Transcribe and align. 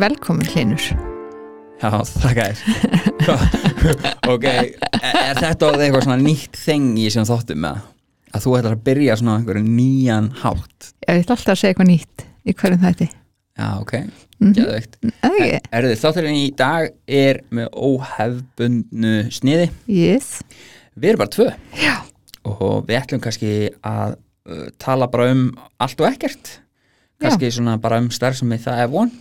Velkomin 0.00 0.48
Hlinur 0.48 0.84
Já, 1.82 1.90
þakka 2.06 2.44
þér 2.48 2.60
Ok, 4.32 4.46
er 4.48 5.40
þetta 5.40 5.72
eitthvað 5.76 6.04
svona 6.06 6.20
nýtt 6.22 6.56
þengi 6.56 7.08
sem 7.12 7.26
þáttum 7.28 7.60
með 7.64 7.82
að 8.32 8.44
þú 8.44 8.54
ætlar 8.56 8.76
að 8.76 8.84
byrja 8.86 9.16
svona 9.20 9.34
einhverju 9.38 9.62
nýjan 9.66 10.30
hátt? 10.40 10.92
Ég 11.04 11.20
ætla 11.20 11.36
alltaf 11.36 11.52
að 11.52 11.58
segja 11.60 11.74
eitthvað 11.74 11.90
nýtt 11.90 12.24
í 12.24 12.54
hverjum 12.56 12.84
þætti. 12.86 13.08
Já, 13.60 13.66
ok, 13.82 13.92
geðveikt. 14.40 14.96
Eða 15.10 15.32
ekki? 15.32 15.58
Er 15.68 15.88
þið 15.88 16.00
þátturinn 16.00 16.38
í 16.38 16.46
dag 16.62 16.86
er 17.20 17.42
með 17.52 17.68
óhefbundnu 17.90 19.16
sniði. 19.34 19.68
Yes. 19.92 20.30
Við 20.96 21.12
erum 21.12 21.24
bara 21.24 21.34
tvö. 21.36 21.50
Já. 21.82 21.94
Og 22.48 22.88
við 22.88 22.98
ætlum 23.02 23.22
kannski 23.22 23.52
að 23.84 24.16
uh, 24.16 24.64
tala 24.80 25.10
bara 25.12 25.28
um 25.34 25.44
allt 25.82 26.00
og 26.00 26.08
ekkert. 26.08 26.56
Kannski 27.22 27.52
svona 27.52 27.76
bara 27.82 28.00
um 28.02 28.08
starfsemi 28.14 28.56
það 28.62 28.86
er 28.86 28.90
von 28.96 29.12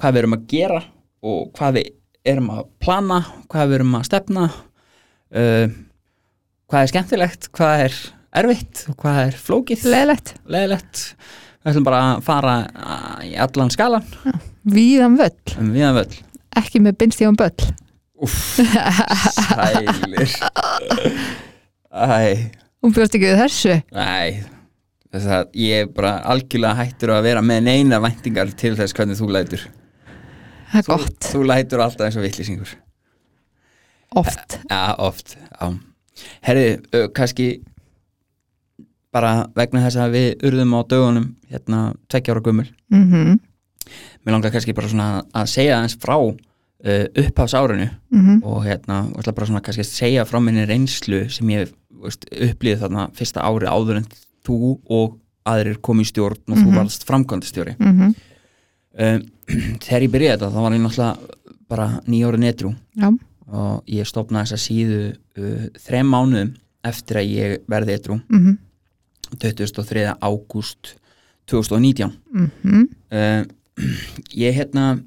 hvað 0.00 0.14
við 0.14 0.22
erum 0.22 0.36
að 0.36 0.46
gera 0.52 0.80
og 1.26 1.50
hvað 1.56 1.76
við 1.78 1.90
erum 2.30 2.50
að 2.54 2.64
plana 2.82 3.20
hvað 3.50 3.68
við 3.70 3.78
erum 3.80 3.94
að 3.98 4.06
stefna 4.08 4.46
uh, 4.50 5.76
hvað 6.70 6.82
er 6.84 6.92
skemmtilegt 6.92 7.50
hvað 7.56 7.84
er 7.88 8.00
erfitt 8.40 8.84
og 8.90 8.96
hvað 9.02 9.20
er 9.26 9.38
flókið. 9.42 9.86
Leðilegt 9.90 11.04
við 11.60 11.72
ætlum 11.72 11.86
bara 11.88 12.02
að 12.14 12.24
fara 12.24 12.56
uh, 12.70 13.20
í 13.26 13.34
allan 13.42 13.72
skalan. 13.74 14.06
Víðan 14.70 15.18
völl. 15.18 15.56
Um 15.60 15.72
viðan 15.74 15.96
völl. 15.98 16.20
Ekki 16.60 16.82
með 16.84 16.98
bindstíðan 17.00 17.38
böll. 17.40 17.70
Úff, 18.20 18.36
sælir. 19.48 20.32
Æ, 21.90 22.50
Hún 22.80 22.94
bjóst 22.96 23.16
ekki 23.16 23.28
við 23.28 23.40
þessu. 23.42 23.76
Nei, 23.96 24.40
þess 25.10 25.32
að 25.36 25.58
ég 25.58 25.84
er 25.84 25.90
bara 25.94 26.16
algjörlega 26.32 26.78
hættur 26.78 27.14
að 27.14 27.26
vera 27.26 27.42
með 27.42 27.66
neina 27.66 28.00
væntingar 28.02 28.52
til 28.58 28.76
þess 28.78 28.94
hvernig 28.96 29.18
þú 29.18 29.30
lætur. 29.34 29.66
Það 30.70 30.78
er 30.78 30.86
þú, 30.86 30.96
gott. 30.96 31.28
Þú 31.32 31.42
lætur 31.50 31.82
alltaf 31.84 32.06
eins 32.06 32.18
og 32.18 32.26
vittlýsingur 32.26 32.76
Oft. 34.20 34.58
Já, 34.70 34.94
oft 34.98 35.36
já. 35.38 35.66
Herri, 36.42 36.80
kannski 37.14 37.60
bara 39.14 39.46
vegna 39.56 39.84
þess 39.86 40.00
að 40.02 40.16
við 40.16 40.44
urðum 40.48 40.74
á 40.74 40.80
dögunum 40.90 41.28
hérna 41.50 41.82
tveggja 42.10 42.34
ára 42.34 42.44
gummul 42.44 42.68
mm 42.90 43.38
Mér 44.22 44.36
langar 44.36 44.52
kannski 44.52 44.74
bara 44.76 44.88
svona 44.88 45.24
að 45.34 45.46
segja 45.50 45.78
aðeins 45.78 45.96
frá 45.98 46.14
uh, 46.20 47.06
upphafsárinu 47.16 47.88
-hmm. 47.88 48.42
og 48.44 48.64
hérna, 48.64 49.08
og 49.10 49.18
ætla 49.18 49.32
bara 49.32 49.46
svona 49.46 49.60
kannski 49.60 49.82
að 49.82 49.94
segja 49.94 50.24
frá 50.24 50.38
minni 50.40 50.66
reynslu 50.66 51.28
sem 51.30 51.48
ég 51.48 51.72
upplýði 52.00 52.80
þarna 52.80 53.08
fyrsta 53.14 53.40
ári 53.40 53.66
áður 53.66 53.96
en 53.96 54.06
þú 54.46 54.78
og 54.90 55.18
aðrir 55.46 55.80
kom 55.80 56.00
í 56.00 56.04
stjórn 56.04 56.36
og 56.48 56.56
þú 56.58 56.66
Mhm. 56.66 56.76
varst 56.76 57.04
framkvæmdastjóri 57.08 57.76
Mm 57.78 57.98
-hmm. 57.98 58.14
um, 58.98 59.20
þegar 59.80 60.02
ég 60.02 60.10
byrjaði 60.10 60.38
þetta 60.38 60.50
þá 60.52 60.60
var 60.60 60.72
ég 60.72 60.80
náttúrulega 60.80 61.18
bara 61.68 62.00
nýjóri 62.06 62.38
netru 62.38 62.74
Já 62.96 63.10
og 63.52 63.82
ég 63.86 64.06
stopnaði 64.06 64.46
þessa 64.46 64.56
síðu 64.62 65.16
uh, 65.38 65.68
þrem 65.78 66.06
mánuðum 66.06 66.54
eftir 66.84 67.16
að 67.16 67.30
ég 67.34 67.58
verði 67.68 67.92
etru 67.92 68.14
mm 68.28 68.38
-hmm. 68.38 68.58
23. 69.38 70.14
ágúst 70.20 70.94
2019 71.46 72.12
Mm 72.32 72.50
-hmm. 72.64 72.88
uh, 73.12 73.44
ég 74.36 74.54
hérna 74.54 75.02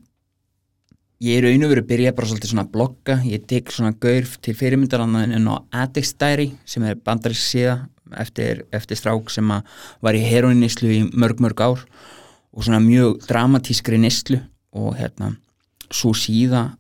ég 1.22 1.38
er 1.38 1.46
og 1.46 1.70
verið 1.72 1.84
að 1.84 1.88
byrja 1.88 2.12
bara 2.16 2.28
svolítið 2.28 2.50
svona 2.52 2.64
að 2.66 2.72
blogga 2.72 3.16
ég 3.24 3.46
tek 3.48 3.72
svona 3.72 3.94
gaur 4.00 4.24
til 4.42 4.54
fyrirmyndar 4.56 5.02
en 5.02 5.48
á 5.48 5.64
Addicts 5.72 6.14
Diary 6.20 6.52
sem 6.66 6.84
er 6.84 6.96
bandarísk 6.96 7.56
síða 7.56 7.88
eftir, 8.20 8.66
eftir 8.72 9.00
strák 9.00 9.32
sem 9.32 9.50
var 10.02 10.18
í 10.18 10.24
heroinnislu 10.24 10.92
í 10.92 11.02
mörg 11.14 11.42
mörg 11.44 11.62
ár 11.64 11.86
og 12.54 12.66
svona 12.66 12.82
mjög 12.84 13.24
dramatískri 13.28 13.98
nislu 14.02 14.40
og 14.74 14.96
hérna 14.98 15.34
svo 15.94 16.14
síða 16.18 16.72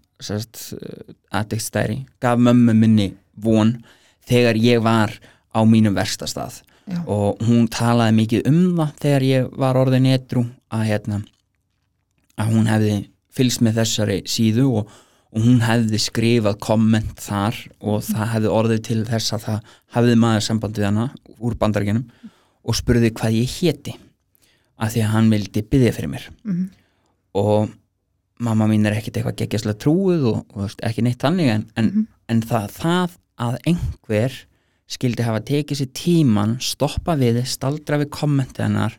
Addicts 1.33 1.71
Diary 1.73 2.03
gaf 2.21 2.39
mömmu 2.39 2.73
minni 2.73 3.13
von 3.35 3.75
þegar 4.27 4.55
ég 4.55 4.83
var 4.83 5.11
á 5.53 5.59
mínum 5.65 5.95
versta 5.95 6.27
stað 6.29 6.61
Já. 6.83 6.99
og 7.07 7.39
hún 7.43 7.69
talaði 7.71 8.15
mikið 8.17 8.47
um 8.49 8.61
það 8.77 8.93
þegar 9.03 9.25
ég 9.27 9.49
var 9.59 9.79
orðin 9.79 10.09
etru 10.11 10.43
að 10.73 10.85
hérna 10.89 11.19
að 12.39 12.51
hún 12.51 12.67
hefði 12.67 12.95
fylgst 13.33 13.63
með 13.63 13.79
þessari 13.81 14.17
síðu 14.29 14.65
og, 14.79 14.89
og 15.33 15.45
hún 15.45 15.61
hefði 15.63 16.01
skrifað 16.01 16.59
komment 16.63 17.23
þar 17.23 17.57
og 17.79 18.03
það 18.07 18.33
hefði 18.33 18.51
orðið 18.57 18.83
til 18.89 18.99
þess 19.07 19.35
að 19.37 19.45
það 19.47 19.71
hefði 19.97 20.17
maður 20.25 20.45
samband 20.47 20.79
við 20.81 20.89
hana 20.89 21.07
úr 21.43 21.55
bandaríkjunum 21.59 22.05
og 22.63 22.77
spurði 22.79 23.11
hvað 23.11 23.37
ég 23.41 23.53
héti 23.59 23.93
að 24.79 24.93
því 24.95 25.03
að 25.03 25.11
hann 25.13 25.29
vildi 25.33 25.61
byggja 25.69 25.93
fyrir 25.97 26.09
mér 26.15 26.29
Mhm. 26.43 26.69
og 27.35 27.69
mamma 28.39 28.65
mín 28.67 28.85
er 28.87 28.95
ekkit 28.97 29.17
eitthvað 29.19 29.37
geggjastlega 29.41 29.79
trúið 29.83 30.25
og, 30.31 30.45
og 30.57 30.71
ekki 30.83 31.03
neitt 31.05 31.21
þannig 31.21 31.49
en, 31.53 31.65
en, 31.77 31.85
Mhm. 31.85 32.07
en 32.29 32.41
það, 32.41 32.67
það 32.71 33.11
að 33.39 33.57
einhver 33.67 34.33
skildi 34.87 35.23
hafa 35.23 35.39
tekið 35.41 35.79
sér 35.79 35.91
tíman 35.93 36.57
stoppa 36.61 37.15
við, 37.17 37.43
staldra 37.45 37.97
við 38.01 38.09
kommentið 38.13 38.63
hennar 38.67 38.97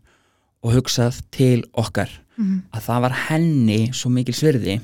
og 0.65 0.73
hugsað 0.75 1.21
til 1.31 1.63
okkar 1.75 2.11
Mhm. 2.39 2.63
að 2.73 2.81
það 2.83 3.01
var 3.01 3.13
henni 3.29 3.81
svo 3.93 4.11
mikil 4.11 4.35
svirði 4.35 4.81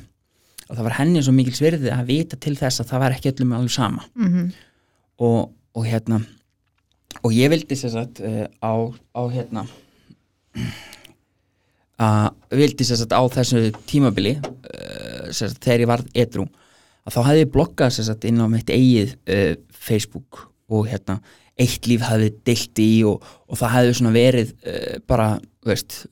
og 0.68 0.76
það 0.76 0.82
var 0.86 0.92
henni 1.00 1.22
svo 1.22 1.32
mikil 1.34 1.52
svirði 1.56 1.90
að 1.90 2.06
vita 2.06 2.36
til 2.36 2.54
þess 2.54 2.80
að 2.80 2.90
það 2.92 2.98
var 3.00 3.12
ekki 3.16 3.32
öllum 3.32 3.54
alveg 3.56 3.70
sama 3.70 4.04
Mm 4.14 4.28
-hmm. 4.32 4.52
og, 5.18 5.50
og 5.74 5.84
hérna 5.86 6.24
og 7.20 7.34
ég 7.34 7.50
vildi 7.52 7.78
sér 7.78 7.94
sagt 7.94 8.22
uh, 8.24 8.46
á, 8.62 8.72
á 8.90 9.22
hérna 9.32 9.66
að 12.00 12.60
vildi 12.62 12.86
sér 12.86 13.02
sagt 13.02 13.16
á 13.16 13.22
þessu 13.32 13.70
tímabili 13.90 14.36
uh, 14.40 15.28
sagt 15.34 15.60
þegar 15.64 15.84
ég 15.84 15.90
var 15.90 16.04
edru 16.14 16.46
að 17.04 17.16
þá 17.16 17.20
hefði 17.26 17.44
ég 17.44 17.52
bloggað 17.56 17.94
sér 17.96 18.08
sagt 18.10 18.26
inn 18.28 18.40
á 18.40 18.46
mitt 18.52 18.72
eigið 18.72 19.16
uh, 19.16 19.52
Facebook 19.74 20.46
og 20.70 20.88
hérna 20.90 21.18
eitt 21.60 21.90
líf 21.90 22.06
hefði 22.06 22.30
deilt 22.46 22.80
í 22.80 22.90
og, 23.04 23.20
og 23.50 23.58
það 23.60 23.74
hefði 23.74 23.96
svona 23.98 24.12
verið 24.14 24.52
bara, 25.10 25.26
veist 25.66 26.06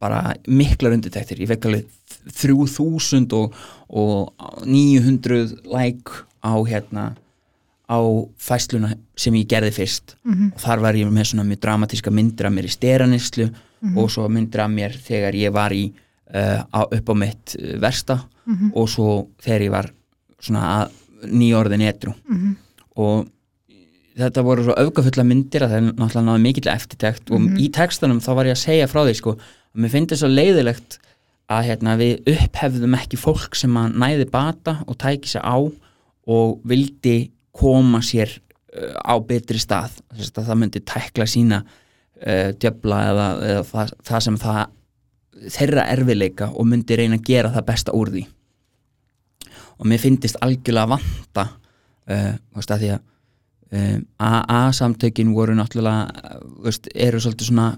bara 0.00 0.20
miklar 0.48 0.94
undirtæktir, 0.96 1.42
ég 1.42 1.50
fekk 1.50 1.68
alveg 1.68 1.90
3000 2.32 3.34
og, 3.36 3.54
og 3.88 4.64
900 4.64 5.66
like 5.68 6.24
á 6.40 6.54
hérna 6.64 7.10
á 7.86 7.98
fæsluna 8.38 8.94
sem 9.16 9.34
ég 9.34 9.46
gerði 9.46 9.70
fyrst 9.72 10.14
Mhm. 10.24 10.52
og 10.54 10.60
þar 10.60 10.80
var 10.80 10.94
ég 10.94 11.06
með 11.10 11.26
svona 11.32 11.44
mjög 11.46 11.60
dramatíska 11.60 12.10
myndir 12.10 12.46
af 12.46 12.52
mér 12.52 12.64
í 12.66 12.72
steranislu 12.74 13.50
og 13.96 14.10
svo 14.10 14.28
myndir 14.28 14.60
af 14.60 14.70
mér 14.70 14.92
þegar 14.98 15.34
ég 15.34 15.52
var 15.52 15.70
í 15.70 15.92
uh, 16.34 16.64
á, 16.74 16.80
upp 16.90 17.06
á 17.06 17.14
mitt 17.14 17.56
uh, 17.60 17.78
versta 17.80 18.24
Mhm. 18.46 18.72
og 18.74 18.88
svo 18.88 19.28
þegar 19.42 19.60
ég 19.62 19.70
var 19.70 19.90
svona 20.40 20.88
nýjórðin 21.24 21.82
etru 21.88 22.14
Mhm. 22.28 22.56
og 22.96 23.26
þetta 24.16 24.42
voru 24.42 24.64
svo 24.64 24.74
öfgafulla 24.74 25.24
myndir 25.26 25.62
að 25.62 25.70
það 25.70 25.76
er 25.76 25.92
náttúrulega 25.92 26.26
náðu 26.26 26.42
mikill 26.42 26.72
eftirtekt 26.72 27.30
og 27.30 27.40
í 27.60 27.70
textunum 27.70 28.20
þá 28.20 28.34
var 28.34 28.44
ég 28.46 28.54
að 28.56 28.64
segja 28.64 28.86
frá 28.88 29.04
því 29.04 29.14
sko, 29.18 29.32
að 29.36 29.80
mér 29.82 29.90
finnst 29.90 30.10
það 30.14 30.18
svo 30.22 30.30
leiðilegt 30.34 30.98
að 31.48 31.64
hérna, 31.68 31.96
við 32.00 32.24
upphefðum 32.26 32.94
ekki 32.98 33.16
fólk 33.20 33.54
sem 33.54 33.74
að 33.76 33.94
næði 33.94 34.30
bata 34.30 34.78
og 34.88 34.96
tæki 34.98 35.28
sér 35.30 35.44
á 35.44 35.56
og 36.26 36.60
vildi 36.66 37.30
koma 37.56 38.02
sér 38.04 38.30
uh, 38.36 38.94
á 39.00 39.14
betri 39.24 39.60
stað. 39.62 39.98
Það 40.36 40.54
myndi 40.60 40.84
tækla 40.86 41.26
sína 41.30 41.62
uh, 41.64 42.50
djöfla 42.56 43.02
eða, 43.10 43.28
eða 43.50 43.66
það, 43.70 43.94
það 44.10 44.24
sem 44.28 44.40
það 44.44 44.62
þeirra 45.56 45.84
erfileika 45.92 46.50
og 46.54 46.68
myndi 46.68 46.96
reyna 46.96 47.18
að 47.18 47.28
gera 47.28 47.52
það 47.54 47.68
besta 47.68 47.94
úr 47.96 48.12
því. 48.14 48.24
Og 49.76 49.90
mér 49.90 50.00
finnist 50.00 50.38
algjörlega 50.44 50.94
vanta 50.96 51.50
uh, 51.50 52.32
veist, 52.56 52.72
að 52.72 52.82
því 52.82 52.92
að 52.94 53.02
um, 53.76 54.06
AA-samtökin 54.28 55.34
voru 55.36 55.56
náttúrulega 55.58 56.06
uh, 56.06 56.38
veist, 56.64 56.88
eru 56.94 57.20
svolítið 57.20 57.50
svona 57.50 57.68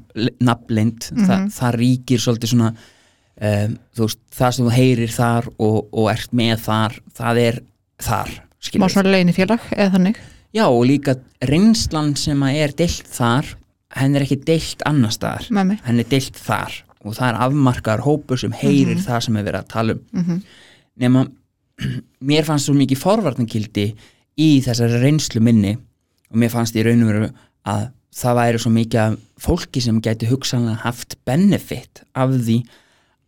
nafnlind, 0.44 1.10
Þa, 1.26 1.40
það 1.56 1.78
ríkir 1.82 2.22
svolítið 2.22 2.54
svona 2.54 2.72
um, 2.74 3.78
veist, 3.98 4.22
það 4.38 4.54
sem 4.54 4.68
þú 4.68 4.76
heyrir 4.76 5.14
þar 5.14 5.50
og, 5.56 5.80
og 5.90 6.12
ert 6.12 6.36
með 6.36 6.62
þar, 6.68 7.00
það 7.18 7.42
er 7.46 7.62
þar 8.06 8.36
Má 8.78 8.88
svona 8.90 9.14
leynifélag 9.14 9.64
eða 9.76 9.94
þannig? 9.94 10.20
Já, 10.56 10.64
og 10.66 10.84
líka 10.88 11.14
reynslan 11.44 12.14
sem 12.18 12.40
að 12.42 12.60
er 12.64 12.74
deilt 12.78 13.10
þar, 13.12 13.50
henn 13.98 14.16
er 14.16 14.24
ekki 14.24 14.38
deilt 14.48 14.84
annar 14.88 15.12
staðar, 15.14 15.48
henn 15.84 16.00
er 16.02 16.08
deilt 16.08 16.38
þar. 16.40 16.78
Og 17.06 17.14
það 17.14 17.28
er 17.28 17.42
afmarkaðar 17.46 18.02
hópur 18.02 18.40
sem 18.40 18.54
heyrir 18.58 18.98
það 19.04 19.20
sem 19.28 19.36
er 19.38 19.44
verið 19.46 19.60
að 19.60 19.68
tala 19.74 19.94
um. 19.94 20.00
Mhm. 20.12 20.40
nema 20.98 21.26
mér 22.30 22.44
fannst 22.48 22.66
svo 22.66 22.74
mikið 22.74 22.98
forvarnagildi 22.98 23.86
í 24.42 24.48
þessari 24.64 24.98
reynslu 25.04 25.40
minni. 25.44 25.76
Og 26.32 26.40
mér 26.42 26.50
fannst 26.52 26.76
í 26.76 26.82
raun 26.84 27.04
og 27.06 27.12
veru 27.12 27.30
að 27.70 27.86
það 28.18 28.38
væri 28.40 28.60
svo 28.62 28.72
mikið 28.74 29.16
fólki 29.38 29.82
sem 29.84 30.00
gæti 30.02 30.28
hugsanlega 30.28 30.82
haft 30.82 31.16
benefit 31.28 32.02
af 32.18 32.34
því 32.34 32.58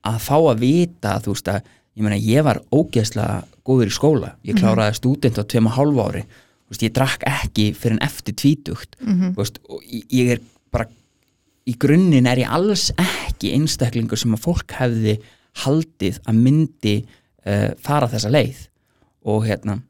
að 0.09 0.19
fá 0.25 0.37
að 0.38 0.62
vita 0.65 1.19
þú 1.23 1.35
veist 1.37 1.50
að 1.53 1.69
ég 1.96 2.02
meina 2.06 2.16
ég 2.20 2.44
var 2.46 2.60
ógeðslega 2.72 3.42
góður 3.66 3.90
í 3.90 3.94
skóla, 3.94 4.34
ég 4.46 4.56
kláraði 4.58 4.96
stúdent 4.98 5.38
á 5.38 5.44
tveim 5.44 5.66
og 5.70 5.76
hálfu 5.76 6.00
ári, 6.06 6.22
þú 6.25 6.72
veist, 6.75 6.82
ég 6.87 6.94
drakk 6.96 7.26
ekki 7.28 7.66
fyrir 7.76 7.96
en 7.98 8.04
eftir 8.06 8.34
tvítugt. 8.34 8.96
Mhm. 9.02 9.34
þú 9.34 9.37
veist, 9.42 9.58
og 9.69 9.82
ég- 9.90 10.31
er 10.37 10.40
bara 10.72 10.87
í 11.66 11.75
grunninn 11.78 12.26
er 12.26 12.38
ég 12.38 12.48
alls 12.50 12.90
ekki 12.96 13.52
einstaklingur 13.54 14.19
sem 14.19 14.32
að 14.34 14.40
fólk 14.46 14.70
hefði 14.78 15.19
haldið 15.64 16.20
að 16.26 16.34
myndi 16.34 16.96
uh, 17.46 17.70
fara 17.78 18.08
þessa 18.08 18.31
leið. 18.31 18.69
Og 19.26 19.44
hérna 19.46 19.81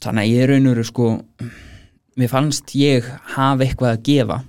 þannig 0.00 0.22
að 0.22 0.30
ég 0.32 0.42
er 0.42 0.48
raunur 0.48 0.84
sko 0.84 1.20
mér 2.16 2.28
fannst 2.28 2.72
ég 2.74 3.04
hafa 3.34 3.64
eitthvað 3.64 3.96
að 3.96 4.02
gefa. 4.02 4.44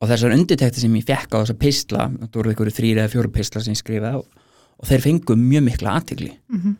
Og 0.00 0.08
þessar 0.08 0.32
undirtektir 0.34 0.80
sem 0.80 0.94
ég 0.96 1.04
fekk 1.04 1.34
á 1.36 1.42
þessa 1.44 1.58
pistla 1.60 2.06
það 2.08 2.36
voru 2.38 2.50
einhverju 2.54 2.72
þrýri 2.78 3.00
eða 3.02 3.12
fjóru 3.12 3.32
pistla 3.34 3.60
sem 3.60 3.74
ég 3.74 3.80
skrifaði 3.82 4.20
og, 4.22 4.26
og 4.80 4.88
þeir 4.88 5.04
fengu 5.04 5.36
mjög 5.36 5.64
mikla 5.68 5.96
aðtigli 6.00 6.30
Mhm. 6.50 6.76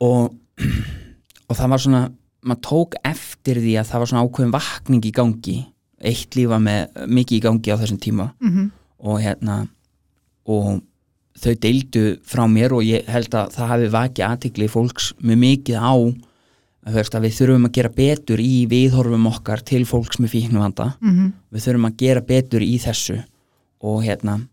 og, 0.00 0.34
og 1.48 1.56
það 1.56 1.68
var 1.74 1.78
svona 1.84 2.02
maður 2.42 2.62
tók 2.66 2.94
eftir 3.06 3.60
því 3.62 3.74
að 3.78 3.86
það 3.92 3.98
var 4.02 4.06
svona 4.10 4.24
ákveðin 4.26 4.52
vakning 4.56 5.04
í 5.06 5.12
gangi 5.14 5.58
eitt 6.02 6.34
lífa 6.34 6.58
með 6.58 7.06
mikið 7.06 7.36
í 7.38 7.42
gangi 7.44 7.70
á 7.70 7.76
þessum 7.78 8.00
tíma 8.02 8.32
Mhm. 8.42 8.70
og 9.00 9.20
hérna 9.22 9.68
og 10.46 10.82
þau 11.38 11.54
deildu 11.62 12.18
frá 12.26 12.44
mér 12.50 12.72
og 12.74 12.82
ég 12.82 13.06
held 13.06 13.30
að 13.30 13.52
það 13.54 13.68
hafi 13.70 13.88
vakið 13.94 14.26
aðtikli 14.28 14.68
fólks 14.68 15.12
mjög 15.22 15.38
mikið 15.38 15.78
á 15.78 15.94
að, 16.84 17.22
við 17.22 17.36
þurfum 17.38 17.66
að 17.68 17.72
gera 17.72 17.88
betur 17.94 18.38
í 18.42 18.66
viðhorfum 18.66 19.26
okkar 19.30 19.62
til 19.64 19.84
fólks 19.86 20.18
með 20.18 20.34
fíknuvanda 20.34 20.96
Mhm. 21.00 21.32
við 21.54 21.62
þurfum 21.66 21.86
að 21.86 21.96
gera 21.96 22.20
betur 22.20 22.60
í 22.60 22.78
þessu 22.82 23.22
og 23.80 24.02
hérna 24.02 24.48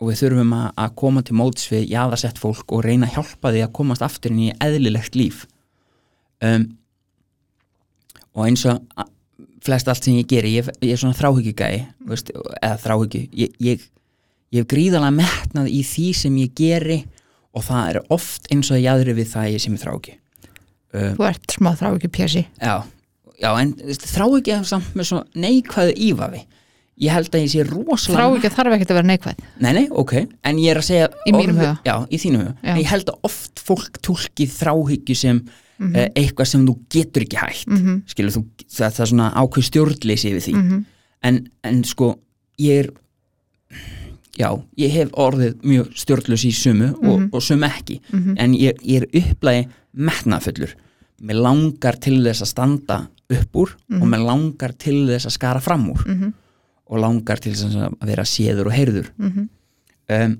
og 0.00 0.10
við 0.10 0.20
þurfum 0.24 0.54
að, 0.56 0.68
að 0.84 0.94
koma 1.00 1.22
til 1.24 1.36
móts 1.38 1.66
við 1.70 1.90
jaðasett 1.92 2.40
fólk 2.40 2.72
og 2.74 2.84
reyna 2.84 3.08
að 3.08 3.18
hjálpa 3.18 3.52
því 3.54 3.64
að 3.64 3.74
komast 3.78 4.04
aftur 4.04 4.34
inn 4.34 4.46
í 4.48 4.54
eðlilegt 4.62 5.18
líf. 5.18 5.44
Um, 6.44 6.72
og 8.34 8.48
eins 8.48 8.64
og 8.68 8.82
flest 9.64 9.88
allt 9.88 10.04
sem 10.04 10.18
ég 10.18 10.28
geri, 10.28 10.56
ég, 10.58 10.68
ég 10.84 10.94
er 10.94 11.00
svona 11.00 11.16
þráhyggjugæi 11.16 11.84
eða 12.10 12.74
þráhyggju 12.82 13.22
ég, 13.38 13.54
ég, 13.64 13.84
ég 14.52 14.64
hef 14.64 14.68
gríðalega 14.70 15.14
metnað 15.14 15.70
í 15.72 15.80
því 15.86 16.08
sem 16.18 16.36
ég 16.42 16.52
geri 16.58 16.98
og 17.54 17.64
það 17.68 17.92
er 17.92 18.00
oft 18.12 18.50
eins 18.52 18.72
og 18.74 18.82
jáðri 18.82 19.14
við 19.16 19.30
það 19.30 19.52
ég 19.54 19.62
sem 19.62 19.76
er 19.76 19.84
þráhyggju. 19.84 20.18
Um, 20.94 21.14
Þú 21.16 21.28
ert 21.30 21.56
smá 21.56 21.70
þrá 21.74 21.88
ekki 21.90 22.10
pjessi 22.14 22.44
Já, 22.62 22.74
já 23.40 23.48
en 23.58 23.72
þráhyggja 23.98 24.60
samt 24.68 24.92
með 24.94 25.08
svo 25.10 25.22
neikvæðu 25.42 25.96
ívafi 26.10 26.44
ég 27.00 27.10
held 27.10 27.28
að 27.34 27.40
ég 27.42 27.50
sé 27.50 27.64
rosalega 27.66 28.22
Þrá 28.28 28.36
ekki 28.38 28.50
þarf 28.56 28.72
ekkert 28.76 28.90
að 28.90 28.98
vera 29.00 29.08
neikvæð 29.10 29.38
Nei, 29.60 29.72
nei, 29.72 29.88
ok, 29.90 30.12
en 30.44 30.56
ég 30.62 30.70
er 30.70 30.78
að 30.78 30.84
segja 30.88 31.08
Í 31.26 31.32
mínum 31.32 31.56
huga. 31.58 31.78
Já, 31.84 31.94
í 32.10 32.16
þínu 32.22 32.38
huga. 32.42 32.54
En 32.62 32.76
ég 32.78 32.86
held 32.86 33.08
að 33.10 33.18
oft 33.22 33.58
fólk 33.66 33.98
tólki 34.02 34.46
þráhyggju 34.46 35.16
sem 35.16 35.44
Mhm. 35.76 35.96
eh, 35.96 36.08
eitthvað 36.14 36.46
sem 36.46 36.66
þú 36.66 36.76
getur 36.88 37.22
ekki 37.24 37.36
hægt 37.36 37.66
mm 37.66 38.02
Skilur 38.06 38.30
þú, 38.30 38.44
það, 38.70 38.92
það 38.94 39.00
er 39.00 39.06
svona 39.10 39.32
ákveð 39.34 39.64
stjórnleysi 39.68 40.30
yfir 40.30 40.42
því 40.44 40.54
Mhm. 40.54 40.84
en, 41.24 41.48
en 41.64 41.82
sko, 41.84 42.18
ég 42.60 42.78
er 42.84 42.90
Já, 44.38 44.48
ég 44.78 44.90
hef 44.90 45.10
orðið 45.14 45.60
mjög 45.62 45.92
stjórnlaus 45.98 46.44
í 46.46 46.52
sumu 46.54 46.88
og, 46.94 47.20
Mhm. 47.20 47.28
og 47.32 47.42
sumu 47.42 47.66
ekki 47.66 48.00
en 48.38 48.52
ég, 48.54 48.78
ég 48.82 49.02
er 49.02 49.06
upplægi 49.12 49.68
metnafullur 49.96 50.74
Mér 51.22 51.38
langar 51.40 51.98
til 52.00 52.18
þess 52.22 52.42
að 52.42 52.46
standa 52.46 53.08
upp 53.30 53.52
úr 53.54 53.74
Mhm. 53.88 54.02
og 54.02 54.08
mér 54.08 54.24
langar 54.26 54.72
til 54.78 55.06
þess 55.08 55.26
að 55.26 55.30
skara 55.32 55.60
fram 55.60 55.90
úr 55.92 56.04
Mhm. 56.06 56.32
Og 56.90 57.00
langar 57.00 57.40
til 57.42 57.54
að 57.54 57.94
vera 58.04 58.26
séður 58.28 58.70
og 58.70 58.76
heyrður. 58.76 59.08
Mhm. 59.18 59.48
um, 60.14 60.36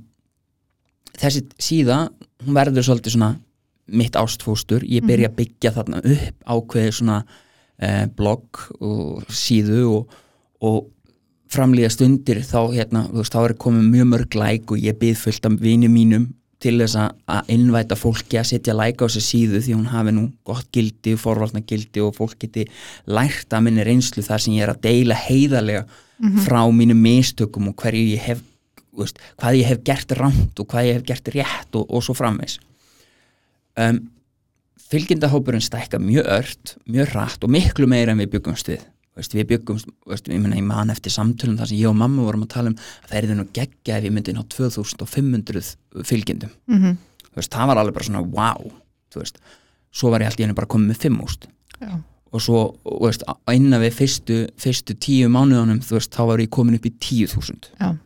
þessi 1.15 1.45
síða 1.63 1.99
hún 2.45 2.57
verður 2.59 2.87
svolítið 2.89 3.17
svona 3.17 3.35
mitt 3.87 4.17
ástfóstur, 4.17 4.85
ég 4.89 5.05
byrja 5.05 5.29
að 5.29 5.37
byggja 5.39 5.73
þarna 5.77 6.01
upp 6.01 6.47
ákveði 6.49 6.93
svona 6.97 7.19
uh, 7.25 8.07
blogg 8.17 8.63
og 8.81 9.25
síðu 9.29 9.83
og, 9.93 10.15
og 10.65 10.79
framlýða 11.53 11.93
stundir 11.93 12.41
þá 12.45 12.73
hérna, 12.73 13.05
þú 13.11 13.21
veist, 13.21 13.35
þá 13.35 13.43
er 13.45 13.57
komið 13.61 13.91
mjög 13.93 14.09
mörg 14.11 14.39
læk 14.41 14.73
og 14.75 14.81
ég 14.81 14.97
byð 14.99 15.21
fullt 15.21 15.49
af 15.51 15.59
vini 15.61 15.91
mínum 15.93 16.31
til 16.65 16.75
þess 16.81 16.97
að- 17.01 17.51
innvæta 17.55 17.97
fólki 18.01 18.39
að 18.41 18.49
setja 18.55 18.75
læk 18.77 19.03
á 19.03 19.07
þessi 19.07 19.23
síðu 19.29 19.61
því 19.67 19.75
hún 19.77 19.91
hafi 19.93 20.15
nú 20.17 20.25
gott 20.49 20.67
gildi, 20.73 21.15
forvartna 21.21 21.61
gildi 21.69 22.01
og 22.05 22.17
fólk 22.17 22.39
geti 22.41 22.65
lært 23.07 23.53
að 23.53 23.67
minni 23.69 23.85
reynslu 23.85 24.25
þar 24.25 24.41
sem 24.45 24.57
ég 24.57 24.65
er 24.67 24.73
að 24.75 24.83
deila 24.89 25.15
heiðarlega 25.27 25.85
frá 26.45 26.61
mínum 26.73 27.01
mistökum 27.03 27.69
og 27.69 27.77
hverju 27.83 28.15
ég 28.15 28.23
hef 28.23 28.43
veist, 28.95 29.19
hvað 29.43 29.57
ég 29.59 29.67
hef 29.67 29.81
gert 29.85 30.13
rámt 30.15 30.61
og 30.63 30.69
hvað 30.71 30.87
ég 30.87 30.95
hef 31.01 31.07
gert 31.09 31.29
rétt 31.35 31.75
og, 31.75 31.89
og 31.91 32.03
svo 32.07 32.15
framvegs 32.15 32.61
um, 33.77 33.99
fylgjendahópurinn 34.91 35.65
stækka 35.65 35.99
mjög 35.99 36.29
ört, 36.39 36.77
mjög 36.87 37.15
rætt 37.17 37.45
og 37.45 37.51
miklu 37.51 37.89
meira 37.91 38.15
en 38.15 38.23
við 38.23 38.31
byggumst 38.37 38.71
við 38.71 38.85
veist, 39.17 39.35
við 39.35 39.47
byggumst, 39.53 39.87
þú 39.87 40.11
veist, 40.11 40.29
ég 40.29 40.41
meina 40.43 40.57
ég 40.57 40.65
man 40.67 40.91
eftir 40.91 41.13
samtölum 41.15 41.57
þar 41.59 41.69
sem 41.71 41.79
ég 41.79 41.89
og 41.89 41.97
mamma 41.97 42.23
vorum 42.27 42.43
að 42.43 42.49
tala 42.55 42.69
um 42.73 42.75
að 42.77 43.09
það 43.11 43.19
er 43.19 43.27
nú 43.39 43.47
geggja 43.55 43.99
ef 43.99 44.05
ég 44.05 44.13
myndi 44.13 44.33
ná 44.35 44.43
2500 44.49 45.77
fylgjendum 46.05 46.51
Mhm. 46.69 46.97
þú 47.31 47.37
veist, 47.37 47.51
það 47.53 47.67
var 47.67 47.77
alveg 47.77 47.95
bara 47.95 48.05
svona 48.05 48.25
wow 48.33 48.73
svo 49.95 50.11
var 50.11 50.21
ég 50.21 50.27
allt 50.27 50.41
í 50.41 50.43
henni 50.43 50.55
bara 50.55 50.67
komið 50.67 50.89
með 50.91 50.99
5000 50.99 51.47
Já. 51.81 52.01
og 52.33 52.41
svo, 52.41 52.75
innan 53.55 53.81
við 53.81 53.95
fyrstu, 53.95 54.49
fyrstu 54.59 54.95
tíu 54.99 55.29
veist, 56.01 56.11
þá 56.11 56.27
var 56.27 56.39
ég 56.39 56.51
komin 56.51 56.75
upp 56.75 56.87
í 56.87 56.91
10.000 56.99 57.71
Já. 57.81 57.97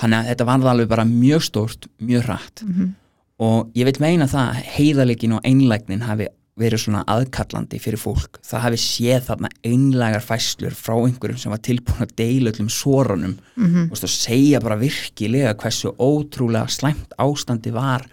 þannig 0.00 0.18
að 0.18 0.28
þetta 0.32 0.46
var 0.46 0.58
alveg 0.72 0.88
bara 0.88 1.04
mjög 1.04 1.42
stórt 1.46 1.86
mjög 2.00 2.26
rætt 2.26 2.62
Mhm. 2.66 2.94
og 3.38 3.72
ég 3.74 3.84
vil 3.84 3.94
meina 4.00 4.26
það 4.26 4.50
að 4.50 4.62
heiðalegin 4.76 5.34
og 5.34 5.42
einlægnin 5.44 6.02
hafi 6.02 6.26
verið 6.60 6.82
svona 6.82 7.00
aðkallandi 7.08 7.78
fyrir 7.80 7.96
fólk, 8.02 8.36
það 8.44 8.60
hafi 8.66 8.80
séð 8.82 9.22
þarna 9.30 9.48
einlægar 9.64 10.20
fæslur 10.26 10.74
frá 10.76 10.92
einhverjum 11.00 11.38
sem 11.40 11.50
var 11.54 11.62
tilbúin 11.64 12.04
að 12.04 12.12
deila 12.20 12.50
öllum 12.52 12.68
sorunum 12.70 13.38
Mhm. 13.56 13.88
og 13.90 13.96
segja 13.96 14.60
bara 14.60 14.76
virkilega 14.76 15.54
hversu 15.56 15.94
ótrúlega 15.96 16.68
slæmt 16.68 17.14
ástandi 17.18 17.72
var 17.72 18.04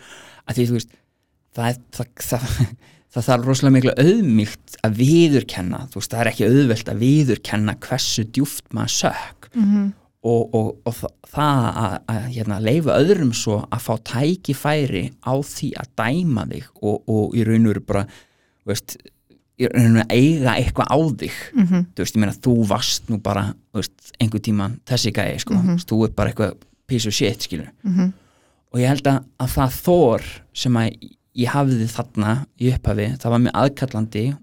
að 0.47 0.55
því 0.55 0.67
þú 0.69 0.71
veist 0.77 0.89
það, 1.55 1.79
það, 1.91 2.07
það, 2.15 2.47
það 3.13 3.27
þarf 3.27 3.45
rosalega 3.49 3.75
miklu 3.75 3.93
auðmygt 4.05 4.77
að 4.87 4.95
viðurkenna 5.03 5.79
veist, 5.93 6.11
það 6.13 6.19
er 6.23 6.31
ekki 6.31 6.47
auðvelt 6.49 6.89
að 6.93 6.99
viðurkenna 7.03 7.75
hversu 7.79 8.23
djúft 8.31 8.71
maður 8.71 8.95
sökk 9.01 9.49
Mhm. 9.55 9.93
og, 10.23 10.55
og, 10.55 10.75
og 10.85 10.95
það, 11.27 11.67
að, 11.75 11.93
að 12.07 12.23
hérna, 12.35 12.57
leifa 12.63 12.95
öðrum 13.03 13.33
svo 13.35 13.59
að 13.71 13.83
fá 13.83 13.93
tækifæri 14.13 15.03
á 15.27 15.33
því 15.43 15.69
að 15.75 15.91
dæma 15.99 16.47
þig 16.49 16.65
og, 16.81 17.03
og 17.07 17.35
í 17.35 17.43
raun 17.47 17.67
og 17.67 17.73
veru 17.73 17.85
bara 17.87 18.05
veist, 18.65 18.97
að 19.59 20.05
eiga 20.15 20.53
eitthvað 20.55 20.87
á 20.87 20.97
þig. 21.19 21.37
Mhm. 21.53 21.85
þú 21.95 21.99
veist, 22.03 22.15
ég 22.15 22.19
meina 22.23 22.33
þú 22.39 22.53
varst 22.67 23.09
nú 23.09 23.17
bara 23.21 23.53
veist, 23.75 24.11
einhver 24.21 24.39
tíma 24.39 24.69
þessi 24.87 25.11
gæi 25.11 25.39
sko, 25.39 25.53
þú 25.53 25.73
veist, 25.75 25.87
þú 25.89 26.03
er 26.05 26.11
bara 26.15 26.31
eitthvað 26.31 26.53
piece 26.87 27.07
of 27.07 27.13
shit 27.13 27.39
skilur 27.43 27.69
Mhm. 27.83 28.13
og 28.73 28.79
ég 28.79 28.87
held 28.87 29.03
að, 29.03 29.23
að 29.39 29.49
það 29.49 29.71
þor 29.83 30.21
sem 30.53 30.73
að 30.73 31.09
ég 31.35 31.47
hafði 31.47 31.87
þarna 31.87 32.45
í 32.59 32.71
upphafi, 32.73 33.17
það 33.19 33.29
var 33.31 33.39
mjög 33.39 33.53
aðkallandi 33.63 34.37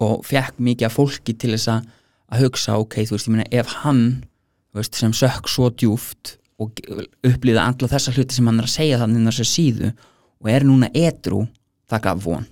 og 0.00 0.24
fekk 0.24 0.58
mikið 0.62 0.86
af 0.86 0.94
fólki 0.98 1.34
til 1.38 1.50
þess 1.54 1.68
að, 1.68 1.86
að 2.32 2.42
hugsa 2.44 2.76
ok, 2.78 2.94
þú 3.06 3.16
veist, 3.16 3.28
ég 3.28 3.34
meina 3.34 3.48
ef 3.52 3.66
hann 3.84 4.02
veist, 4.74 4.94
sem 4.94 5.12
sökk 5.12 5.48
svo 5.48 5.70
djúft 5.70 6.36
og 6.58 6.74
upplýða 7.22 7.64
alla 7.70 7.88
þessa 7.88 8.12
hluti 8.14 8.34
sem 8.34 8.46
hann 8.46 8.58
er 8.58 8.66
að 8.66 8.74
segja 8.74 8.98
þannig 8.98 9.26
á 9.26 9.30
þessu 9.30 9.46
síðu 9.46 9.92
og 10.42 10.50
er 10.50 10.66
núna 10.66 10.90
edru, 10.94 11.46
það 11.90 12.02
gaf 12.02 12.22
von 12.24 12.46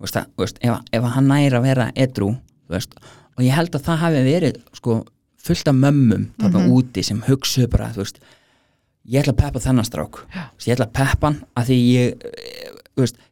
veist, 0.00 0.16
að, 0.16 0.26
veist 0.38 0.58
ef, 0.62 0.78
ef 0.92 1.02
hann 1.14 1.28
næri 1.28 1.56
að 1.58 1.62
vera 1.68 1.90
edru 1.96 2.32
veist, 2.70 2.94
og 3.36 3.44
ég 3.44 3.54
held 3.56 3.74
að 3.74 3.84
það 3.88 4.02
hafi 4.04 4.24
verið 4.26 4.58
sko, 4.76 4.98
fullt 5.38 5.68
af 5.70 5.74
mömmum 5.78 6.28
þarna 6.40 6.66
úti 6.74 7.02
sem 7.06 7.20
hugsuðu 7.26 7.68
bara, 7.72 7.92
veist 7.96 8.18
ég 9.08 9.22
ætla 9.22 9.32
að 9.32 9.38
peppa 9.40 9.60
þennan 9.64 9.86
strák. 9.88 10.18
Veist, 10.54 10.66
ég 10.68 10.74
ætla 10.76 10.86
að 10.90 10.96
peppa 10.98 11.30
hann 11.30 11.38
að 11.56 11.70
því 11.70 11.78
ég 11.94 12.28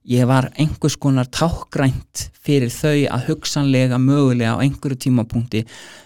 ég 0.06 0.26
var 0.30 0.46
einhvers 0.62 0.94
konar 1.02 1.26
tákgrænt 1.26 2.28
fyrir 2.46 2.70
þau 2.70 2.92
að 3.10 3.24
hugsanlega 3.32 3.98
mögulega 3.98 4.54
á 4.54 4.62
einhverju 4.62 4.96
tímapunkti 5.08 5.64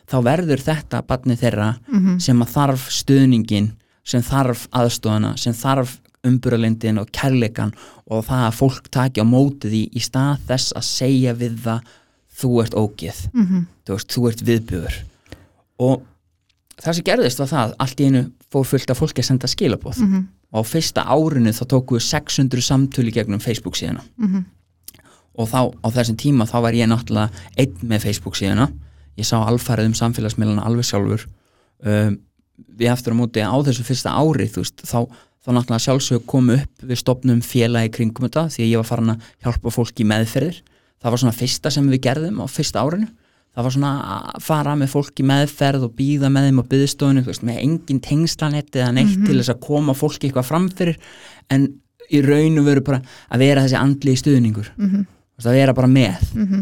þá 0.09 0.17
verður 0.25 0.63
þetta 0.65 1.03
barni 1.07 1.37
þeirra 1.37 1.75
Mhm. 1.87 2.19
sem 2.21 2.41
að 2.41 2.53
þarf 2.57 2.87
stuðningin 2.91 3.73
sem 4.03 4.23
þarf 4.23 4.67
aðstofana 4.73 5.35
sem 5.39 5.53
þarf 5.53 5.99
umburalindin 6.27 6.99
og 7.01 7.09
kærleikan 7.17 7.73
og 8.11 8.25
það 8.29 8.45
að 8.49 8.59
fólk 8.59 8.91
taki 8.93 9.23
á 9.23 9.27
móti 9.27 9.71
því 9.73 9.83
í 9.97 10.03
stað 10.05 10.43
þess 10.49 10.75
að 10.77 10.85
segja 10.89 11.35
við 11.35 11.57
það 11.65 11.81
þú 12.41 12.51
ert 12.65 12.75
ógeð 12.77 13.21
Mhm. 13.35 13.67
þú 13.87 13.97
veist, 13.97 14.09
þú 14.15 14.29
ert 14.29 14.43
viðbjöður 14.45 14.95
og 15.81 16.03
það 16.81 16.95
sem 16.95 17.05
gerðist 17.05 17.39
var 17.39 17.49
það 17.49 17.75
allt 17.79 18.01
í 18.01 18.05
einu 18.09 18.23
fór 18.53 18.65
fullt 18.67 18.91
af 18.91 18.99
fólki 19.01 19.21
að 19.23 19.25
senda 19.31 19.47
skilabóð 19.49 19.99
Mhm. 20.03 20.27
og 20.53 20.65
á 20.65 20.69
fyrsta 20.69 21.05
árinu 21.07 21.53
þá 21.53 21.65
tóku 21.67 21.97
við 21.97 22.03
600 22.09 22.61
samtölu 22.63 23.13
gegnum 23.13 23.41
Facebook 23.41 23.75
síðuna 23.77 24.03
Mhm. 24.19 24.45
og 25.39 25.49
þá 25.49 25.73
á 25.85 25.89
þessum 25.91 26.17
tíma 26.17 26.45
þá 26.49 26.61
var 26.63 26.73
ég 26.73 26.89
náttúrulega 26.89 27.31
einn 27.57 27.77
með 27.83 28.01
Facebook 28.03 28.35
síðuna 28.37 28.73
ég 29.17 29.25
sá 29.25 29.37
alfarið 29.47 29.87
um 29.87 29.95
samfélagsmiðluna 29.95 30.65
alveg 30.67 30.85
sjálfur 30.85 31.27
um, 31.85 32.19
við 32.77 32.93
eftir 32.93 33.13
á 33.13 33.17
móti 33.17 33.41
á 33.41 33.57
þessu 33.65 33.85
fyrsta 33.85 34.11
ári 34.13 34.49
þú 34.49 34.61
veist, 34.65 34.77
þá, 34.85 35.09
þá 35.41 35.53
náttúrulega 35.57 35.85
sjálfsög 35.87 36.27
kom 36.29 36.51
upp 36.55 36.85
við 36.85 37.01
stopnum 37.01 37.41
félagi 37.45 37.93
kringum 37.97 38.27
þetta 38.29 38.47
því 38.53 38.65
að 38.65 38.71
ég 38.71 38.83
var 38.83 38.89
farin 38.91 39.15
að 39.15 39.29
hjálpa 39.45 39.73
fólki 39.73 40.05
í 40.05 40.11
meðferðir. 40.11 40.61
Það 41.01 41.15
var 41.15 41.23
svona 41.23 41.39
fyrsta 41.39 41.73
sem 41.73 41.89
við 41.89 42.03
gerðum 42.05 42.43
á 42.45 42.47
fyrsta 42.51 42.85
árinu. 42.85 43.09
Það 43.51 43.67
var 43.67 43.75
svona 43.75 43.93
að 44.15 44.43
fara 44.47 44.75
með 44.79 44.91
fólki 44.93 45.25
meðferð 45.27 45.87
og 45.89 45.95
býða 45.99 46.29
með 46.31 46.45
þeim 46.47 46.61
á 46.61 46.65
byðstofinu 46.71 47.39
með 47.49 47.63
engin 47.65 48.03
tengslanetti 48.05 48.79
eða 48.79 48.93
neitt 48.95 49.17
til 49.27 49.39
þess 49.41 49.51
að 49.51 49.63
koma 49.65 49.97
fólki 49.99 50.29
eitthvað 50.29 50.47
framfyrir 50.53 51.01
en 51.51 51.67
í 52.11 52.21
raun 52.23 52.61
og 52.61 52.69
veru 52.69 52.85
bara 52.87 53.01
að 53.31 53.43
vera 53.43 53.65
þessi 53.65 53.81
andli 53.81 54.15
stuðningur. 54.19 54.71
Mhm. 54.77 55.07
veist, 55.41 55.49
að 55.49 55.57
vera 55.57 55.75
bara 55.75 55.89
með 55.89 56.21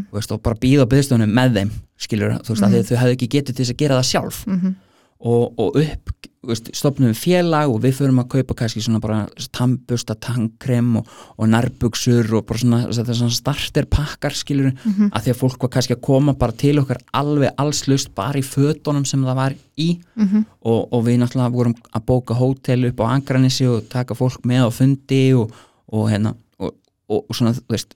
þú 0.09 0.17
veist, 0.17 0.33
og 0.33 0.43
bara 0.43 0.57
býða 0.57 0.87
á 0.87 0.93
byðstofunum 0.93 1.33
með 1.35 1.55
þeim 1.59 1.71
skilur, 1.99 2.39
þú 2.41 2.55
veist, 2.55 2.63
mm 2.63 2.73
-hmm. 2.73 2.87
þau 2.89 2.97
hefðu 2.97 3.17
ekki 3.17 3.29
getið 3.29 3.55
til 3.55 3.65
þess 3.65 3.75
að 3.75 3.83
gera 3.83 3.99
það 3.99 4.11
sjálf. 4.13 4.47
Mhm. 4.47 4.75
Og, 5.21 5.55
og 5.59 5.77
upp, 5.81 6.11
veist, 6.47 6.69
stopnum 6.79 7.11
við 7.11 7.19
félag 7.19 7.73
og 7.73 7.81
við 7.83 7.97
förum 7.99 8.21
að 8.23 8.29
kaupa 8.37 8.55
kannski 8.61 8.81
svona 8.85 9.01
bara 9.03 9.25
tambusta, 9.53 10.15
tangkrem 10.15 10.93
og, 11.01 11.09
og 11.37 11.49
nærbuksur 11.51 12.31
og 12.39 12.47
bara 12.47 12.59
svona, 12.63 12.81
svona 12.93 13.35
starterpakkar 13.35 14.37
skilur, 14.39 14.71
Mhm. 14.85 15.11
að 15.11 15.23
því 15.27 15.33
að 15.35 15.41
fólk 15.43 15.59
var 15.67 15.73
kannski 15.75 15.97
að 15.97 16.01
koma 16.07 16.35
bara 16.39 16.53
til 16.53 16.79
okkar 16.79 16.99
alveg 17.13 17.51
allslaust 17.59 18.15
bara 18.15 18.39
í 18.39 18.43
fötunum 18.47 19.05
sem 19.07 19.25
það 19.25 19.35
var 19.35 19.55
í 19.77 19.89
Mhm. 20.17 20.45
og, 20.63 20.89
og 20.93 21.05
við 21.05 21.19
náttúrulega 21.19 21.53
vorum 21.53 21.75
að 21.93 22.05
bóka 22.07 22.35
hótel 22.39 22.87
upp 22.89 23.01
á 23.03 23.11
Angranissi 23.19 23.67
og 23.67 23.89
taka 23.89 24.15
fólk 24.15 24.43
með 24.47 24.67
á 24.67 24.71
fundi 24.71 25.35
og, 25.35 25.51
og 25.93 26.11
hérna 26.11 26.35
og, 27.09 27.25
svona, 27.35 27.55
þú 27.55 27.73
veist 27.75 27.95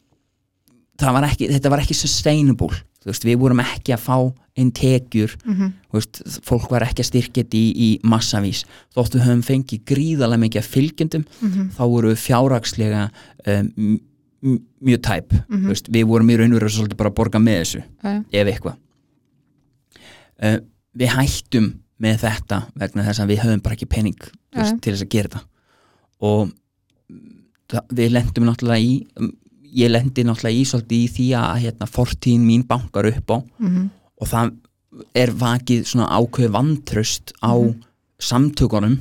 var 1.01 1.25
ekki, 1.27 1.49
þetta 1.51 1.71
var 1.71 1.81
ekki 1.83 1.95
sustainable 1.95 2.71
veist, 3.11 3.25
við 3.25 3.39
vorum 3.39 3.61
ekki 3.61 3.93
að 3.97 4.01
fá 4.05 4.17
inn 4.57 4.71
tekjur, 4.71 5.35
Mhm. 5.47 5.73
þú 5.91 5.93
veist 5.99 6.23
fólk 6.45 6.71
var 6.71 6.83
ekki 6.83 7.01
að 7.03 7.09
styrkja 7.11 7.43
þetta 7.45 7.59
í, 7.59 7.73
í 7.77 8.01
massavís. 8.05 8.65
Þóttu 8.95 9.21
höfum 9.25 9.43
fengið 9.43 9.85
gríðarlega 9.85 10.43
mikið 10.45 10.69
fylgjendum, 10.69 11.25
Mhm. 11.41 11.71
þá 11.73 11.83
voru 11.89 12.13
við 12.13 12.21
fjárhagslega 12.27 13.11
um, 13.47 14.01
m- 14.43 14.61
mjög 14.85 15.01
tæp, 15.03 15.29
þú 15.49 15.67
veist, 15.69 15.89
við 15.91 16.05
vorum 16.07 16.29
í 16.31 16.37
raun 16.37 16.53
og 16.53 16.61
veru 16.61 16.69
svolítið 16.71 16.97
bara 16.97 17.11
að 17.11 17.15
borga 17.15 17.39
með 17.39 17.61
þessu 17.63 17.83
já. 18.05 18.25
ef 18.33 18.47
eitthvað. 18.47 18.77
Uh, 20.43 20.59
við 20.99 21.09
hættum 21.15 21.67
með 22.03 22.19
þetta 22.25 22.59
vegna 22.77 23.05
þess 23.07 23.21
að 23.23 23.29
við 23.31 23.39
höfum 23.45 23.63
bara 23.63 23.77
ekki 23.77 23.89
pening 23.89 24.19
veist, 24.53 24.81
til 24.83 24.93
þess 24.93 25.05
að 25.07 25.13
gera 25.15 25.29
þetta. 25.29 25.43
Og 26.21 26.51
mm, 27.11 27.85
við 27.95 28.11
lendum 28.13 28.45
náttúrulega 28.49 28.83
í 28.83 29.07
um, 29.17 29.31
ég 29.73 29.91
lendi 29.91 30.25
náttúrulega 30.25 30.59
í 30.61 30.65
svolítið 30.69 30.99
í 31.05 31.09
því 31.17 31.27
að 31.39 31.61
hérna, 31.65 31.87
fortíðin 31.89 32.45
mín 32.49 32.67
bankar 32.69 33.07
upp 33.09 33.31
á 33.31 33.39
Mhm. 33.59 33.91
og 34.21 34.29
það 34.29 34.53
er 35.17 35.31
vakið 35.33 35.87
svona 35.89 36.09
ákveð 36.13 36.51
vantröst 36.53 37.33
á 37.43 37.53
samtökunum 38.21 38.99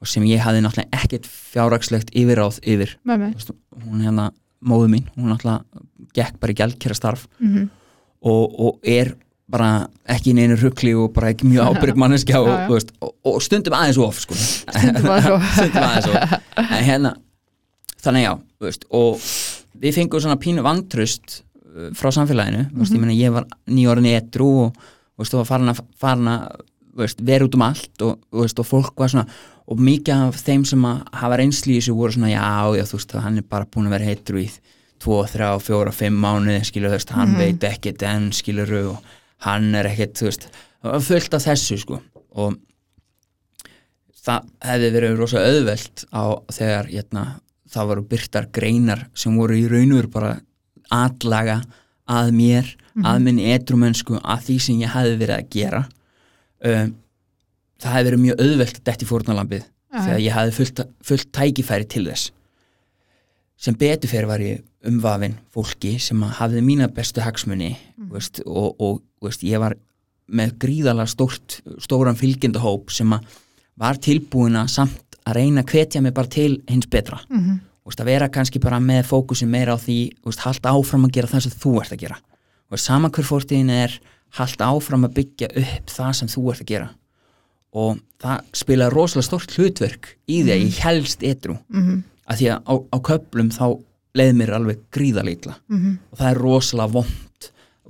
og 0.00 0.08
sem 0.08 0.24
ég 0.24 0.40
hafði 0.42 0.62
náttúrulega 0.64 0.98
ekkert 1.04 1.26
fjárhagslegt 1.28 2.10
yfirráð 2.16 2.58
yfir 2.66 2.96
Þú 3.06 3.18
veist, 3.34 3.50
hún 3.86 4.02
hérna, 4.04 4.30
móðu 4.64 4.88
mín 4.90 5.04
hún 5.16 5.30
náttúrulega 5.30 5.64
gekk 6.16 6.40
bara 6.40 6.52
í 6.52 6.56
gjaldkjæra 6.56 6.96
starf 6.96 7.26
Mhm. 7.38 7.68
og, 8.22 8.60
og 8.60 8.78
er 8.84 9.14
bara 9.50 9.88
ekki 10.08 10.30
í 10.30 10.34
neinu 10.34 10.56
ruggli 10.60 10.92
og 10.94 11.12
bara 11.14 11.32
ekki 11.32 11.46
mjög 11.46 11.70
ábyrg 11.74 11.96
manneskja 12.02 12.40
og, 12.40 12.48
já. 12.48 12.66
þú 12.68 12.74
veist, 12.76 12.90
og, 13.02 13.14
og 13.24 13.40
stundum 13.42 13.74
aðeins 13.74 13.98
of 13.98 14.18
sko. 14.20 14.34
Stundum 14.34 15.10
aðeins 15.10 16.06
of. 16.06 16.40
hérna, 16.86 17.14
þannig 18.02 18.24
já 18.26 18.34
veist, 18.60 18.84
og 18.90 19.18
við 19.80 19.96
fengum 19.96 20.22
svona 20.22 20.40
pínu 20.40 20.64
vantröst 20.66 21.40
uh, 21.40 21.90
frá 21.96 22.10
samfélaginu. 22.14 22.66
Mm 22.68 22.82
veist, 22.82 22.96
ég, 22.96 23.02
meina, 23.02 23.16
ég 23.16 23.34
var 23.34 23.46
nýjórn 23.70 24.10
í 24.10 24.16
etru 24.18 24.50
og, 24.66 24.82
og, 25.16 25.22
veist, 25.22 25.38
farin 25.48 25.72
að, 25.72 25.84
farin 26.00 26.32
að 26.32 26.66
þú 26.90 27.04
veist, 27.04 27.24
vera 27.24 27.46
út 27.46 27.56
um 27.56 27.64
allt 27.64 28.04
og, 28.04 28.20
þú 28.34 28.64
og 28.64 28.68
fólk 28.68 29.00
var 29.00 29.12
svona 29.12 29.26
og 29.70 29.78
mikið 29.78 30.24
af 30.26 30.40
þeim 30.42 30.64
sem 30.66 30.86
að 30.88 31.02
hafa 31.20 31.36
reynsli 31.38 31.76
í 31.76 31.78
þessu 31.78 31.94
voru 31.94 32.16
svona 32.16 32.32
já, 32.32 32.46
já, 32.74 32.84
þú 32.90 32.98
veist, 32.98 33.12
hann 33.22 33.38
er 33.38 33.46
bara 33.46 33.68
búin 33.70 33.86
að 33.86 33.94
vera 33.94 34.08
heitru 34.08 34.42
í 34.42 34.48
2, 35.00 35.20
3, 35.32 35.50
4, 35.64 35.92
5 35.96 36.18
mánuði 36.24 36.64
skilur, 36.66 36.90
þú 36.90 36.98
veist, 36.98 37.12
hann 37.16 37.36
veit 37.38 37.68
ekkert 37.68 38.02
enn 38.04 38.26
skilur 38.36 38.72
og 38.80 39.12
hann 39.46 39.70
er 39.78 39.88
ekkert, 39.92 40.18
þú 40.18 40.26
veist 40.26 40.48
fullt 41.06 41.36
af 41.36 41.44
þessu, 41.44 41.78
sko. 41.80 42.00
Og 42.40 42.58
það 44.20 44.50
hefði 44.64 44.90
verið 44.96 45.16
rosa 45.20 45.44
auðvelt 45.44 46.04
á 46.12 46.24
þegar 46.52 46.90
hérna, 46.90 47.24
það 47.70 47.90
voru 47.92 48.06
byrtar 48.10 48.48
greinar 48.54 49.06
sem 49.14 49.36
voru 49.38 49.58
í 49.58 49.66
raunur 49.70 50.08
bara 50.12 50.36
atlaga 50.90 51.60
að 52.10 52.32
mér, 52.34 52.70
að 53.06 53.20
minn 53.26 53.38
etrumönsku, 53.52 54.18
að 54.18 54.46
því 54.48 54.56
sem 54.64 54.80
ég 54.82 54.90
hefði 54.90 55.18
verið 55.20 55.36
að 55.36 55.50
gera. 55.54 55.82
Um, 56.66 56.94
það 57.80 57.94
hefði 57.96 58.08
verið 58.08 58.24
mjög 58.24 58.42
auðvelt 58.44 58.80
dætt 58.86 59.04
í 59.04 59.08
fórnalambið 59.08 59.62
Já, 59.62 60.00
þegar 60.00 60.22
ég 60.24 60.36
hefði 60.36 60.56
fullt, 60.58 60.82
fullt 61.06 61.30
tækifæri 61.36 61.88
til 61.90 62.04
þess. 62.08 62.32
Sem 63.60 63.76
betur 63.76 64.10
fyrir 64.10 64.28
var 64.28 64.42
ég 64.44 64.64
umvafin 64.88 65.36
fólki 65.52 65.94
sem 66.00 66.20
hafði 66.38 66.62
mína 66.64 66.88
bestu 66.92 67.20
hagsmuni 67.24 67.74
mm. 67.74 68.10
veist, 68.14 68.40
og, 68.46 68.80
og 68.80 69.00
veist, 69.24 69.44
ég 69.44 69.60
var 69.60 69.76
með 70.30 70.54
gríðalega 70.62 71.10
stórt, 71.10 71.58
stóran 71.82 72.18
fylgjendahóp 72.18 72.92
sem 72.94 73.12
var 73.80 74.00
tilbúin 74.00 74.58
að 74.60 74.70
samt 74.76 75.09
að 75.26 75.34
reyna 75.36 75.62
að 75.62 75.70
hvetja 75.74 76.00
mig 76.02 76.14
bara 76.14 76.26
til 76.28 76.62
hins 76.68 76.86
betra 76.86 77.18
Mhm. 77.28 77.60
veist, 77.86 78.00
að 78.00 78.04
vera 78.04 78.28
kannski 78.28 78.60
bara 78.60 78.78
með 78.78 79.04
fókusin 79.10 79.48
meira 79.50 79.74
á 79.74 79.78
því 79.78 80.12
veist, 80.24 80.38
halda 80.40 80.70
áfram 80.70 81.04
að 81.06 81.12
gera 81.12 81.26
það 81.28 81.42
sem 81.42 81.52
þú 81.52 81.80
ert 81.82 81.92
að 81.92 81.98
gera 81.98 82.16
veist, 82.70 82.84
sama 82.84 83.08
hver 83.10 83.24
fórtíðin 83.24 83.70
er 83.70 84.00
halda 84.30 84.64
áfram 84.70 85.04
að 85.04 85.14
byggja 85.14 85.48
upp 85.56 85.86
það 85.86 86.12
sem 86.14 86.28
þú 86.28 86.50
ert 86.52 86.60
að 86.62 86.66
gera 86.66 86.90
og 87.72 87.98
það 88.20 88.40
spilaði 88.52 88.92
rosalega 88.94 89.28
stórt 89.28 89.54
hlutverk 89.56 90.06
í 90.28 90.42
því 90.42 90.50
að 90.50 90.64
ég 90.66 90.78
helst 90.84 91.20
Mhm. 91.22 92.02
að 92.28 92.36
því 92.36 92.46
að 92.50 92.62
á, 92.66 92.74
á 92.94 92.98
köplum 93.00 93.50
þá 93.50 93.80
leið 94.14 94.34
mér 94.36 94.50
alveg 94.54 94.78
gríðalítla 94.92 95.54
Mhm. 95.68 95.98
og 96.12 96.18
það 96.18 96.30
er 96.30 96.38
rosalega 96.38 96.90
vond 96.92 97.06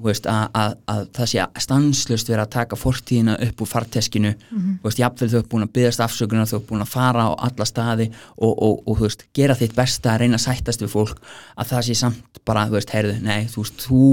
veist, 0.04 0.26
að, 0.30 0.44
að, 0.56 0.74
að 0.92 1.00
það 1.16 1.30
sé 1.32 1.46
stanslust 1.64 2.30
vera 2.30 2.44
að 2.46 2.52
taka 2.54 2.78
fortíðina 2.78 3.36
upp 3.46 3.64
úr 3.64 3.70
farteskinu. 3.70 4.32
Þú 4.50 4.86
veist, 4.88 5.00
jafnvel 5.02 5.28
þau 5.32 5.38
er 5.40 5.48
búin 5.52 5.66
að 5.66 5.72
byggast 5.78 6.04
afsökunar 6.04 6.48
þau 6.50 6.56
er 6.60 6.66
búin 6.68 6.84
að 6.84 6.92
fara 6.94 7.26
á 7.26 7.30
alla 7.48 7.66
staði 7.68 8.08
og, 8.36 8.52
og, 8.52 8.80
og 8.86 9.02
veist, 9.04 9.26
gera 9.36 9.56
þitt 9.58 9.76
besta 9.78 10.14
að 10.14 10.24
reyna 10.24 10.40
að 10.40 10.46
sættast 10.46 10.84
við 10.84 10.94
fólk 10.94 11.20
að 11.56 11.72
það 11.72 11.84
sé 11.88 11.98
samt 12.02 12.40
bara, 12.48 12.66
þú 12.70 12.78
veist, 12.78 12.94
heyrðu, 12.94 13.18
nei, 13.26 13.44
þú 13.50 13.64
veist 13.64 13.84
þú, 13.86 14.06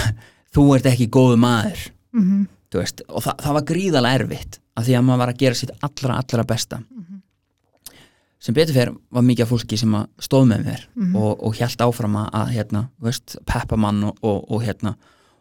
þú 0.56 0.66
ert 0.76 0.90
ekki 0.92 1.10
góðu 1.18 1.40
maður. 1.40 1.84
Mhm. 2.16 2.48
þú 2.70 2.82
veist, 2.82 3.04
og 3.08 3.22
það, 3.26 3.44
það 3.44 3.56
var 3.58 3.68
gríðalega 3.72 4.22
erfitt 4.22 4.60
af 4.78 4.86
því 4.86 4.96
að 4.96 5.04
maður 5.06 5.20
var 5.24 5.32
að 5.32 5.40
gera 5.44 5.58
sitt 5.58 5.70
allra, 5.82 6.16
allra 6.22 6.44
besta 6.46 6.80
sem 8.40 8.56
betur 8.56 8.76
fyrir 8.76 8.92
var 9.12 9.24
mikið 9.26 9.44
af 9.44 9.50
fólki 9.52 9.78
sem 9.80 9.96
stóð 10.22 10.46
með 10.48 10.68
mér 10.70 10.84
og, 11.20 11.42
og 11.44 11.58
hjælt 11.58 11.82
áfram 11.84 12.16
að, 12.22 12.54
hérna, 12.54 12.86
þú 12.98 13.10
veist, 13.10 13.36
peppa 13.48 13.76
mann 13.76 14.04
og, 14.08 14.16
og, 14.24 14.46
og 14.48 14.64
hérna, 14.64 14.94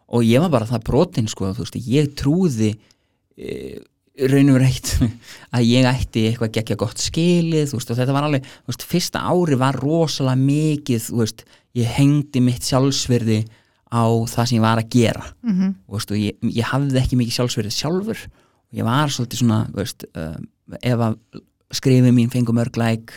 og 0.09 0.25
ég 0.27 0.43
var 0.43 0.51
bara 0.51 0.67
það 0.67 0.83
brotin 0.89 1.29
sko, 1.31 1.53
þú 1.55 1.63
veist, 1.63 1.79
ég 1.87 2.11
trúði 2.19 2.73
e, 3.39 3.79
raun 4.27 4.51
og 4.51 4.57
verið 4.57 4.67
eitt 4.67 4.91
að 5.55 5.69
ég 5.69 5.87
ætti 5.87 6.25
eitthvað 6.27 6.53
geggja 6.57 6.79
gott 6.81 6.99
skilið, 6.99 7.71
þú 7.71 7.79
veist, 7.79 7.93
og 7.93 8.01
þetta 8.01 8.17
var 8.17 8.27
alveg 8.27 8.51
þú 8.51 8.73
veist, 8.73 8.85
fyrsta 8.91 9.23
ári 9.31 9.59
var 9.63 9.79
rosalega 9.79 10.43
mikið 10.43 11.07
þú 11.07 11.23
veist, 11.23 11.45
ég 11.79 11.95
hengdi 11.95 12.43
mitt 12.43 12.67
sjálfsverði 12.67 13.43
á 13.89 14.05
það 14.29 14.49
sem 14.49 14.57
ég 14.59 14.65
var 14.65 14.81
að 14.81 14.89
gera. 14.93 15.23
Mhm. 15.43 15.75
og, 15.87 15.95
veist, 15.97 16.11
og 16.11 16.19
ég, 16.19 16.35
ég 16.43 16.67
hafði 16.67 16.99
ekki 16.99 17.17
mikið 17.17 17.37
sjálfsverðið 17.39 17.77
sjálfur. 17.77 18.25
Ég 18.75 18.85
var 18.85 19.09
svolítið 19.09 19.39
svona 19.41 19.61
þú 19.71 19.79
veist, 19.79 20.05
uh, 20.13 20.35
ef 20.77 21.05
að 21.07 21.15
skrifið 21.73 22.13
mín 22.15 22.29
fengum 22.33 22.55
mörg 22.57 22.75
læk 22.77 23.11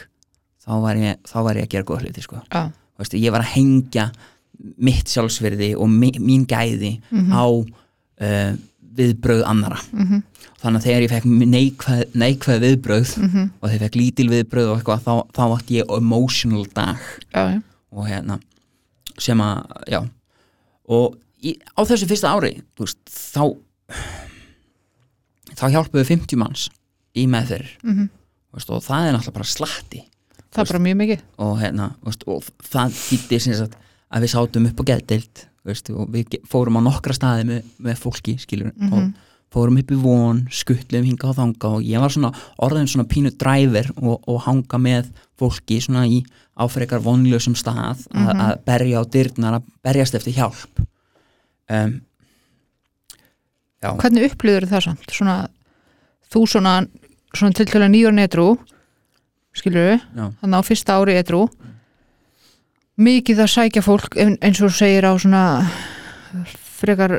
þá 0.66 0.72
var 0.82 0.96
ég, 1.00 1.16
þá 1.26 1.36
var 1.42 1.56
ég 1.56 1.64
að 1.66 1.72
gera 1.74 1.84
góð 1.88 2.02
hluti 2.04 2.22
sko. 2.22 2.42
Þú 2.52 2.98
veist, 3.02 3.14
ég 3.18 3.32
var 3.32 3.40
að 3.42 3.54
hengja 3.56 4.10
mitt 4.78 5.08
sjálfsverði 5.10 5.72
og 5.76 5.88
mi, 5.90 6.12
mín 6.22 6.44
gæði 6.46 7.00
á 7.32 7.44
uh, 7.48 8.52
viðbröð 8.92 9.42
annara 9.48 9.78
Mhm. 9.92 10.22
þannig 10.62 10.78
að 10.78 10.84
þegar 10.86 11.02
ég 11.02 11.10
fekk 11.10 11.24
neikvæð, 11.48 12.02
neikvæð 12.14 12.60
viðbröð 12.62 13.16
Mhm. 13.18 13.50
og 13.60 13.68
þegar 13.70 13.74
ég 13.78 13.82
fekk 13.86 13.96
lítil 13.98 14.28
viðbröð 14.30 14.68
og 14.70 14.78
eitthvað 14.78 15.00
þá, 15.02 15.14
þá 15.32 15.42
átti 15.56 15.78
ég 15.80 15.96
emotional 15.96 16.66
dag 16.74 16.98
já. 17.34 17.62
og 17.90 18.06
hérna 18.06 18.40
sem 19.18 19.38
að, 19.38 19.66
já 19.88 20.00
og 20.88 21.16
í, 21.42 21.56
á 21.76 21.80
þessu 21.82 22.06
fyrsta 22.06 22.28
ári 22.36 22.62
veist, 22.78 22.98
þá 23.08 23.56
þá 25.56 25.64
hjálpuðu 25.74 26.04
50 26.08 26.38
manns 26.40 26.68
í 27.16 27.26
meðferðir 27.26 27.72
Mhm. 27.82 28.08
Veist, 28.52 28.70
og 28.70 28.82
það 28.84 29.06
er 29.08 29.16
náttúrulega 29.16 29.38
bara 29.38 29.50
slatti. 29.52 30.02
Það 30.52 30.62
er 30.66 30.70
bara 30.72 30.84
mjög 30.84 30.98
mikið. 31.00 31.24
Og, 31.46 31.52
hérna, 31.62 31.90
veist, 32.04 32.24
og 32.28 32.48
það 32.68 32.96
sagt 33.62 33.76
að 34.12 34.24
við 34.26 34.32
sátum 34.34 34.68
upp 34.68 34.80
á 34.82 34.88
veist, 35.64 35.90
og 35.94 36.08
við 36.12 36.38
fórum 36.50 36.76
á 36.76 36.82
nokkra 36.84 37.14
staði 37.16 37.46
með, 37.48 37.68
með 37.80 38.00
fólki 38.02 38.34
skilur 38.42 38.72
Mhm. 38.76 38.92
og 38.92 39.28
fórum 39.52 39.78
upp 39.78 39.90
í 39.92 39.98
von, 40.00 40.46
skutlum 40.50 41.04
hinga 41.04 41.28
og 41.28 41.36
þanga 41.36 41.70
og 41.76 41.82
ég 41.84 42.00
var 42.00 42.08
svona 42.10 42.32
orðin 42.58 42.88
svona 42.88 43.08
pínu 43.08 43.30
driver 43.36 43.90
og, 44.00 44.22
og 44.28 44.40
hanga 44.46 44.78
með 44.80 45.10
fólki 45.38 45.80
svona 45.80 46.06
í 46.08 46.22
áfrekar 46.56 47.00
vonlösum 47.04 47.54
stað 47.56 48.06
að, 48.12 48.32
að 48.32 48.64
berja 48.64 49.00
á 49.00 49.04
dyrnar 49.04 49.58
að 49.60 49.68
berjast 49.84 50.14
eftir 50.14 50.32
hjálp. 50.36 50.82
Um, 51.68 52.00
Já, 53.82 53.90
Hvernig 53.98 54.28
upplýður 54.30 54.68
það 54.70 54.84
samt? 54.86 55.10
Svona, 55.10 55.36
þú 56.32 56.42
svona, 56.46 56.74
svona 57.34 57.54
til 57.56 57.66
til 57.66 57.80
að 57.82 57.90
nýjör 57.94 58.14
netrú 58.16 58.46
skilur 59.56 59.86
við, 59.90 60.04
þannig 60.40 60.56
á 60.58 60.62
fyrsta 60.64 60.96
ári 61.00 61.16
edrú. 61.20 61.42
Mikið 63.02 63.40
að 63.44 63.50
sækja 63.52 63.82
fólk 63.84 64.16
ein- 64.20 64.38
eins 64.40 64.60
og 64.62 64.70
segir 64.72 65.04
á 65.04 65.12
svona 65.16 65.42
frekar 66.80 67.18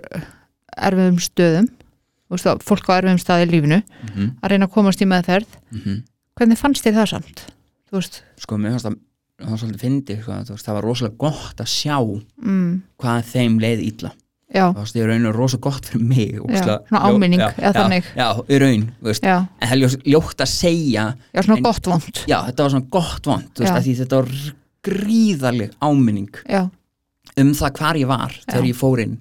erfiðum 0.77 1.19
stöðum. 1.21 1.67
Fólk 2.33 2.89
á 2.89 2.97
erfiðum 3.01 3.19
staði 3.21 3.45
í 3.47 3.51
lífinu 3.51 3.81
mm 4.15 4.31
að 4.41 4.49
reyna 4.49 4.65
að 4.67 4.73
komast 4.73 5.01
í 5.01 5.05
meðferð. 5.05 5.47
Hvernig 6.37 6.57
fannst 6.57 6.83
þér 6.85 6.93
það 6.97 7.09
samt? 7.13 7.43
Sko 8.41 8.57
mér 8.57 8.71
fannst 8.73 8.85
það 8.89 8.97
það 9.43 9.49
var 9.49 9.57
svolítið 9.59 9.81
fyndið, 9.83 10.19
sko, 10.23 10.55
það 10.63 10.73
var 10.77 10.83
rosalega 10.87 11.17
gott 11.17 11.57
að 11.61 11.67
sjá 11.69 11.97
mm, 12.41 12.81
hvað 13.01 13.23
þeim 13.33 13.59
leið 13.59 13.79
já, 13.89 14.11
það 14.61 14.75
varst 14.77 14.95
í 14.99 15.05
raun 15.07 15.25
og 15.29 15.35
rosa 15.35 15.57
gott 15.57 15.85
fyrir 15.89 16.05
mig 16.05 16.33
ógeðslega 16.39 16.79
svona 16.89 17.01
áminning, 17.09 17.39
já, 17.41 17.47
eða 17.57 17.63
já, 17.71 17.73
þannig. 17.79 18.09
já, 18.15 18.27
í 18.53 18.59
raun, 18.61 18.83
já, 19.23 19.37
en 19.59 19.67
það 19.71 19.83
er 19.87 19.95
ljótt 20.13 20.43
að 20.45 20.51
segja 20.53 21.05
já, 21.33 21.41
svona 21.41 21.57
En- 21.57 21.63
gott 21.63 21.85
vond 21.89 22.21
já, 22.29 22.37
þetta 22.49 22.63
var 22.67 22.73
svona 22.75 22.89
gott 22.97 23.25
vond, 23.25 23.49
Já. 23.63 23.73
þetta 23.81 24.19
var 24.21 24.29
gríðarleg 24.83 25.73
áminning 25.81 26.29
já, 26.49 26.63
um 27.39 27.53
það 27.57 27.77
hvar 27.79 27.99
ég 28.01 28.07
var 28.11 28.33
þegar 28.45 28.63
Já. 28.65 28.69
ég 28.69 28.77
fór 28.79 29.01
inn 29.03 29.17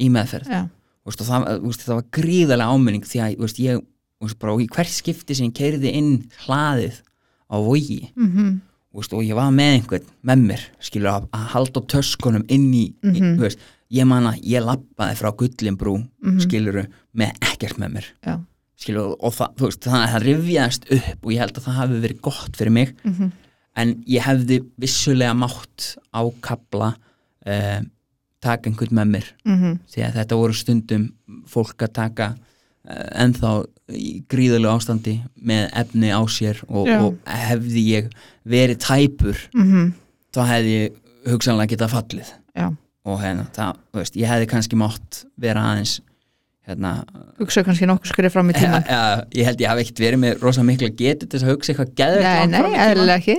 í 0.00 0.08
meðferð 0.12 0.50
já, 0.52 0.62
veist, 1.08 1.22
það, 1.26 1.46
veist, 1.64 1.84
það 1.86 1.98
var 2.00 2.08
gríðarlega 2.20 2.74
áminning 2.76 3.06
því 3.08 3.22
að 3.24 3.38
veist, 3.44 3.60
ég, 3.64 3.80
bara, 4.40 4.56
hvert 4.76 4.92
skipti 4.92 5.36
sem 5.38 5.48
ég 5.50 5.56
keiriði 5.56 5.94
inn 5.98 6.10
hlaðið 6.46 7.00
á 7.50 7.56
vogi 7.58 8.02
mhm, 8.14 8.58
Þú 8.90 8.98
veist, 8.98 9.12
og 9.14 9.20
ég 9.22 9.36
var 9.38 9.52
með 9.54 9.68
einhvern 9.76 10.06
með 10.26 10.40
mér 10.48 10.62
skilur 10.82 11.10
að, 11.12 11.26
að 11.38 11.42
halda 11.52 11.80
töskunum 11.92 12.42
inn 12.50 12.64
í, 12.74 12.86
í 13.06 13.20
Mhm. 13.20 13.36
veist, 13.38 13.60
ég 13.90 14.06
man 14.06 14.28
að 14.30 14.40
ég 14.46 14.62
lappaði 14.64 15.18
frá 15.18 15.30
Gullinbrú 15.36 15.96
mm 15.98 16.30
Mhm. 16.30 16.40
skiluru 16.46 16.86
með 17.16 17.30
ekkert 17.40 17.78
með 17.78 17.92
mér. 17.96 18.06
Já, 18.26 18.34
skilur, 18.78 19.16
og 19.20 19.32
það, 19.34 19.54
veist, 19.58 19.80
þannig 19.84 20.06
að 20.08 20.12
það 20.14 20.26
rifjaðist 20.28 20.84
upp 20.96 21.24
og 21.26 21.32
ég 21.32 21.38
held 21.40 21.56
að 21.58 21.64
það 21.64 21.78
hafi 21.80 22.00
verið 22.04 22.20
gott 22.22 22.56
fyrir 22.56 22.72
mig. 22.72 22.92
Mhm, 23.04 23.32
en 23.76 23.94
ég 24.06 24.22
hefði 24.22 24.60
vissulega 24.78 25.34
mátt 25.34 25.96
á 26.14 26.22
kabla 26.40 26.94
eh, 27.46 27.80
taka 28.40 28.70
einhvern 28.70 28.92
með 28.94 29.08
mér. 29.14 29.26
Mhm, 29.44 29.78
því 29.90 30.02
að 30.06 30.14
þetta 30.20 30.36
voru 30.36 30.54
stundum 30.54 31.12
fólk 31.46 31.76
að 31.82 31.92
taka 31.92 32.28
uh, 32.88 33.24
ennþá 33.24 33.66
í 33.92 34.22
gríðulegu 34.28 34.72
ástandi 34.72 35.20
með 35.42 35.70
efni 35.74 36.08
á 36.08 36.20
sér 36.28 36.62
og, 36.68 36.88
og 36.88 37.18
hefði 37.26 37.82
ég 37.90 38.10
verið 38.48 38.78
tæpur 38.80 39.36
mhm, 39.54 39.92
þá 40.32 40.40
hefði 40.46 40.76
ég 40.78 40.92
hugsanlega 41.26 41.74
getað 41.76 41.90
fallið. 41.96 42.30
Já 42.56 42.70
og 43.08 43.20
hérna, 43.22 43.46
það, 43.56 43.76
veist, 43.96 44.16
ég 44.20 44.28
hefði 44.28 44.48
kannski 44.50 44.76
mátt 44.80 45.22
vera 45.40 45.62
aðeins 45.72 45.94
hérna, 46.68 46.90
hugsa 47.40 47.62
kannski 47.66 47.88
nokkuð 47.88 48.10
skrið 48.12 48.34
fram 48.34 48.50
í 48.52 48.54
ja, 48.54 48.60
tíman 48.60 48.84
ja, 48.90 48.98
ég 49.40 49.48
held 49.48 49.62
ég 49.64 49.70
hafi 49.72 49.84
ekkert 49.86 50.02
verið 50.04 50.20
með 50.26 50.44
rosa 50.44 50.64
mikla 50.66 50.90
getu 50.98 51.26
til 51.32 51.40
að 51.40 51.54
hugsa 51.54 51.72
eitthvað 51.72 51.94
geðvegt 51.98 52.28
Nei, 52.28 52.60
nei, 52.60 52.76
eðlilega 52.84 53.16
ekki. 53.22 53.38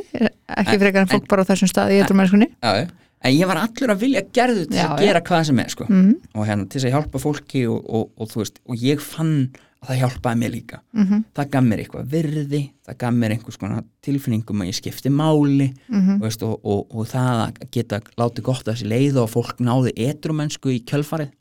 Ekki 0.58 0.74
En- 0.76 0.82
frekar 0.82 1.06
en 1.06 1.12
fólk 1.14 1.30
bara 1.32 1.46
á 1.46 1.50
þessum 1.52 1.70
staði 1.72 1.96
í 1.96 2.02
eitthvað 2.02 2.20
mennskunni 2.24 2.50
Já, 2.58 2.72
já. 2.82 2.88
en 3.30 3.36
ég 3.38 3.52
var 3.52 3.62
allur 3.62 3.94
að 3.94 4.02
vilja 4.08 4.24
gerðu 4.34 4.66
til 4.72 4.82
Já, 4.82 4.88
að 4.90 5.04
gera 5.06 5.22
hvað 5.30 5.44
sem 5.52 5.62
er 5.64 5.70
sko. 5.78 5.88
mhm, 5.88 6.16
og 6.36 6.48
hérna 6.50 6.66
til 6.68 6.80
þess 6.82 6.90
að 6.90 6.96
hjálpa 6.98 7.22
fólki 7.28 7.62
og, 7.70 7.86
og, 7.86 8.10
og 8.18 8.32
þú 8.34 8.42
veist, 8.44 8.60
og 8.66 8.84
ég 8.90 9.06
fann 9.06 9.36
að 9.82 9.90
það 9.90 10.00
hjálpaði 10.02 10.40
mér 10.42 10.52
líka. 10.54 10.80
Mhm, 10.94 11.22
það 11.36 11.48
gaf 11.54 11.64
mér 11.66 11.82
eitthvað 11.82 12.10
virði, 12.12 12.62
það 12.86 12.98
gaf 13.02 13.16
mér 13.18 13.34
einhvers 13.36 13.58
konar 13.58 13.86
tilfinningum 14.06 14.62
að 14.62 14.70
ég 14.70 14.78
skipti 14.78 15.10
máli 15.10 15.72
mhm, 15.90 16.20
þú 16.20 16.28
veist, 16.28 16.44
og, 16.46 16.60
og, 16.62 16.84
og 16.94 17.08
það 17.10 17.42
að 17.48 17.72
geta 17.74 18.02
látið 18.22 18.46
gott 18.46 18.68
að 18.68 18.76
þessi 18.76 18.92
leið 18.92 19.18
og 19.24 19.32
fólk 19.34 19.64
náði 19.64 19.96
etrumennsku 20.06 20.76
í 20.76 20.84
kjölfarið. 20.86 21.34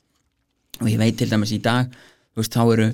Og 0.81 0.89
ég 0.89 0.97
veit 0.97 1.19
til 1.19 1.29
dæmis 1.29 1.53
í 1.53 1.61
dag 1.61 1.93
veist, 2.35 2.55
þá 2.55 2.63
eru 2.73 2.89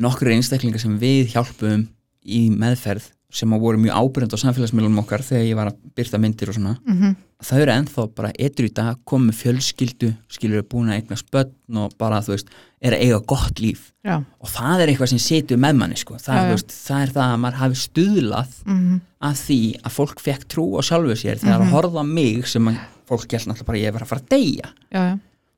nokkur 0.00 0.34
einstaklingar 0.34 0.82
sem 0.82 0.98
við 1.00 1.32
hjálpum 1.32 1.88
í 2.28 2.42
meðferð 2.52 3.08
sem 3.32 3.52
að 3.54 3.62
voru 3.62 3.80
mjög 3.80 3.96
ábyrjandi 3.96 4.36
á 4.36 4.42
samfélagsmiðlunum 4.42 5.02
okkar 5.04 5.22
þegar 5.24 5.46
ég 5.46 5.58
var 5.58 5.70
að 5.70 5.80
byrta 5.96 6.18
myndir 6.20 6.50
og 6.50 6.56
svona. 6.58 6.76
Mhm, 6.84 7.16
þau 7.46 7.60
eru 7.62 7.72
ennþá 7.72 8.04
bara 8.16 8.30
etru 8.42 8.68
í 8.68 8.72
dag 8.74 8.98
komið 9.08 9.38
fjölskyldu, 9.38 10.10
skilur 10.32 10.64
búin 10.68 10.90
að 10.90 11.00
eigna 11.00 11.18
spötn 11.18 11.78
og 11.80 11.94
bara 12.00 12.20
þú 12.24 12.34
veist, 12.34 12.52
er 12.80 12.96
að 12.96 13.04
eiga 13.06 13.20
gott 13.32 13.60
líf. 13.62 13.86
Já, 14.06 14.16
og 14.20 14.52
það 14.52 14.82
er 14.84 14.92
eitthvað 14.92 15.12
sem 15.12 15.22
situr 15.22 15.60
með 15.60 15.78
manni 15.80 16.00
sko. 16.00 16.16
það, 16.20 16.36
Já, 16.36 16.42
er, 16.42 16.54
veist, 16.54 16.74
það 16.86 17.04
er 17.04 17.12
það 17.16 17.26
að 17.26 17.42
maður 17.44 17.60
hafi 17.60 17.80
stuðlað 17.82 18.56
mhm, 18.66 18.96
að 19.30 19.42
því 19.44 19.60
að 19.80 19.96
fólk 19.98 20.24
fekk 20.24 20.48
trú 20.54 20.66
á 20.76 20.80
sjálfu 20.88 21.18
sér 21.20 21.40
þegar 21.42 21.66
að 21.66 21.74
horfa 21.74 22.04
á 22.04 22.06
mig 22.08 22.48
sem 22.48 22.72
að 22.72 22.80
fólk 23.10 23.28
gælt 23.28 23.50
náttúrulega 23.50 23.70
bara 23.70 23.82
ég 23.84 23.94
var 23.96 24.06
að 24.06 24.12
fara 24.12 24.24
að 24.24 24.32
deyja. 24.34 24.72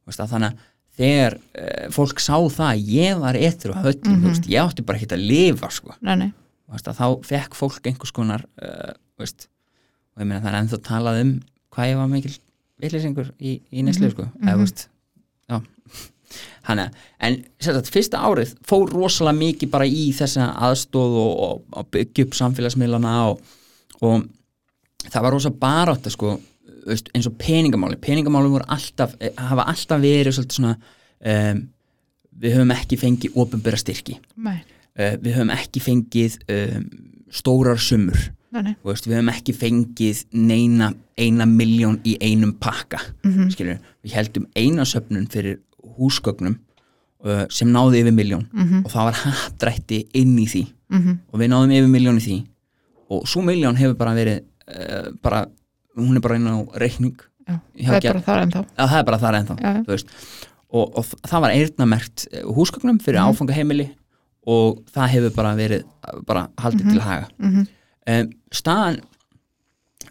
Veist, 0.03 0.23
að 0.23 0.35
þannig 0.35 0.53
að 0.53 0.69
þegar 1.03 1.39
uh, 1.39 1.87
fólk 1.95 2.21
sá 2.21 2.37
það 2.37 2.69
að 2.69 2.91
ég 2.93 3.23
var 3.23 3.39
etru 3.39 3.75
á 3.75 3.81
höllum, 3.87 4.19
þú 4.19 4.29
veist, 4.29 4.51
ég 4.51 4.67
átti 4.67 4.85
bara 4.87 5.01
ekki 5.01 5.15
að 5.17 5.25
lifa 5.31 5.71
sko, 5.73 5.95
nei, 6.05 6.17
nei. 6.21 6.29
Veist, 6.73 6.89
að 6.91 6.99
þá 6.99 7.07
fekk 7.29 7.57
fólk 7.57 7.89
einhvers 7.89 8.13
konar 8.15 8.45
uh, 8.61 8.93
og 9.23 10.21
ég 10.21 10.27
meina 10.29 10.43
það 10.43 10.51
er 10.51 10.59
ennþá 10.59 10.79
talað 10.85 11.21
um 11.23 11.33
hvað 11.73 11.93
ég 11.93 12.01
var 12.01 12.11
mikil 12.11 12.33
villisingur 12.83 13.31
í, 13.39 13.59
í 13.71 13.85
neslu 13.87 14.11
sko, 14.13 14.27
eða 14.43 14.57
þú 14.57 14.65
veist 14.65 14.87
já. 15.51 15.59
Hanna, 16.69 16.87
en 17.23 17.41
sem 17.61 17.77
sagt, 17.77 17.91
fyrsta 17.93 18.23
árið 18.25 18.55
fór 18.67 18.93
rosalega 18.93 19.39
mikið 19.39 19.73
bara 19.73 19.89
í 19.89 20.07
þessa 20.17 20.53
aðstóð 20.69 21.19
og, 21.23 21.35
og, 21.47 21.67
og 21.79 21.91
byggja 21.93 22.27
upp 22.27 22.39
samfélagsmiðlana 22.39 23.15
og, 23.31 23.43
og 24.01 24.27
það 25.09 25.27
var 25.27 25.37
rosa 25.37 25.53
barátt 25.65 26.09
sko, 26.13 26.37
þú 26.67 26.91
veist, 26.91 27.13
eins 27.15 27.29
og 27.31 27.39
peningamáli 27.41 28.01
peningamáli 28.03 28.53
voru 28.53 28.69
alltaf, 28.73 29.17
eh, 29.21 29.35
hafa 29.39 29.69
alltaf 29.73 30.03
verið 30.03 30.39
svolítið 30.39 30.59
svona 30.59 30.77
um, 30.77 31.65
við 32.43 32.57
höfum 32.57 32.75
ekki 32.75 32.99
fengið 32.99 33.37
ofinbera 33.39 33.79
styrki. 33.79 34.17
Uh, 34.43 35.15
við 35.23 35.37
höfum 35.37 35.53
ekki 35.55 35.83
fengið 35.85 36.39
um, 36.53 36.87
stórar 37.33 37.81
sumur 37.81 38.31
nei, 38.53 38.75
veist, 38.85 39.07
við 39.09 39.17
höfum 39.17 39.31
ekki 39.33 39.55
fengið 39.57 40.25
neina 40.37 40.91
eina 41.19 41.47
miljón 41.49 41.99
í 42.05 42.17
einum 42.21 42.53
pakka 42.61 42.99
mhm, 43.25 43.49
skilur, 43.55 43.79
við 44.05 44.13
heldum 44.19 44.47
eina 44.59 44.85
söfnun 44.85 45.25
fyrir 45.33 45.59
húsgögnum 45.99 46.59
uh, 47.25 47.47
sem 47.51 47.69
náði 47.73 48.03
yfir 48.03 48.13
miljón 48.17 48.45
mhm, 48.53 48.85
og 48.85 48.93
það 48.93 49.09
var 49.09 49.19
hattrætti 49.25 50.03
inn 50.21 50.37
í 50.39 50.47
því. 50.51 50.63
Mhm. 50.93 51.19
Og 51.33 51.41
við 51.41 51.51
náðum 51.53 51.73
yfir 51.79 51.89
miljón 51.93 52.21
í 52.21 52.25
því. 52.27 52.37
Og 53.13 53.27
svo 53.29 53.43
miljón 53.45 53.77
hefur 53.81 53.97
bara 54.01 54.13
verið 54.17 54.43
uh, 54.69 55.11
bara, 55.25 55.47
hún 55.97 56.17
er 56.17 56.25
bara 56.25 56.37
inn 56.41 56.49
á 56.49 56.57
reikning. 56.81 57.17
Já, 57.49 57.57
Já, 57.75 57.89
það 57.89 57.95
er 57.95 57.99
ekki- 57.99 58.13
bara 58.13 58.23
þar 58.29 58.43
ennþá. 58.47 58.61
Að 58.77 58.89
það 58.93 58.99
er 59.01 59.07
bara 59.11 59.19
þar 59.25 59.37
ennþá 59.41 59.57
já, 59.59 59.71
já, 59.73 59.83
þú 59.87 59.93
veist, 59.97 60.13
og, 60.73 60.93
og 61.01 61.05
það 61.33 61.41
var 61.45 61.51
eyrnamerkt 61.57 62.27
eh, 62.33 62.45
húsgögnum 62.47 63.01
fyrir 63.03 63.19
Mhm. 63.21 63.33
áfangaheimili. 63.35 63.89
Og 64.47 64.81
það 64.95 65.09
hefur 65.17 65.35
bara 65.37 65.55
verið 65.59 65.83
bara 66.27 66.49
haldið 66.59 66.89
til 66.93 67.01
haga. 67.05 67.29
Mhm, 67.39 67.67
um, 68.11 68.33
staðan 68.55 69.03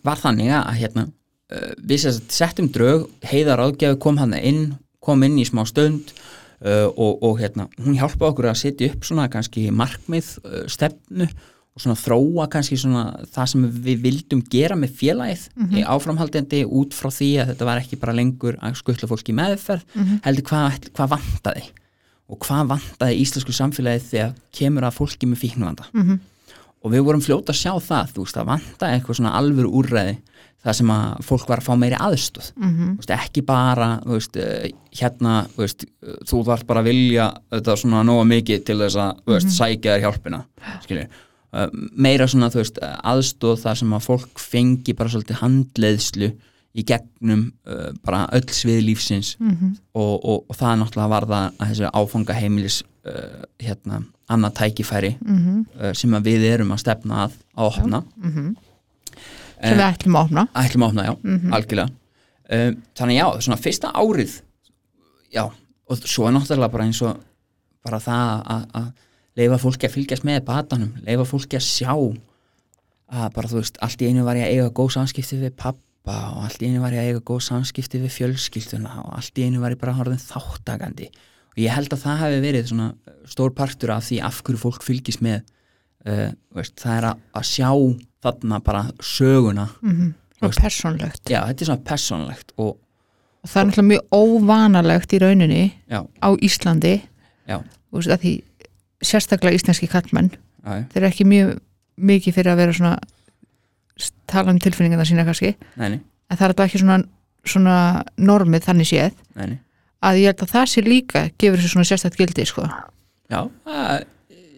var 0.06 0.22
þannig 0.22 0.54
að 0.58 0.78
hérna, 0.80 1.08
uh, 1.54 1.72
við 1.78 2.08
settum 2.32 2.72
drög 2.74 3.08
heiðar 3.28 3.64
áðgjafi 3.68 4.02
kom 4.02 4.22
hann 4.22 4.38
inn 4.40 4.66
kom 5.02 5.24
inn 5.26 5.40
í 5.42 5.48
smá 5.48 5.64
stund 5.70 6.14
uh, 6.14 6.88
og, 6.90 7.24
og 7.26 7.40
hérna, 7.42 7.68
hún 7.82 7.98
hjálpaði 7.98 8.30
okkur 8.30 8.52
að 8.52 8.62
setja 8.62 8.92
upp 8.92 9.08
svona 9.08 9.30
kannski 9.34 9.70
markmið 9.74 10.36
uh, 10.44 10.62
stefnu 10.72 11.30
og 11.72 11.80
svona 11.80 11.96
þróa 11.96 12.48
kannski 12.52 12.78
svona 12.80 13.04
það 13.32 13.52
sem 13.54 13.68
við 13.86 14.02
vildum 14.04 14.42
gera 14.52 14.76
með 14.76 14.96
félagið 15.00 15.46
í 15.80 15.84
áframhaldandi 15.88 16.66
út 16.68 16.96
frá 16.96 17.08
því 17.16 17.30
að 17.40 17.54
þetta 17.54 17.68
var 17.70 17.80
ekki 17.80 18.00
bara 18.02 18.16
lengur 18.18 18.58
að 18.60 18.76
skuttla 18.82 19.08
fólki 19.08 19.36
meðferð 19.36 19.86
mhm, 19.96 20.20
heldur 20.26 20.48
hvað, 20.50 20.90
hvað 20.92 21.14
vantaði 21.14 21.64
og 22.32 22.42
hvað 22.44 22.74
vantaði 22.74 23.22
íslensku 23.24 23.56
samfélagið 23.56 24.10
þegar 24.10 24.36
kemur 24.60 24.88
að 24.90 24.98
fólki 25.00 25.32
með 25.32 25.44
fíknuvanda 25.46 25.88
mhm, 25.96 26.20
og 26.82 26.94
við 26.94 27.06
vorum 27.08 27.24
fljóta 27.24 27.54
að 27.54 27.62
sjá 27.62 27.74
það 27.86 28.14
þú 28.16 28.26
veist, 28.26 28.38
að 28.42 28.52
vantaði 28.52 28.98
eitthvað 28.98 29.20
svona 29.20 29.34
alvöru 29.40 29.74
úrræði 29.82 30.18
það 30.62 30.78
sem 30.78 30.92
að 30.94 31.26
fólk 31.26 31.50
var 31.50 31.62
að 31.62 31.68
fá 31.68 31.74
meiri 31.80 31.98
aðstóð 31.98 32.52
mhm, 32.54 32.92
Þú 32.92 33.02
veist, 33.02 33.14
ekki 33.16 33.44
bara 33.46 33.90
veist, 34.06 34.38
eh, 34.38 34.70
hérna 35.00 35.36
veist, 35.58 35.88
eh, 36.06 36.20
þú 36.30 36.44
þarf 36.50 36.68
bara 36.70 36.84
að 36.84 36.92
vilja 36.92 37.28
þetta 37.56 37.78
svona 37.82 38.06
nóga 38.06 38.28
mikið 38.30 38.64
til 38.70 38.78
þess 38.84 39.02
að 39.02 39.26
þú 39.26 39.36
veist, 39.36 39.52
sækja 39.58 39.96
þér 39.96 40.06
hjálpina 40.06 40.44
skilur. 40.86 41.20
meira 41.98 42.28
svona 42.32 42.52
þú 42.54 42.62
veist, 42.62 42.78
aðstóð 42.82 43.58
þar 43.66 43.82
sem 43.82 43.98
að 43.98 44.06
fólk 44.06 44.40
fengi 44.40 44.96
bara 44.96 45.12
svolítið 45.12 45.42
handleiðslu 45.42 46.32
í 46.72 46.86
gegnum 46.88 47.50
uh, 47.68 47.90
bara 48.06 48.30
öll 48.32 48.48
svið 48.48 48.86
lífsins. 48.86 49.34
Mhm, 49.42 49.74
og, 50.00 50.14
og, 50.24 50.46
og 50.48 50.56
það 50.56 50.78
náttúrulega 50.80 51.12
var 51.12 51.28
það 51.28 51.50
að 51.50 51.74
þessu 51.74 51.90
áfanga 51.92 52.38
heimilis 52.38 52.78
uh, 53.06 53.44
hérna, 53.60 54.02
annað 54.30 54.54
tækifæri 54.62 55.16
mhm, 55.22 55.64
uh, 55.80 55.92
sem 55.98 56.14
að 56.18 56.28
við 56.30 56.46
erum 56.54 56.72
að 56.76 56.84
stefna 56.84 57.26
að 57.28 57.40
að 57.58 57.70
opna. 57.72 58.04
Mhm. 58.22 58.52
Sem 59.62 59.78
við 59.78 59.86
ætlum 59.86 60.16
að 60.18 60.24
opna. 60.26 60.48
ætlum 60.58 60.84
að 60.86 60.90
opna, 60.90 61.04
já, 61.06 61.16
Mhm. 61.24 61.54
algjörlega. 61.54 61.90
Um, 62.52 62.78
þannig 62.96 63.18
já, 63.20 63.26
svona 63.42 63.58
fyrsta 63.62 63.92
árið 63.94 64.42
já, 65.34 65.44
og 65.90 65.98
svo 65.98 66.28
er 66.28 66.34
náttúrulega 66.36 66.72
bara 66.72 66.84
eins 66.84 67.02
og 67.02 67.20
bara 67.86 68.00
það 68.00 68.44
að, 68.46 68.66
að 68.76 68.92
leifa 69.38 69.58
fólki 69.62 69.88
að 69.88 69.94
fylgjast 69.96 70.24
með 70.28 70.42
batanum, 70.46 70.92
leifa 71.06 71.24
fólki 71.26 71.56
að 71.58 71.64
sjá 71.64 71.94
að 73.12 73.34
bara 73.34 73.48
þú 73.48 73.62
veist, 73.62 73.78
allt 73.82 74.02
í 74.02 74.08
einu 74.10 74.24
var 74.26 74.36
ég 74.36 74.46
að 74.48 74.52
eiga 74.56 74.70
góð 74.76 74.92
samskipti 74.98 75.40
við 75.40 75.56
pappa 75.56 76.18
og 76.36 76.44
allt 76.46 76.62
í 76.62 76.68
einu 76.68 76.82
var 76.82 76.92
ég 76.96 77.00
að 77.04 77.10
eiga 77.12 77.24
góð 77.32 77.42
samskipti 77.48 78.00
við 78.02 78.14
fjölskylduna 78.18 78.94
og 79.06 79.14
allt 79.18 79.38
í 79.40 79.46
einu 79.48 79.60
var 79.64 79.72
ég 79.76 79.80
bara 79.80 79.94
horfðin 79.94 80.20
þáttakandi 80.26 81.10
og 81.52 81.60
ég 81.62 81.74
held 81.76 81.92
að 81.94 82.04
það 82.06 82.22
hefði 82.24 82.40
verið 82.46 82.70
svona 82.72 82.88
stór 83.32 83.52
partur 83.56 83.94
af 83.96 84.06
því 84.08 84.22
af 84.28 84.40
hverju 84.46 84.62
fólk 84.62 84.86
fylgist 84.86 85.22
með 85.26 85.42
uh, 86.08 86.30
veist, 86.56 86.78
það 86.82 86.98
er 86.98 87.08
að, 87.12 87.24
að 87.42 87.48
sjá 87.52 87.70
þarna 88.22 88.60
bara 88.66 88.84
söguna 89.04 89.68
mhm, 89.82 90.14
Þú 90.42 90.48
og 90.48 90.52
veist. 90.54 90.62
persónlegt 90.64 91.30
já, 91.30 91.40
þetta 91.50 91.62
er 91.66 91.70
svona 91.72 91.86
persónlegt 91.92 92.54
og, 92.58 92.72
og 93.44 93.50
það 93.52 93.62
er 93.62 93.68
náttúrulega 93.70 93.90
mjög 93.92 94.16
óvanalegt 94.22 95.14
í 95.14 95.20
rauninni 95.22 95.64
já, 95.92 96.00
á 96.02 96.30
Íslandi. 96.42 96.96
Já, 97.50 97.58
þú 97.92 98.00
veist, 98.00 98.14
að 98.16 98.24
því 98.26 98.34
sérstaklega 99.12 99.58
íslenski 99.60 99.90
kallmenn 99.92 100.32
þeir 100.62 101.00
eru 101.02 101.10
ekki 101.10 101.26
mjög 101.30 101.56
mikið 102.02 102.36
fyrir 102.38 102.52
að 102.54 102.60
vera 102.62 102.74
svona 102.78 102.96
tala 104.30 104.54
um 104.54 104.60
tilfinningarna 104.62 105.06
sína 105.06 105.26
kannski. 105.28 105.54
Nei, 105.78 105.88
nei, 105.96 106.00
en 106.02 106.38
það 106.38 106.46
er 106.46 106.54
alltaf 106.54 106.70
ekki 106.70 106.82
svona, 106.82 106.98
svona 107.46 107.76
normið 108.22 108.66
þannig 108.68 108.90
séð. 108.90 109.18
Nei, 109.38 109.46
nei. 109.54 109.60
Að 110.02 110.20
ég 110.22 110.32
held 110.32 110.44
að 110.46 110.54
það 110.56 110.66
sé 110.72 110.84
líka 110.86 111.24
gefur 111.40 111.62
þessu 111.62 111.72
svona 111.76 111.88
sérstætt 111.90 112.18
gildi 112.20 112.46
sko. 112.50 112.66
Já, 113.32 113.42
að, 113.70 114.04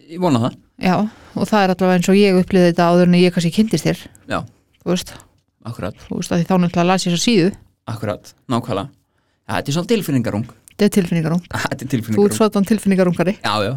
ég 0.09 0.21
vona 0.23 0.41
það. 0.45 0.57
Já, 0.83 0.95
og 1.37 1.47
það 1.49 1.63
er 1.65 1.73
alltaf 1.73 1.93
eins 1.93 2.09
og 2.11 2.17
ég 2.17 2.39
upplýði 2.39 2.71
þetta 2.71 2.87
áður 2.89 3.11
en 3.11 3.19
ég 3.19 3.35
kannski 3.35 3.53
kynntist 3.55 3.87
þér. 3.87 4.01
Já, 4.31 4.39
veist, 4.87 5.13
akkurat, 5.67 5.99
þú 6.07 6.19
veist 6.21 6.33
að 6.33 6.41
því 6.41 6.47
þá 6.49 6.55
náttúrulega 6.63 6.89
las 6.89 7.05
ég 7.07 7.13
þessa 7.15 7.27
síðu. 7.27 7.51
Akkurat, 7.93 8.33
nákvæmlega. 8.51 8.89
Ja, 9.43 9.57
Þetta 9.59 9.69
er 9.69 9.75
svona 9.77 9.91
tilfinningarung. 9.91 10.47
Þetta 10.73 10.85
er 10.87 10.93
tilfinningarung, 10.97 11.41
Þetta 11.51 11.67
er 11.67 11.67
þú 11.69 11.83
ert 11.83 11.91
tilfinningarung. 11.93 12.35
svona 12.39 12.67
tilfinningarungari 12.71 13.33
Já, 13.43 13.53
já, 13.67 13.73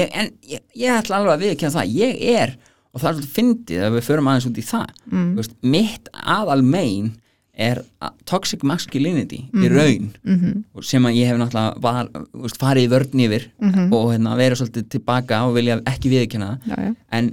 ég, 0.00 0.14
en 0.18 0.30
ég, 0.50 0.62
ég 0.80 0.96
ætla 0.96 1.20
alveg 1.20 1.34
að 1.36 1.44
viðkynna 1.44 1.74
það. 1.76 1.92
Ég 2.00 2.22
er, 2.40 2.54
og 2.90 3.02
það 3.02 3.10
er 3.10 3.16
svolítið 3.18 3.34
fyndið 3.36 3.84
að 3.86 3.94
við 3.98 4.06
förum 4.08 4.30
aðeins 4.32 4.48
út 4.50 4.58
í 4.58 4.64
það. 4.66 4.94
Mm. 5.12 5.28
veist, 5.38 5.54
Mitt 5.76 6.10
aðal 6.24 6.60
megin 6.66 7.12
er 7.60 7.82
toxic 8.28 8.62
masculinity 8.66 9.42
í 9.52 9.68
raun. 9.72 10.10
Mm 10.24 10.64
og 10.74 10.84
sem 10.86 11.04
að 11.04 11.16
ég 11.18 11.28
hef 11.28 11.36
náttúrulega 11.40 11.80
var, 11.84 12.08
veist, 12.40 12.56
farið 12.60 12.86
í 12.86 12.90
vörn 12.94 13.22
yfir 13.26 13.46
og 13.92 14.10
hérna, 14.14 14.36
verið 14.38 14.60
svolítið 14.62 14.88
tilbaka 14.96 15.42
og 15.48 15.54
vilja 15.58 15.80
ekki 15.90 16.12
viðkynna 16.14 16.50
það. 16.66 16.94
En 17.12 17.30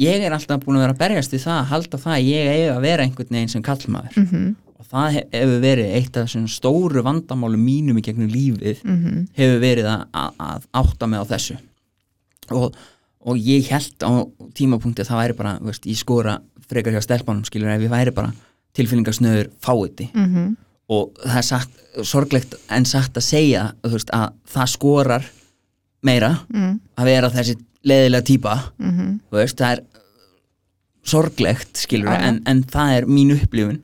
ég 0.00 0.22
er 0.26 0.32
alltaf 0.36 0.60
búin 0.64 0.76
að 0.78 0.84
vera 0.86 0.94
að 0.94 1.00
berjast 1.04 1.32
við 1.34 1.44
það 1.46 1.56
að 1.60 1.70
halda 1.72 1.98
það 2.04 2.14
að 2.18 2.28
ég 2.30 2.50
eigi 2.54 2.68
að 2.74 2.82
vera 2.84 3.06
einhvern 3.06 3.34
veginn 3.36 3.48
sem 3.56 3.62
kallmaður 3.66 4.20
mm 4.26 4.50
og 4.80 4.86
það 4.88 5.10
he- 5.12 5.26
hefur 5.36 5.58
verið 5.60 5.88
eitt 5.98 6.14
af 6.16 6.22
þessum 6.24 6.46
stóru 6.48 7.02
vandamálum 7.04 7.60
mínum 7.60 7.98
í 8.00 8.02
gegnum 8.06 8.30
lífið 8.32 8.78
Mhm. 8.82 9.26
hefur 9.36 9.58
verið 9.60 9.84
að, 9.92 10.04
að, 10.16 10.30
að 10.40 10.62
átta 10.80 11.06
mig 11.06 11.20
á 11.20 11.24
þessu. 11.34 11.56
Og, 12.50 12.74
og 13.20 13.36
ég 13.36 13.68
held 13.68 14.00
á 14.00 14.24
tímapunkti 14.56 15.04
að 15.04 15.10
það 15.10 15.20
væri 15.20 15.36
bara, 15.36 15.52
veist, 15.60 15.84
ég 15.86 15.98
skora 16.00 16.38
frekar 16.66 16.96
hjá 16.96 17.02
stelpunum, 17.04 17.44
skilur, 17.44 17.68
ef 17.76 17.84
ég 17.84 17.92
væri 17.92 18.14
bara 18.16 18.32
tilfinningarsnöður 18.76 19.50
fáiði 19.62 20.10
mm 20.14 20.56
og 20.90 21.20
það 21.22 21.36
er 21.38 21.46
sagt, 21.46 21.82
sorglegt 22.02 22.54
en 22.74 22.86
sagt 22.88 23.18
að 23.18 23.22
segja, 23.22 23.66
veist, 23.86 24.10
að 24.10 24.32
það 24.50 24.72
skorar 24.72 25.28
meira 26.06 26.32
mm. 26.48 26.72
að 26.98 27.10
vera 27.10 27.30
þessi 27.30 27.54
leðilega 27.86 28.26
típa. 28.26 28.54
-hmm. 28.80 29.12
það 29.30 29.70
er 29.70 29.84
sorglegt, 31.06 31.76
skilur 31.76 32.10
já. 32.10 32.20
en, 32.28 32.42
en 32.46 32.64
það 32.64 32.96
er 32.96 33.06
mín 33.06 33.32
upplifun 33.36 33.78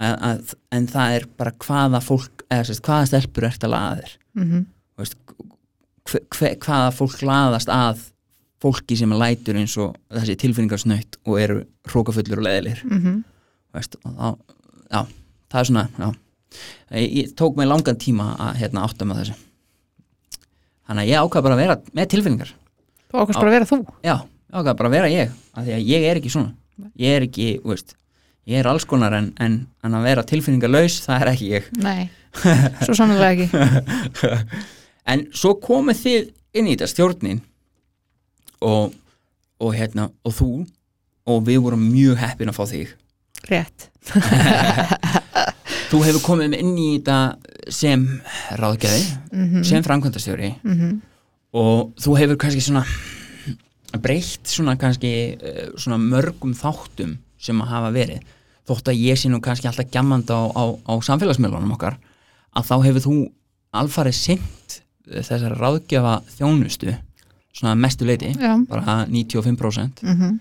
að, 0.00 0.14
að, 0.28 0.54
en 0.72 0.86
það 0.88 1.16
er 1.16 1.26
bara 1.36 1.52
hvaða 1.66 2.00
fólk 2.00 2.46
eða 2.48 2.68
sérst, 2.68 2.84
hvaða 2.86 3.10
stelpur 3.10 3.48
ert 3.48 3.66
að 3.66 3.74
laða 3.74 3.98
þér? 4.00 4.14
Mm 4.38 4.64
Þú 4.92 5.02
veist, 5.02 5.16
hve, 6.08 6.18
hve, 6.36 6.48
hvaða 6.62 6.88
fólk 6.94 7.22
laðast 7.26 7.70
að 7.72 8.06
fólki 8.62 8.96
sem 8.96 9.12
lætur 9.18 9.58
eins 9.58 9.74
og 9.80 9.96
þessi 10.12 10.36
tilfinningarsnöytt 10.38 11.18
og 11.26 11.38
eru 11.40 11.62
hrókafullur 11.90 12.38
og 12.38 12.46
leðilir 12.46 12.82
-hmm. 12.84 13.22
Veist, 13.76 13.96
þá, 14.02 14.28
já, 14.92 15.00
það 15.52 15.60
er 15.62 15.70
svona 15.70 15.86
já. 15.96 16.08
ég, 16.98 17.06
ég 17.20 17.32
tók 17.38 17.56
mig 17.58 17.70
langan 17.70 18.00
tíma 18.00 18.32
að 18.48 18.60
hérna, 18.62 18.84
átta 18.88 19.08
með 19.08 19.22
þessu. 19.22 19.38
Þannig 20.82 21.06
að 21.06 21.12
ég 21.12 21.24
ákvað 21.24 21.46
bara 21.46 21.56
að 21.56 21.64
vera 21.64 21.78
með 21.92 22.12
tilfinningar. 22.12 22.54
Þú 23.08 23.22
ákvæmst 23.22 23.40
bara 23.40 23.50
að 23.52 23.56
vera 23.58 23.70
þú. 23.70 23.80
Já, 24.02 24.14
ég 24.18 24.60
ákvað 24.60 24.78
bara 24.82 24.92
að 24.92 24.98
vera 24.98 25.12
ég 25.12 25.34
af 25.52 25.66
því 25.66 25.76
að 25.78 25.90
ég 25.92 26.06
er 26.10 26.20
ekki 26.20 26.32
svona. 26.34 26.54
Ég 26.98 27.18
er 27.18 27.26
ekki, 27.28 27.48
veist 27.64 27.96
ég 28.48 28.58
er 28.58 28.68
alls 28.68 28.86
konar 28.88 29.14
en, 29.16 29.30
en, 29.42 29.58
en 29.84 29.96
að 29.96 30.06
vera 30.08 30.24
tilfinningarlaus 30.26 30.98
það 31.04 31.24
er 31.24 31.30
ekki 31.32 31.50
ég. 31.52 31.68
Nei, 31.82 32.08
svo 32.82 32.96
sannlega 32.98 33.32
ekki. 33.36 33.50
En 35.02 35.24
svo 35.34 35.56
komið 35.58 35.96
þið 35.98 36.26
inn 36.60 36.66
í 36.70 36.74
þetta 36.76 36.86
stjórnin 36.86 37.40
og, 38.62 38.92
og 39.58 39.72
hérna 39.74 40.04
og 40.22 40.36
þú 40.36 40.50
og 41.26 41.40
við 41.48 41.58
vorum 41.64 41.82
mjög 41.90 42.20
heppin 42.20 42.52
að 42.52 42.54
fá 42.54 42.62
þig 42.70 42.92
rétt. 43.50 43.88
Þú 45.90 46.02
hefur 46.06 46.22
komið 46.24 46.56
inn 46.58 46.76
í 46.80 46.90
þetta 46.96 47.18
sem 47.72 48.04
ráðgæði 48.58 49.02
mm 49.32 49.64
sem 49.64 49.82
framkvæmdastjóri. 49.82 50.54
-hmm. 50.64 51.00
og 51.52 51.92
þú 52.00 52.18
hefur 52.18 52.36
kannski 52.36 52.60
svona 52.60 52.84
breytt 54.00 54.48
svona 54.48 54.76
kannski 54.76 55.36
eh, 55.42 55.68
svona 55.76 55.98
mörgum 55.98 56.54
þáttum 56.54 57.18
sem 57.38 57.60
að 57.60 57.68
hafa 57.68 57.90
verið. 57.90 58.20
Þótt 58.68 58.88
að 58.88 59.02
ég 59.02 59.18
sé 59.18 59.28
nú 59.28 59.40
kannski 59.40 59.68
alltaf 59.68 59.90
gjammand 59.90 60.30
á, 60.30 60.40
á, 60.54 60.64
á 60.88 60.92
samfélagsmiðlunum 61.02 61.74
okkar 61.74 61.98
að 62.54 62.66
þá 62.68 62.76
hefur 62.84 63.00
þú 63.00 63.16
alfarið 63.72 64.14
sint 64.14 64.82
þessar 65.06 65.56
ráðgjafa 65.58 66.22
þjónustu 66.36 66.94
svona 67.52 67.74
mestu 67.74 68.06
leiti 68.08 68.32
bara 68.68 69.04
95% 69.10 70.02
mm 70.02 70.40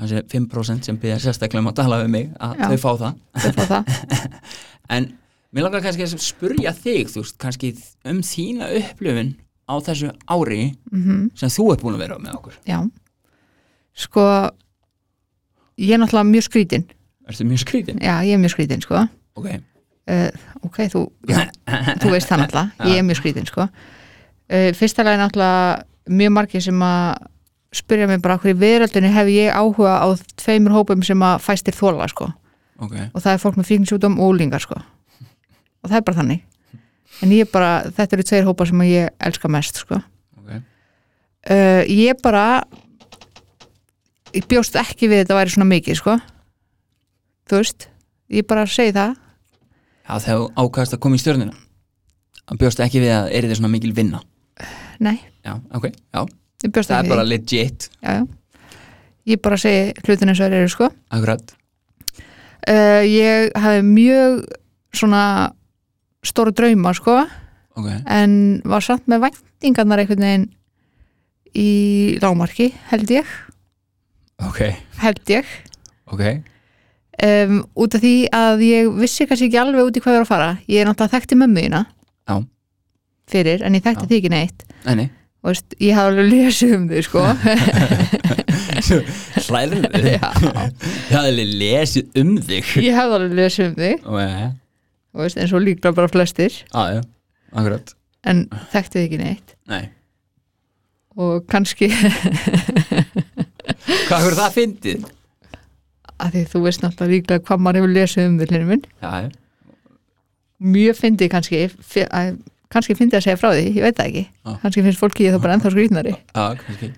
þessi 0.00 0.22
5% 0.32 0.88
sem 0.88 0.98
byrja 1.00 1.18
sérstaklega 1.26 1.62
um 1.62 1.70
að 1.70 1.78
tala 1.82 2.00
við 2.02 2.12
mig 2.14 2.28
að 2.40 2.60
Já. 2.60 2.66
þau 2.70 2.80
fá 2.84 2.90
það. 3.02 3.20
Þau 3.44 3.52
fá 3.58 3.64
það. 3.74 3.94
En 4.90 5.04
mér 5.54 5.62
langar 5.66 5.84
kannski 5.84 6.02
að 6.02 6.16
spurja 6.18 6.72
þig 6.74 7.12
þú 7.12 7.22
veist, 7.22 7.36
kannski 7.38 7.68
um 8.10 8.18
þína 8.26 8.70
upplifun 8.80 9.28
á 9.70 9.74
þessu 9.86 10.10
ári 10.26 10.62
mm 10.90 11.28
sem 11.38 11.52
þú 11.54 11.66
ert 11.74 11.84
búin 11.84 11.94
að 11.94 12.02
vera 12.02 12.18
með 12.18 12.38
okkur. 12.40 12.56
Já. 12.66 12.80
Sko 13.94 14.24
ég 15.78 15.94
er 15.94 16.02
náttúrulega 16.02 16.30
mjög 16.32 16.48
skrítin. 16.48 16.86
Ertu 17.30 17.46
mjög 17.46 17.62
skrítin? 17.62 18.02
já, 18.02 18.14
ég 18.26 18.34
er 18.34 18.42
mjög 18.42 18.56
skrítin 18.56 18.82
sko. 18.82 19.04
Ok, 19.38 19.46
uh, 20.10 20.30
ok, 20.66 20.78
þú, 20.90 21.04
já, 21.30 21.44
þú 22.02 22.10
veist 22.16 22.30
það 22.30 22.42
náttúrulega. 22.42 22.70
Ég 22.90 22.98
er 22.98 23.06
mjög 23.06 23.20
skrítin 23.20 23.46
sko. 23.46 23.68
Uh, 24.50 24.70
fyrsta 24.74 25.06
lagi 25.06 25.20
náttúrulega 25.22 25.84
mjög 26.10 26.34
margir 26.34 26.64
sem 26.66 26.82
að 26.82 27.28
spyrja 27.74 28.08
mig 28.10 28.20
bara 28.22 28.38
í 28.42 28.54
veröldinni 28.58 29.10
hef 29.14 29.30
ég 29.30 29.54
áhuga 29.54 29.98
á 30.02 30.06
tveimur 30.40 30.74
hópum 30.74 31.02
sem 31.06 31.22
að 31.22 31.42
fæstir 31.44 31.76
þóla 31.76 32.08
sko? 32.10 32.30
Ok, 32.80 32.96
og 33.12 33.20
það 33.20 33.32
er 33.34 33.42
fólk 33.42 33.58
með 33.60 33.68
fíknisjúdóm 33.68 34.18
og 34.18 34.32
úlingar 34.32 34.62
sko. 34.64 34.78
Og 35.80 35.90
það 35.90 35.98
er 36.00 36.06
bara 36.06 36.20
þannig. 36.20 36.44
En 37.20 37.32
ég 37.34 37.50
bara, 37.52 37.70
þetta 37.92 38.16
eru 38.16 38.26
tveir 38.26 38.46
hópar 38.48 38.70
sem 38.70 38.82
ég 38.88 39.10
elska 39.20 39.50
mest 39.52 39.80
sko. 39.82 40.00
Ok. 40.40 40.52
Uh, 41.50 41.82
ég 41.86 42.20
bara 42.24 42.62
ég 44.34 44.46
bjóst 44.48 44.76
ekki 44.80 45.10
við 45.10 45.24
þetta 45.24 45.38
væri 45.38 45.54
svona 45.54 45.70
mikið 45.70 46.00
sko. 46.00 46.16
Þú 47.50 47.60
veist, 47.60 47.88
ég 48.32 48.46
bara 48.48 48.66
segi 48.70 48.94
það. 48.96 49.16
Já, 50.06 50.14
þegar 50.24 50.40
þú 50.40 50.46
ákast 50.64 50.96
að 50.96 51.02
koma 51.04 51.18
í 51.18 51.22
stjörnina 51.22 51.56
að 52.50 52.62
bjóst 52.64 52.80
ekki 52.82 53.02
við 53.04 53.12
að 53.14 53.32
er 53.36 53.46
þið 53.46 53.60
svona 53.60 53.72
mikil 53.76 53.92
vinna? 53.94 54.22
Nei, 55.00 55.18
Já, 55.40 55.54
ok, 55.72 55.86
já, 55.88 56.20
það 56.60 56.96
er 56.98 57.08
bara 57.08 57.26
legit. 57.26 57.88
Já, 58.02 58.20
já. 58.20 58.26
ég 59.30 59.40
bara 59.42 59.58
segi 59.60 59.92
hlutin 60.04 60.32
eins 60.32 60.40
og 60.40 60.50
þeir 60.50 60.60
eru 60.60 60.72
sko. 60.72 60.90
Akkurat, 61.10 61.54
uh, 62.68 63.02
ég 63.06 63.50
hafi 63.56 63.84
mjög 63.86 64.44
svona 64.96 65.24
stóru 66.26 66.52
drauma 66.52 66.92
sko 66.96 67.22
ok, 67.78 67.88
en 68.10 68.32
var 68.68 68.84
samt 68.84 69.06
með 69.08 69.28
væntingarnar 69.28 70.02
einhvern 70.02 70.26
veginn 70.26 70.48
í 71.56 71.70
lámarki 72.22 72.70
held 72.90 73.10
ég. 73.10 73.36
Ok, 74.40 74.62
held 75.02 75.32
ég. 75.32 75.48
Ok. 76.10 76.24
Um, 77.20 77.58
út 77.76 77.94
af 77.96 78.00
því 78.00 78.14
að 78.32 78.62
ég 78.64 78.90
vissi 78.96 79.26
kannski 79.28 79.50
ekki 79.50 79.58
alveg 79.60 79.90
út 79.90 79.98
í 79.98 80.00
hvað 80.00 80.14
ég 80.14 80.22
var 80.22 80.26
að 80.26 80.30
fara. 80.30 80.50
Ég 80.70 80.80
er 80.80 80.88
náttúrulega 80.88 81.18
þekkti 81.18 81.36
mömmuðina 81.36 81.82
Já. 82.30 82.36
fyrir, 83.28 83.64
en 83.66 83.76
ég 83.76 83.84
þekkti 83.84 84.08
því 84.08 84.20
ekki 84.20 84.32
neitt. 84.32 84.64
Nei, 84.86 84.94
nei, 85.02 85.08
og 85.10 85.19
veist, 85.46 85.68
ég 85.80 85.94
hafði 85.96 86.10
alveg 86.10 86.26
lesið 86.34 86.70
um 86.76 86.84
þau 86.90 87.02
sko. 87.06 87.20
Hlæðum 89.50 89.82
við? 89.94 90.06
Já. 90.16 90.20
Ég 90.20 90.24
hafði 91.14 91.30
alveg 91.30 91.48
lesið 91.60 92.04
um 92.22 92.30
þig. 92.48 92.64
Ég 92.84 92.94
hafði 92.98 93.14
alveg 93.20 93.34
lesið 93.38 93.64
um 93.70 93.74
þau 93.80 93.94
veist, 95.24 95.38
eins 95.42 95.54
og 95.56 95.60
líklega 95.64 95.96
bara 95.96 96.10
flestir. 96.12 96.52
Já, 96.70 97.00
akkurat. 97.52 97.86
En 98.30 98.38
þekkti 98.74 98.94
því 98.98 99.04
ekki 99.08 99.18
neitt? 99.22 99.48
Nei, 99.70 99.84
og 101.20 101.34
kannski 101.50 101.86
hvað 104.06 104.20
hefur 104.20 104.36
það 104.38 104.54
fyndið? 104.58 105.00
að 106.20 106.28
því 106.34 106.42
þú 106.52 106.58
veist 106.66 106.82
náttúrulega 106.84 107.14
líklega 107.14 107.44
hvað 107.48 107.58
maður 107.64 107.78
hefur 107.80 107.92
lesið 107.96 108.22
um 108.28 108.34
þau 108.40 108.46
já, 109.00 109.12
mjög 110.60 110.94
fyndið 111.00 111.28
kannski. 111.32 111.58
Fi- 111.80 112.10
að- 112.70 112.74
kannski 112.74 112.94
fyndið 112.94 113.18
að 113.18 113.22
segja 113.26 113.36
frá 113.40 113.50
því, 113.52 113.64
ég 113.74 113.82
veit 113.82 113.96
það 113.98 114.06
ekki. 114.10 114.22
Já. 114.46 114.52
kannski 114.62 114.82
finnst 114.86 115.00
fólki 115.02 115.24
ég 115.26 115.34
þá 115.34 115.40
bara 115.42 115.54
ennþá 115.58 115.70
skrýtnari. 115.74 116.14
Já, 116.34 116.44
kannski. 116.60 116.90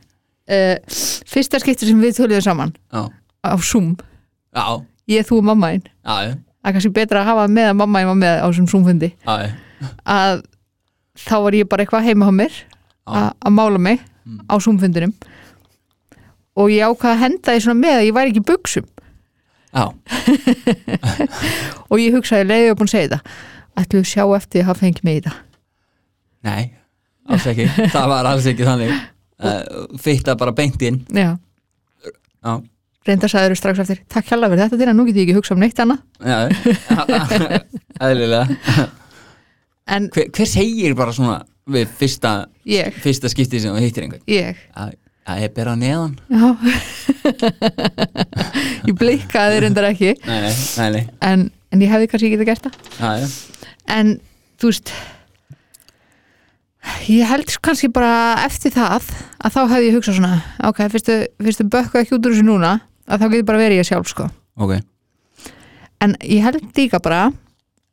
Uh, 0.52 0.76
fyrsta 1.32 1.58
skipti 1.62 1.86
sem 1.88 2.00
við 2.02 2.16
töluðum 2.18 2.42
saman. 2.44 2.72
Já, 2.92 3.02
á 3.46 3.56
Zoom, 3.62 3.94
ég, 5.08 5.24
þú 5.26 5.38
og 5.38 5.44
mamma 5.44 5.70
einn 5.72 5.82
já, 5.82 6.28
já, 6.28 6.32
það 6.36 6.68
er 6.68 6.72
kannski 6.76 6.92
betra 6.92 7.22
að 7.22 7.26
hafa 7.30 7.46
með 7.48 7.70
að 7.70 7.76
mamma 7.80 7.98
einn 8.02 8.08
var 8.10 8.16
með 8.20 8.36
á 8.42 8.46
þessum 8.50 8.68
Zoom-fundi. 8.70 9.08
Að 10.06 10.42
þá 11.18 11.34
var 11.42 11.52
ég 11.56 11.68
bara 11.68 11.82
eitthvað 11.86 12.04
heima 12.06 12.28
á 12.28 12.32
mér 12.32 12.52
að 13.06 13.52
mála 13.56 13.78
mig 13.80 14.00
Mm. 14.22 14.38
á 14.46 14.54
Zoom-fundinum. 14.62 15.10
Og 16.54 16.68
ég 16.70 16.84
ákvað 16.86 17.10
að 17.16 17.22
henda 17.24 17.52
því 17.58 17.72
með 17.74 17.96
að 17.98 18.04
ég 18.06 18.14
væri 18.14 18.30
ekki 18.30 18.44
buksum 18.46 18.84
og 21.90 21.98
ég 21.98 22.12
hugsaði 22.14 22.44
leiði 22.46 22.70
og 22.70 22.76
búin 22.78 22.86
að 22.90 22.92
segja 22.92 23.08
þetta 23.08 23.20
ætlum 23.82 24.02
við 24.04 24.10
sjá 24.12 24.22
eftir 24.36 24.60
að 24.62 24.68
hafa 24.68 24.80
fengið 24.84 25.02
mig 25.08 25.16
í 25.16 25.20
þetta 25.24 25.34
Nei, 26.46 26.72
alls 27.30 27.46
ekki. 27.52 27.68
Það 27.94 28.10
var 28.12 28.28
alls 28.32 28.48
ekki 28.50 28.66
þannig. 28.66 28.92
Uh, 29.42 29.86
Fitta 30.02 30.36
bara 30.38 30.54
beint 30.54 30.82
inn. 30.86 31.00
Já, 31.10 31.34
Já, 32.42 32.56
reynda 33.06 33.28
sagður 33.30 33.58
strax 33.58 33.82
eftir 33.84 34.00
takk 34.10 34.26
hjálpa 34.30 34.50
fyrir 34.50 34.64
þetta 34.70 34.90
að 34.90 34.96
nú 34.98 35.06
get 35.08 35.18
ég 35.20 35.28
ekki 35.28 35.36
hugsa 35.38 35.54
um 35.54 35.62
neitt 35.62 35.78
annað. 35.82 36.02
Já. 36.22 36.38
Eðlilega. 38.08 38.88
En 39.92 40.08
hver, 40.14 40.28
hver 40.34 40.50
segir 40.50 40.94
bara 40.98 41.14
svona 41.14 41.40
við 41.72 41.90
fyrsta, 41.98 42.32
ég, 42.66 42.94
fyrsta 43.02 43.30
skipti 43.30 43.60
sem 43.62 43.74
þú 43.74 43.82
hittir 43.82 44.06
einhvern? 44.06 44.24
Ég? 44.30 44.58
Að 44.78 44.96
að 45.28 45.42
ég 45.44 45.52
ber 45.54 45.70
á 45.70 45.74
neðan. 45.78 46.14
Já. 46.26 46.46
Ég 48.88 48.94
blikkaði 48.98 49.60
reyndar 49.62 49.86
ekki. 49.92 50.16
Nei, 50.26 50.38
nei, 50.42 50.52
nei, 50.52 50.88
nei. 50.96 51.02
en, 51.22 51.44
en 51.70 51.84
ég 51.84 51.92
hefði 51.92 52.08
kannski 52.10 52.30
getað 52.32 52.48
gert 52.48 52.64
það. 52.66 52.74
Já, 52.98 53.10
já. 53.22 53.26
en 53.94 54.10
þú 54.58 54.72
veist 54.72 54.90
ég 57.08 57.26
held 57.30 57.50
kannski 57.62 57.88
bara 57.92 58.38
eftir 58.44 58.72
það 58.74 59.04
að 59.42 59.54
þá 59.54 59.60
hefði 59.70 59.86
ég 59.88 59.96
hugsað 59.98 60.16
svona 60.18 60.32
ok, 60.68 60.80
fyrstu, 60.92 61.18
fyrstu 61.42 61.66
bökku 61.70 62.00
ekki 62.00 62.16
út 62.16 62.26
úr 62.26 62.34
þessu 62.34 62.46
núna 62.46 62.72
að 63.06 63.22
þá 63.22 63.26
getur 63.32 63.46
bara 63.52 63.60
verið 63.62 63.80
ég 63.82 63.88
sjálf 63.88 64.10
sko. 64.10 64.26
Ok, 64.58 64.72
en 66.02 66.16
ég 66.26 66.42
held 66.42 66.62
líka 66.76 66.98
bara 67.02 67.28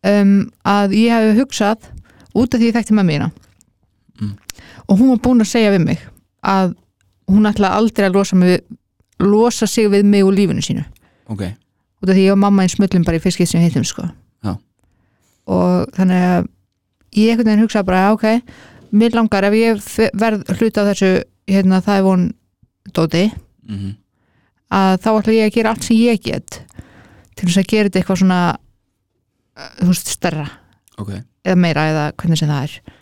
um, 0.06 0.34
að 0.66 0.96
ég 0.98 1.14
hefði 1.14 1.38
hugsað 1.42 1.90
út 2.34 2.54
af 2.54 2.60
því 2.62 2.70
ég 2.72 2.78
þekkti 2.80 2.98
með 3.00 3.10
mína 3.14 3.30
Mm. 4.20 4.34
og 4.92 4.98
hún 5.00 5.14
var 5.14 5.20
búin 5.24 5.40
að 5.40 5.48
segja 5.48 5.70
við 5.72 5.84
mig 5.86 6.02
að 6.44 6.74
hún 7.32 7.46
ætla 7.48 7.70
aldrei 7.78 8.10
að 8.10 8.18
losa, 8.18 8.36
mig, 8.36 8.58
losa 9.24 9.64
sig 9.68 9.88
við 9.88 10.04
mig 10.04 10.26
úr 10.28 10.36
lífinu 10.36 10.60
sínu. 10.60 10.84
Ok. 11.32 11.46
Út 12.04 12.10
af 12.12 12.18
því 12.18 12.26
ég 12.26 12.34
og 12.34 12.42
mamma 12.42 12.66
einn 12.66 12.74
smullum 12.74 13.06
bara 13.08 13.16
í 13.16 13.24
fyrskið 13.24 13.48
sem 13.48 13.64
hittum 13.64 13.86
sko. 13.88 14.10
Já. 14.44 14.58
og 15.48 15.88
þannig 15.96 16.26
að 16.34 16.50
ég 17.16 17.32
einhvern 17.32 17.48
veginn 17.48 17.64
hugsa 17.64 17.86
bara 17.88 18.12
ok, 18.12 18.28
mér 18.92 19.16
langar 19.18 19.48
ef 19.48 19.58
ég 19.58 19.90
verð 20.18 20.46
hluta 20.58 20.86
þessu 20.88 21.12
hérna 21.50 21.82
það 21.86 21.98
er 21.98 22.06
von 22.06 22.30
dóti. 22.96 23.26
Mm 23.70 23.98
að 24.70 24.96
þá 25.02 25.10
ætla 25.12 25.36
ég 25.36 25.50
að 25.50 25.56
gera 25.58 25.74
allt 25.74 25.86
sem 25.86 25.98
ég 26.00 26.22
get 26.24 26.62
til 27.38 27.48
þess 27.48 27.62
að 27.62 27.70
gera 27.72 27.90
þetta 27.90 28.02
eitthvað 28.02 28.22
svona 28.22 28.40
uh, 28.54 29.70
þú 29.80 29.90
veist, 29.92 30.14
stærra. 30.14 30.46
Ok, 31.00 31.14
eða 31.48 31.60
meira 31.64 31.86
eða 31.90 32.06
hvernig 32.20 32.42
sem 32.42 32.52
það 32.52 32.66
er. 32.68 32.96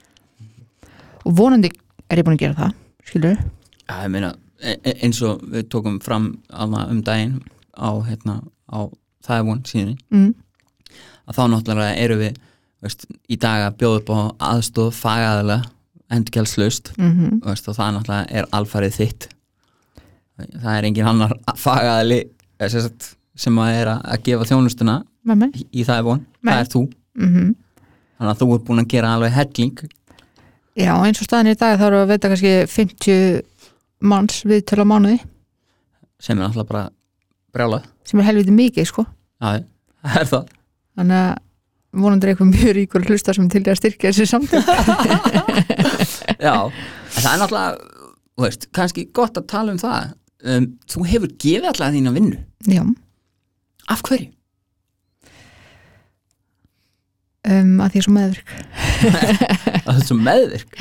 Og 1.28 1.38
vonandi 1.38 1.72
er 2.08 2.22
ég 2.22 2.28
búin 2.28 2.38
að 2.38 2.44
gera 2.46 2.60
það 2.62 2.76
skilur 3.08 3.40
ég 3.88 4.12
meina, 4.12 4.34
e- 4.60 4.80
e- 4.84 4.98
eins 5.06 5.22
og 5.26 5.44
við 5.48 5.70
tókum 5.72 6.02
fram 6.04 6.34
um 6.52 7.02
daginn 7.04 7.40
á, 7.76 7.90
hérna, 8.04 8.42
á 8.72 8.88
það 9.24 9.40
er 9.40 9.48
von 9.48 9.64
síðan. 9.68 9.96
Mm. 10.12 10.36
að 11.28 11.38
þá 11.38 11.44
náttúrulega 11.52 12.04
eru 12.04 12.20
við 12.22 12.38
veist, 12.84 13.08
í 13.28 13.36
dag 13.36 13.66
að 13.66 13.80
bjóða 13.82 14.02
upp 14.02 14.12
á 14.12 14.20
aðstóð 14.54 14.94
fagaðalega 14.96 15.72
endurgjaldslaust. 16.14 16.94
Mm 16.98 17.42
veist, 17.46 17.68
og 17.68 17.78
það 17.78 17.94
náttúrulega 17.98 18.40
er 18.40 18.50
alfarið 18.56 18.98
þitt. 18.98 19.30
Það 20.38 20.74
er 20.74 20.88
engin 20.88 21.10
annar 21.10 21.38
fagaðali 21.58 22.20
eh, 22.24 22.70
sem, 22.70 23.62
að 23.62 23.80
er 23.82 23.94
að, 23.96 24.02
gefa 24.28 24.50
þjónustuna 24.52 24.98
í, 25.74 25.84
það 25.84 25.96
er 25.98 26.06
von, 26.06 26.26
Nei. 26.42 26.52
það 26.52 26.60
er 26.60 26.74
þú. 26.76 26.84
Mm 27.18 27.56
þannig 28.18 28.32
að 28.34 28.40
þú 28.42 28.48
ert 28.56 28.66
búin 28.66 28.82
að 28.82 28.90
gera 28.90 29.14
alveg 29.14 29.34
helling. 29.36 29.82
Já, 30.78 30.94
eins 31.06 31.22
og 31.22 31.28
staðin 31.28 31.52
í 31.52 31.58
dag 31.58 31.80
þá 31.80 31.86
við 31.88 32.00
að 32.02 32.12
veita 32.12 32.30
kannski 32.32 32.54
50 32.70 33.42
manns 34.10 34.40
við 34.46 34.64
til 34.70 34.82
á 34.82 34.86
mánuði. 34.90 35.20
Sem 36.22 36.38
er 36.38 36.48
náttúrulega 36.48 36.70
bara 36.72 36.84
brjálað. 37.54 37.86
Sem 38.06 38.22
er 38.22 38.28
helviti 38.30 38.54
mikið 38.54 38.90
sko. 38.90 39.06
Já, 39.42 39.62
það 40.02 40.18
er 40.22 40.30
það? 40.32 40.52
Þannig 40.98 41.22
að 41.22 41.36
vonandi 41.96 42.28
er 42.28 42.34
eitthvað 42.34 42.54
mjög 42.54 42.74
ríkur 42.78 43.04
að 43.04 43.12
hlusta 43.12 43.36
sem 43.36 43.50
til 43.52 43.64
í 43.64 43.72
að 43.72 43.80
styrkja 43.82 44.14
þessi 44.14 44.28
samtök. 44.30 44.72
Já, 46.48 46.56
það 47.18 47.32
er 47.32 47.42
náttúrulega 47.42 47.70
veist, 48.38 48.70
kannski 48.76 49.08
gott 49.16 49.40
að 49.40 49.50
tala 49.50 49.76
um 49.76 49.82
það. 49.82 50.16
Um, 50.48 50.72
þú 50.90 51.06
hefur 51.10 51.36
gefið 51.42 51.70
alltaf 51.72 51.96
þína 51.96 52.14
vinnu. 52.16 52.42
Já, 52.70 52.84
af 53.90 54.04
hverju? 54.06 54.32
um, 57.48 57.76
að 57.84 57.94
því 57.94 58.00
er 58.00 58.06
svo 58.06 58.14
meðvirk. 58.16 58.56
Að 59.88 59.88
það 59.88 60.00
er 60.02 60.08
svo 60.08 60.18
meðvirk? 60.20 60.80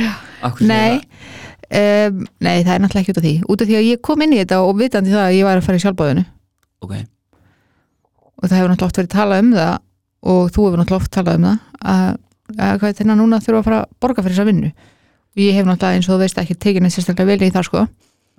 Nei, 0.66 0.95
um, 1.71 2.23
nei, 2.42 2.55
það 2.66 2.73
er 2.75 2.83
náttúrulega 2.83 3.03
ekki 3.05 3.14
út 3.14 3.21
af 3.21 3.27
því. 3.27 3.35
Út 3.53 3.62
af 3.62 3.71
því 3.71 3.77
að 3.79 3.87
ég 3.87 4.03
kom 4.09 4.25
inn 4.25 4.35
í 4.35 4.40
þetta 4.40 4.62
og 4.64 4.79
vitandi 4.81 5.14
það 5.14 5.25
að 5.25 5.37
ég 5.37 5.47
var 5.47 5.61
að 5.61 5.69
fara 5.69 5.79
í 5.79 5.85
sjálfbáðinu 5.85 6.25
ok, 6.85 6.95
og 8.37 8.49
það 8.49 8.59
hefur 8.59 8.73
náttúrulega 8.73 8.90
oft 8.90 9.01
verið 9.01 9.12
talað 9.14 9.45
um 9.45 9.53
það 9.57 9.75
og 10.27 10.51
þú 10.55 10.67
hefur 10.67 10.81
náttúrulega 10.83 11.01
oft 11.03 11.12
talað 11.15 11.39
um 11.41 11.47
það 11.47 11.59
að, 11.95 12.19
að 12.57 12.75
hvað 12.81 12.89
er 12.91 12.97
þetta 13.01 13.17
núna 13.21 13.41
þurfa 13.45 13.61
að 13.62 13.67
fara 13.69 13.79
að 13.85 13.95
borga 14.05 14.25
fyrir 14.27 14.37
þessa 14.37 14.49
vinnu. 14.51 14.73
Og 15.37 15.43
ég 15.45 15.57
hef 15.59 15.67
náttúrulega 15.69 15.99
eins 16.01 16.09
og 16.09 16.15
þú 16.17 16.21
veist 16.25 16.41
ekki 16.43 16.57
tekið 16.67 16.85
neitt 16.87 16.97
sérstaklega 16.97 17.31
vel 17.33 17.47
í 17.49 17.53
það 17.55 17.67
sko. 17.71 17.87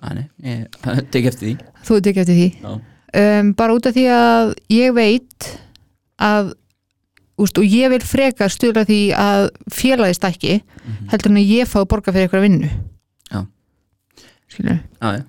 Nei, 0.08 0.24
ég 0.46 0.78
tek 1.14 1.28
eftir 1.32 1.48
því. 1.48 1.54
Þú 1.88 1.98
tekið 2.06 2.22
eftir 2.24 2.38
því? 2.38 2.72
Um, 3.18 3.52
bara 3.58 3.74
út 3.74 3.86
af 3.88 3.94
því 3.96 4.04
að 4.12 4.52
ég 4.74 4.92
veit 4.96 5.48
að 6.22 6.52
úst, 7.38 7.58
og 7.60 7.64
ég 7.70 7.88
vil 7.94 8.02
freka 8.04 8.48
stuðla 8.50 8.82
því 8.88 9.00
að 9.16 9.48
félagist 9.72 10.24
ekki 10.28 10.60
Mhm. 10.88 11.08
heldur 11.12 11.30
en 11.30 11.36
að 11.42 11.50
ég 11.52 11.68
fá 11.68 11.78
að 11.82 11.88
borga 11.92 12.12
fyrir 12.14 12.26
eitthvað 12.28 12.44
vinnu. 12.46 12.68
Já. 13.28 13.40
skilur 14.48 14.78
já, 14.78 15.08
já. 15.18 15.22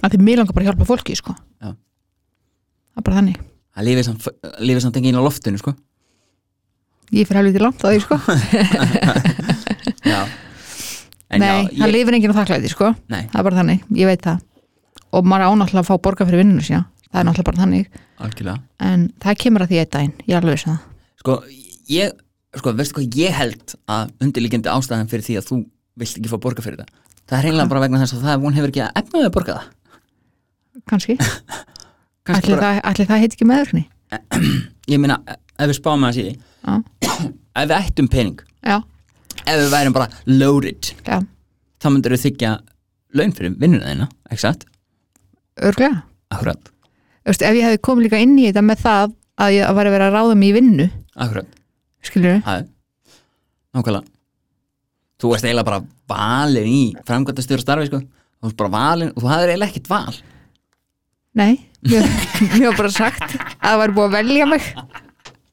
að 0.00 0.14
því 0.14 0.20
mér 0.24 0.38
langar 0.40 0.54
bara 0.56 0.64
að 0.64 0.68
hjálpa 0.70 0.86
fólki 0.88 1.16
sko. 1.18 1.34
Já. 1.60 1.74
það 1.74 2.96
er 3.02 3.04
bara 3.04 3.16
þannig 3.20 3.36
það 3.76 3.88
lifir 3.88 4.06
samt, 4.06 4.28
samt 4.84 5.00
inn 5.00 5.18
á 5.18 5.22
loftinu 5.22 5.60
sko. 5.60 5.74
Ég 7.10 7.26
fyrir 7.26 7.40
helviti 7.40 7.62
langt 7.62 7.82
á 7.82 7.90
því 7.90 8.00
sko. 8.04 8.18
Já. 10.10 10.20
nei, 11.30 11.42
já, 11.42 11.54
það 11.66 11.84
ég, 11.84 11.92
lifir 11.94 12.16
enginn 12.16 12.32
á 12.34 12.38
þakklæði 12.40 12.70
sko. 12.72 12.92
Nei, 13.10 13.24
það 13.30 13.40
er 13.40 13.46
bara 13.46 13.58
þannig, 13.60 13.82
ég 13.98 14.08
veit 14.10 14.22
það. 14.24 14.40
Og 15.14 15.26
maður 15.26 15.50
ánáttúrulega 15.50 15.82
að 15.82 15.88
fá 15.90 16.04
borga 16.06 16.26
fyrir 16.28 16.42
vinnunum 16.42 16.64
sína. 16.66 16.84
Það 17.10 17.20
er 17.20 17.26
náttúrulega 17.26 17.48
bara 17.50 17.62
þannig. 17.64 17.98
Algjörlega. 18.24 18.62
En 18.86 19.04
það 19.22 19.38
kemur 19.42 19.64
að 19.64 19.72
því 19.72 19.80
einn 19.82 19.92
daginn, 19.94 20.14
ég 20.24 20.34
er 20.34 20.40
alveg 20.40 20.56
veist 20.56 20.68
það. 20.68 20.78
Sko, 21.22 21.36
ég, 21.90 22.14
sko, 22.60 22.74
veistu 22.78 22.96
hvað 22.98 23.18
ég 23.20 23.36
held 23.36 23.74
að 23.90 24.14
undirliggjandi 24.26 24.72
ástæðan 24.72 25.10
fyrir 25.10 25.26
því 25.26 25.38
að 25.40 25.48
þú 25.50 25.60
vilt 26.00 26.20
ekki 26.20 26.32
fá 26.32 26.38
borga 26.46 26.64
fyrir 26.64 26.80
það? 26.80 26.94
Það 27.26 27.38
er 27.38 27.46
reynilega 27.48 27.72
bara 27.74 27.84
vegna 27.84 28.02
þess 28.04 28.16
að 28.16 28.26
það 28.28 28.44
von 28.46 28.58
hefur 28.58 28.72
ekki 28.72 28.84
að 28.86 29.02
efnaði 29.02 29.28
að 29.28 29.34
borga 29.36 29.58
það. 29.58 29.68
Kannski 30.90 31.18
ætli, 32.28 32.56
bara, 32.56 32.66
það, 32.66 32.80
ætli 32.90 33.08
það 33.10 33.22
heit 33.24 33.36
ekki 33.36 33.48
meðvirkni 33.50 33.84
ég 34.90 35.02
meina, 35.02 35.20
ef 35.56 35.70
við 35.70 35.78
spáum 35.78 36.08
að 36.08 36.20
já, 36.22 36.32
ef 37.06 37.70
við 37.70 37.76
ættum 37.78 38.10
pening 38.12 38.42
já, 38.66 38.76
ef 39.44 39.54
við 39.54 39.70
værum 39.74 39.96
bara 39.96 40.10
loaded 40.26 40.92
já, 41.06 41.20
þá 41.80 41.88
myndir 41.90 42.16
við 42.16 42.26
þykja 42.26 42.52
laun 43.16 43.32
fyrir 43.36 43.56
vinnuna 43.58 43.94
þína, 43.94 44.10
ekki 44.30 44.44
satt? 44.44 44.66
örglega 45.60 46.04
Akkurat, 46.30 46.68
veist, 47.26 47.42
ef 47.42 47.56
ég 47.58 47.66
hefði 47.66 47.80
komið 47.82 48.06
líka 48.06 48.20
inn 48.22 48.36
í 48.38 48.44
þetta 48.46 48.62
með 48.62 48.84
það 48.84 49.16
að 49.40 49.56
ég 49.56 49.76
var 49.76 49.88
að 49.88 49.94
vera 49.96 50.08
að 50.10 50.16
ráða 50.16 50.36
mig 50.38 50.50
í 50.50 50.56
vinnu. 50.56 50.86
Akkurat. 51.20 51.58
Skilur 52.04 52.38
er 52.38 52.66
Nákvæmlega. 53.70 54.06
Þú 55.20 55.30
varst 55.30 55.46
eiginlega 55.46 55.68
bara 55.68 55.82
valin 56.10 56.68
í 56.70 56.82
framkvæmtastjóra 57.06 57.62
starfi 57.62 57.88
sko. 57.90 58.00
Þú 58.00 58.48
varst 58.48 58.58
bara 58.58 58.72
valin 58.74 59.12
og 59.12 59.20
þú 59.20 59.30
hafðir 59.30 59.52
eiginlega 59.52 59.74
ekkert 59.74 59.90
val 59.92 60.20
nei 61.38 61.54
mér 61.90 62.66
var 62.70 62.76
bara 62.76 62.92
sagt 62.92 63.22
að 63.24 63.44
það 63.62 63.78
var 63.80 63.94
búið 63.96 64.06
að 64.08 64.16
velja 64.18 64.48
mig. 64.50 64.66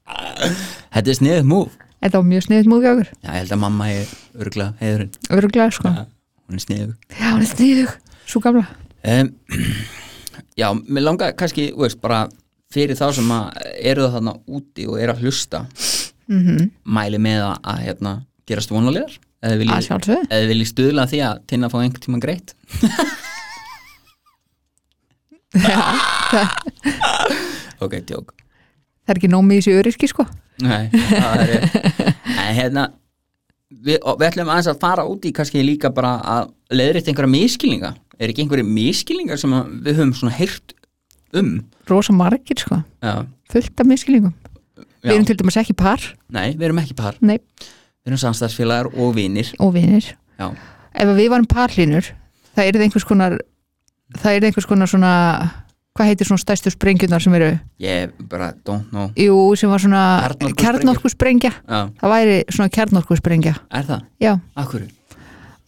Þetta 0.08 1.12
er 1.12 1.18
sniðið 1.20 1.46
múf 1.48 1.76
þetta 1.98 2.20
var 2.20 2.28
mjög 2.28 2.44
sniðut 2.46 2.68
múið 2.70 2.90
okkur, 2.92 3.08
Já, 3.22 3.28
ég 3.28 3.38
held 3.40 3.54
að 3.56 3.62
mamma 3.62 3.88
er 3.90 4.10
örgla 4.38 4.66
heiðurinn. 4.78 5.14
Örglega 5.34 5.70
sko. 5.74 5.92
Já. 5.94 6.04
Hún 6.48 6.58
er 6.58 6.64
sniðið 6.64 6.92
já, 7.18 7.24
hún 7.28 7.42
er 7.42 7.50
sniðug, 7.50 7.94
svo 8.28 8.42
gamla. 8.44 8.66
Um, 9.04 9.32
Já, 10.58 10.72
mér 10.74 11.04
langar 11.06 11.34
kannski, 11.38 11.68
þú 11.70 11.84
veist, 11.84 12.00
bara 12.02 12.24
fyrir 12.74 12.98
þá 12.98 13.06
sem 13.14 13.28
að 13.30 13.60
eru 13.86 14.08
þarna 14.10 14.34
úti 14.50 14.88
og 14.90 14.98
eru 14.98 15.14
að 15.14 15.24
hlusta 15.24 15.64
mm 16.28 16.66
mæli 16.84 17.20
með 17.22 17.44
að, 17.46 17.54
að 17.72 17.78
hérna, 17.86 18.12
gerast 18.48 18.72
vonulegar 18.72 19.14
eða 19.44 19.60
vilji, 20.50 20.66
stuðla 20.66 21.06
því 21.08 21.20
að 21.24 21.40
tinna 21.48 21.68
að 21.68 21.74
fá 21.74 21.78
einhvern 21.80 22.04
tíma 22.04 22.20
greitt 22.20 22.54
Ok, 27.84 28.00
tjók 28.08 28.34
það 29.08 29.14
er 29.14 29.20
ekki 29.22 29.30
nómið 29.32 29.56
í 29.56 29.60
þessu 29.62 29.76
öryrki 29.80 30.08
sko. 30.10 30.24
Nei, 30.60 30.88
það 30.92 31.42
er 31.44 31.52
En 32.48 32.56
hérna 32.56 32.84
við, 33.70 33.96
við 33.96 34.26
ætlum 34.28 34.50
aðeins 34.52 34.68
að 34.72 34.82
fara 34.82 35.06
út 35.08 35.24
í 35.24 35.32
kannski 35.36 35.62
líka 35.64 35.90
bara 35.94 36.18
að 36.20 36.50
leiðrið 36.76 37.08
einhverja 37.12 37.32
miskilninga 37.32 37.94
er 38.18 38.32
ekki 38.32 38.44
einhverja 38.44 38.66
miskilningar 38.68 39.40
sem 39.40 39.54
við 39.86 39.96
höfum 40.00 40.12
svona 40.18 40.34
heyrt 40.36 40.74
um? 41.38 41.54
Rosa 41.88 42.12
margir 42.16 42.60
sko, 42.60 42.82
Já, 43.04 43.24
fullt 43.52 43.80
af 43.80 43.88
miskilningum 43.88 44.34
við 44.76 45.14
erum 45.14 45.26
til 45.28 45.36
dæmis 45.38 45.56
ekki 45.60 45.76
par. 45.78 46.02
Nei, 46.34 46.50
við 46.58 46.68
erum 46.68 46.80
ekki 46.82 46.96
par. 46.98 47.16
Nei, 47.24 47.38
Við 48.02 48.10
erum 48.12 48.20
samstæðsfélagar 48.22 48.88
og 48.98 49.10
vinir. 49.16 49.50
Og 49.62 49.70
vinir. 49.74 50.06
Já, 50.40 50.48
ef 50.96 51.10
við 51.16 51.30
varum 51.32 51.48
parlínur 51.48 52.06
það 52.56 52.68
er 52.68 52.78
einhvers 52.84 53.06
konar 53.06 53.36
það 54.16 54.36
er 54.38 54.46
einhvers 54.48 54.66
konar 54.68 54.88
svona 54.90 55.12
hvað 55.98 56.06
heitir 56.12 56.28
svona 56.28 56.38
stærstu 56.40 56.70
sprengjunar 56.70 57.20
sem 57.20 57.34
eru? 57.34 57.50
Ég 57.82 58.12
bara 58.30 58.52
don't 58.64 58.88
know. 58.94 59.08
Jú, 59.18 59.34
sem 59.58 59.68
var 59.70 59.82
svona 59.82 60.02
Kjarnorkusprengja. 60.56 61.50
það 61.66 62.12
væri 62.14 62.36
svona 62.54 62.70
kjarnorkusprengja 62.70 63.54
er 63.70 63.84
það? 63.88 64.04
já, 64.22 64.36
Akkur? 64.56 64.86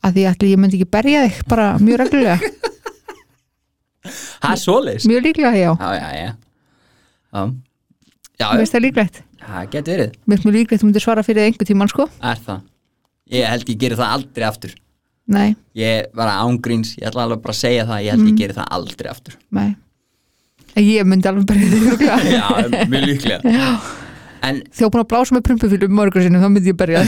að 0.00 0.14
því 0.16 0.26
ætli 0.30 0.52
ég 0.54 0.60
myndi 0.62 0.78
ekki 0.80 0.90
berja 0.90 1.24
þig 1.28 1.40
bara 1.50 1.66
mjög 1.82 1.98
reglulega. 2.04 2.38
Það 4.40 4.52
er 4.54 4.60
svoleiðis? 4.62 5.04
Mjög 5.10 5.26
líklega, 5.26 5.50
já, 5.60 5.72
Já, 5.76 5.90
já, 5.98 6.08
já. 6.16 6.30
Já, 7.30 7.42
já, 8.40 8.46
mér 8.48 8.62
finnst 8.62 8.72
það 8.74 8.84
líklegt. 8.86 9.18
Það 9.40 9.66
getur 9.74 9.92
verið. 9.94 10.14
Mér 10.24 10.36
finnst 10.38 10.46
mjög 10.48 10.56
líklegt 10.56 10.80
þú 10.82 10.86
myndir 10.88 11.04
svara 11.04 11.22
fyrir 11.26 11.44
einhver 11.44 11.68
tíman 11.68 11.90
sko. 11.92 12.06
Er 12.24 12.40
það? 12.46 12.62
Ég 13.30 13.44
held 13.52 13.68
ég 13.74 13.78
geri 13.82 13.98
það 14.00 14.14
aldrei 14.16 14.46
aftur 14.48 14.72
nei, 15.30 15.54
Ég 15.78 16.10
bara 16.16 16.34
ángríns, 16.42 16.96
ég 16.98 17.06
ætla 17.08 17.24
alveg 17.28 17.40
bara 17.44 17.54
að 17.54 17.60
segja 17.60 17.84
það 17.88 18.02
Ég 18.04 18.10
held 18.16 18.26
ég 18.26 18.32
Mm. 18.34 18.40
geri 18.42 18.56
það 18.58 18.68
aldrei 18.76 19.10
aftur. 19.10 19.36
Nei. 19.54 19.70
Ég 20.76 21.06
myndi 21.06 21.28
alveg 21.30 21.46
örugglega. 21.50 22.18
Já, 22.36 22.46
mjög 22.90 23.06
líklega. 23.06 23.54
En, 24.42 24.62
búin 24.90 25.02
að 25.04 25.08
blása 25.12 25.34
með 25.36 25.46
prumpufílum 25.48 25.92
mörgur 25.98 26.22
sinni 26.24 26.40
þá 26.40 26.48
myndi 26.50 26.72
ég 26.72 26.78
berja 26.80 27.02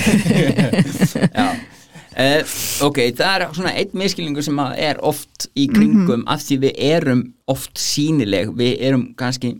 Uh, 2.13 2.43
ok, 2.87 2.99
það 3.17 3.31
er 3.39 3.45
svona 3.57 3.71
einn 3.81 3.95
miskilningur 3.97 4.45
sem 4.45 4.59
að 4.61 4.75
er 4.85 4.99
oft 5.09 5.47
í 5.57 5.65
kringum 5.73 6.27
af 6.29 6.43
því 6.45 6.59
við 6.67 6.81
erum 6.93 7.23
oft 7.49 7.81
sínileg 7.81 8.51
við 8.59 8.75
erum 8.85 9.07
kannski 9.17 9.55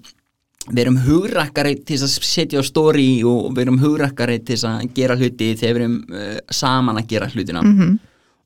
við 0.69 0.83
erum 0.85 0.99
hugrakkari 1.07 1.79
til 1.89 1.97
að 1.97 2.13
setja 2.29 2.61
á 2.61 2.65
story 2.69 3.23
og 3.25 3.55
við 3.57 3.65
erum 3.65 3.81
hugrakkari 3.81 4.37
til 4.45 4.59
að 4.69 4.85
gera 4.99 5.17
hluti 5.17 5.49
þegar 5.57 5.79
við 5.79 5.81
erum 5.81 5.97
uh, 6.13 6.37
saman 6.53 7.01
að 7.01 7.09
gera 7.15 7.31
hlutina. 7.33 7.65
Mhm. 7.65 7.97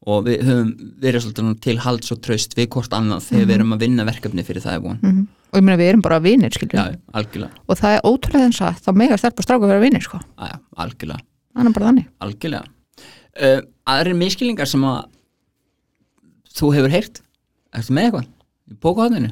Og 0.07 0.27
við 0.29 0.43
höfum 0.47 0.69
verið 1.03 1.25
svolítið 1.25 1.61
til 1.67 1.77
halds 1.83 2.13
og 2.15 2.21
tröst 2.23 2.55
við 2.59 2.69
hvort 2.77 2.93
annað 2.95 3.25
þegar 3.27 3.49
við 3.51 3.55
erum 3.57 3.75
að 3.77 3.81
vinna 3.87 4.05
verkefni 4.07 4.45
fyrir 4.47 4.63
það 4.63 4.77
búin 4.85 5.01
Mhm. 5.03 5.25
og 5.53 5.59
ég 5.59 5.65
meina 5.67 5.81
við 5.81 5.89
erum 5.91 6.03
bara 6.03 6.21
vinir 6.21 6.51
Já, 6.51 6.85
og 7.69 7.77
það 7.81 7.97
er 7.97 8.07
ótrúlega 8.07 8.51
þess 8.51 8.63
að 8.69 8.81
þá 8.87 8.91
mega 8.97 9.17
stelpa 9.19 9.41
og 9.43 9.45
stráka 9.49 9.67
vera 9.67 9.81
vinir 9.81 10.03
sko. 10.03 10.21
Já, 10.39 10.59
algjörlega. 10.77 11.21
Bara 11.73 11.93
algjörlega. 12.21 12.65
Uh, 13.37 13.61
aðrir 13.87 14.15
miskilningar 14.17 14.67
sem 14.67 14.81
að 14.87 15.05
þú 16.57 16.71
hefur 16.77 16.91
heyrt? 16.95 17.21
Ertu 17.77 17.93
með 17.93 18.07
eitthvað 18.09 18.27
í 18.71 18.79
bókuhaldinu 18.81 19.31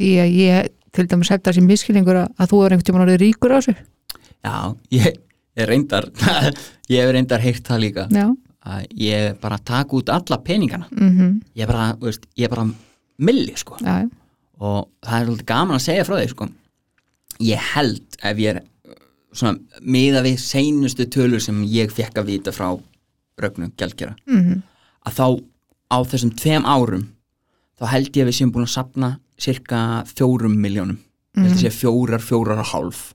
ég, 0.00 0.32
ég 0.32 0.70
til 0.92 1.06
dæmis 1.08 1.28
held 1.32 1.42
að 1.42 1.50
þessi 1.52 1.64
miskilningur 1.66 2.22
að, 2.22 2.30
að 2.40 2.52
þú 2.52 2.60
er 2.66 2.74
einhvern 2.76 3.04
orðið 3.06 3.20
ríkur 3.22 3.52
á 3.52 3.58
þessu. 3.60 3.74
Já, 4.42 4.54
ég, 4.92 5.18
ég 5.60 5.68
reyndar 5.68 6.08
ég 6.92 6.98
hef 7.04 7.12
reyndar 7.14 7.40
heyrt 7.44 7.68
það 7.68 7.82
líka. 7.84 8.06
Já, 8.12 8.26
að 8.66 8.86
ég 9.02 9.38
bara 9.42 9.58
taka 9.58 9.96
út 9.98 10.08
alla 10.14 10.38
peningana 10.44 10.86
mhm, 10.92 11.40
ég 11.58 11.66
bara, 11.66 11.92
veist, 12.00 12.26
ég 12.38 12.48
bara 12.52 12.66
milli 13.18 13.54
sko 13.56 13.76
já, 13.82 14.02
já. 14.04 14.10
og 14.62 14.88
það 15.02 15.16
er 15.20 15.26
svolítið 15.26 15.46
gaman 15.50 15.76
að 15.78 15.84
segja 15.86 16.04
frá 16.06 16.16
því 16.20 16.28
sko. 16.30 16.48
ég 17.42 17.58
held 17.74 18.18
ef 18.22 18.38
ég 18.38 18.54
er 18.54 18.60
uh, 18.62 18.94
svona 19.32 19.58
miða 19.82 20.22
við 20.22 20.38
seinustu 20.38 21.06
tölur 21.10 21.40
sem 21.42 21.62
ég 21.66 21.90
fekk 21.92 22.20
að 22.22 22.30
vita 22.34 22.52
frá 22.54 22.68
Rögnu 23.42 23.70
Gjaldgera 23.76 24.14
Mhm. 24.26 24.62
að 25.08 25.12
þá 25.18 25.26
á 25.90 25.98
þessum 26.06 26.30
tveim 26.38 26.64
árum 26.68 27.08
þá 27.80 27.86
held 27.90 28.12
ég 28.16 28.22
að 28.22 28.28
við 28.30 28.36
séum 28.38 28.52
búin 28.54 28.68
að 28.68 28.74
sapna 28.76 29.18
cirka 29.42 30.04
fjórum 30.06 30.54
miljónum 30.60 30.98
að 31.36 31.56
sé 31.58 31.70
fjórar, 31.72 32.20
fjórar 32.20 32.60
og 32.60 32.66
hálf 32.70 33.12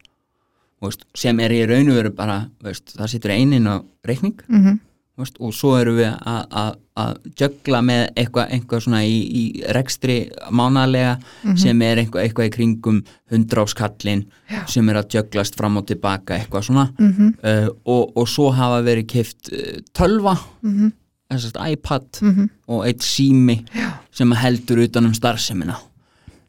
veist, 0.81 1.05
sem 1.15 1.39
er 1.39 1.53
í 1.53 1.62
raun 1.69 1.88
og 1.89 1.95
veru 2.01 2.12
bara 2.17 2.49
veist, 2.65 2.95
það 2.97 3.07
situr 3.13 3.31
einin 3.31 3.69
á 3.69 3.79
reikning 4.05 4.36
Mhm. 4.49 4.79
Veist, 5.17 5.38
og 5.41 5.53
svo 5.53 5.71
erum 5.80 5.95
við 5.97 6.12
að, 6.30 6.75
jögla 7.39 7.80
með 7.86 8.03
eitthvað 8.17 8.51
eitthva 8.56 8.80
svona 8.82 8.99
í, 9.06 9.15
í 9.39 9.43
rekstri 9.75 10.17
mánalega 10.51 11.17
sem 11.58 11.82
er 11.86 11.97
eitthvað, 12.03 12.23
eitthvað 12.27 12.47
í 12.49 12.53
kringum 12.56 12.99
hundráskallin 13.34 14.23
sem 14.69 14.89
er 14.89 14.99
að 15.01 15.17
jöglast 15.17 15.58
fram 15.60 15.77
og 15.82 15.88
tilbaka 15.89 16.38
eitthvað 16.38 16.67
svona 16.69 16.88
Mhm. 16.99 17.34
uh, 17.43 17.67
og, 17.86 18.17
og 18.17 18.27
svo 18.27 18.51
hafa 18.51 18.82
verið 18.86 19.08
kift 19.08 19.49
uh, 19.53 19.82
tölva 19.93 20.38
Mhm. 20.63 20.91
þessast 21.32 21.58
iPad 21.71 22.21
Mhm. 22.21 22.49
og 22.67 22.86
eitt 22.88 23.01
sími 23.01 23.65
sem 24.12 24.32
heldur 24.32 24.80
utan 24.86 25.06
um 25.06 25.13
starfsemina 25.13 25.75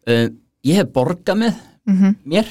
uh, 0.07 0.29
ég 0.65 0.75
hef 0.77 0.87
borgað 0.93 1.37
með 1.45 1.55
Mhm. 1.87 2.15
mér 2.27 2.47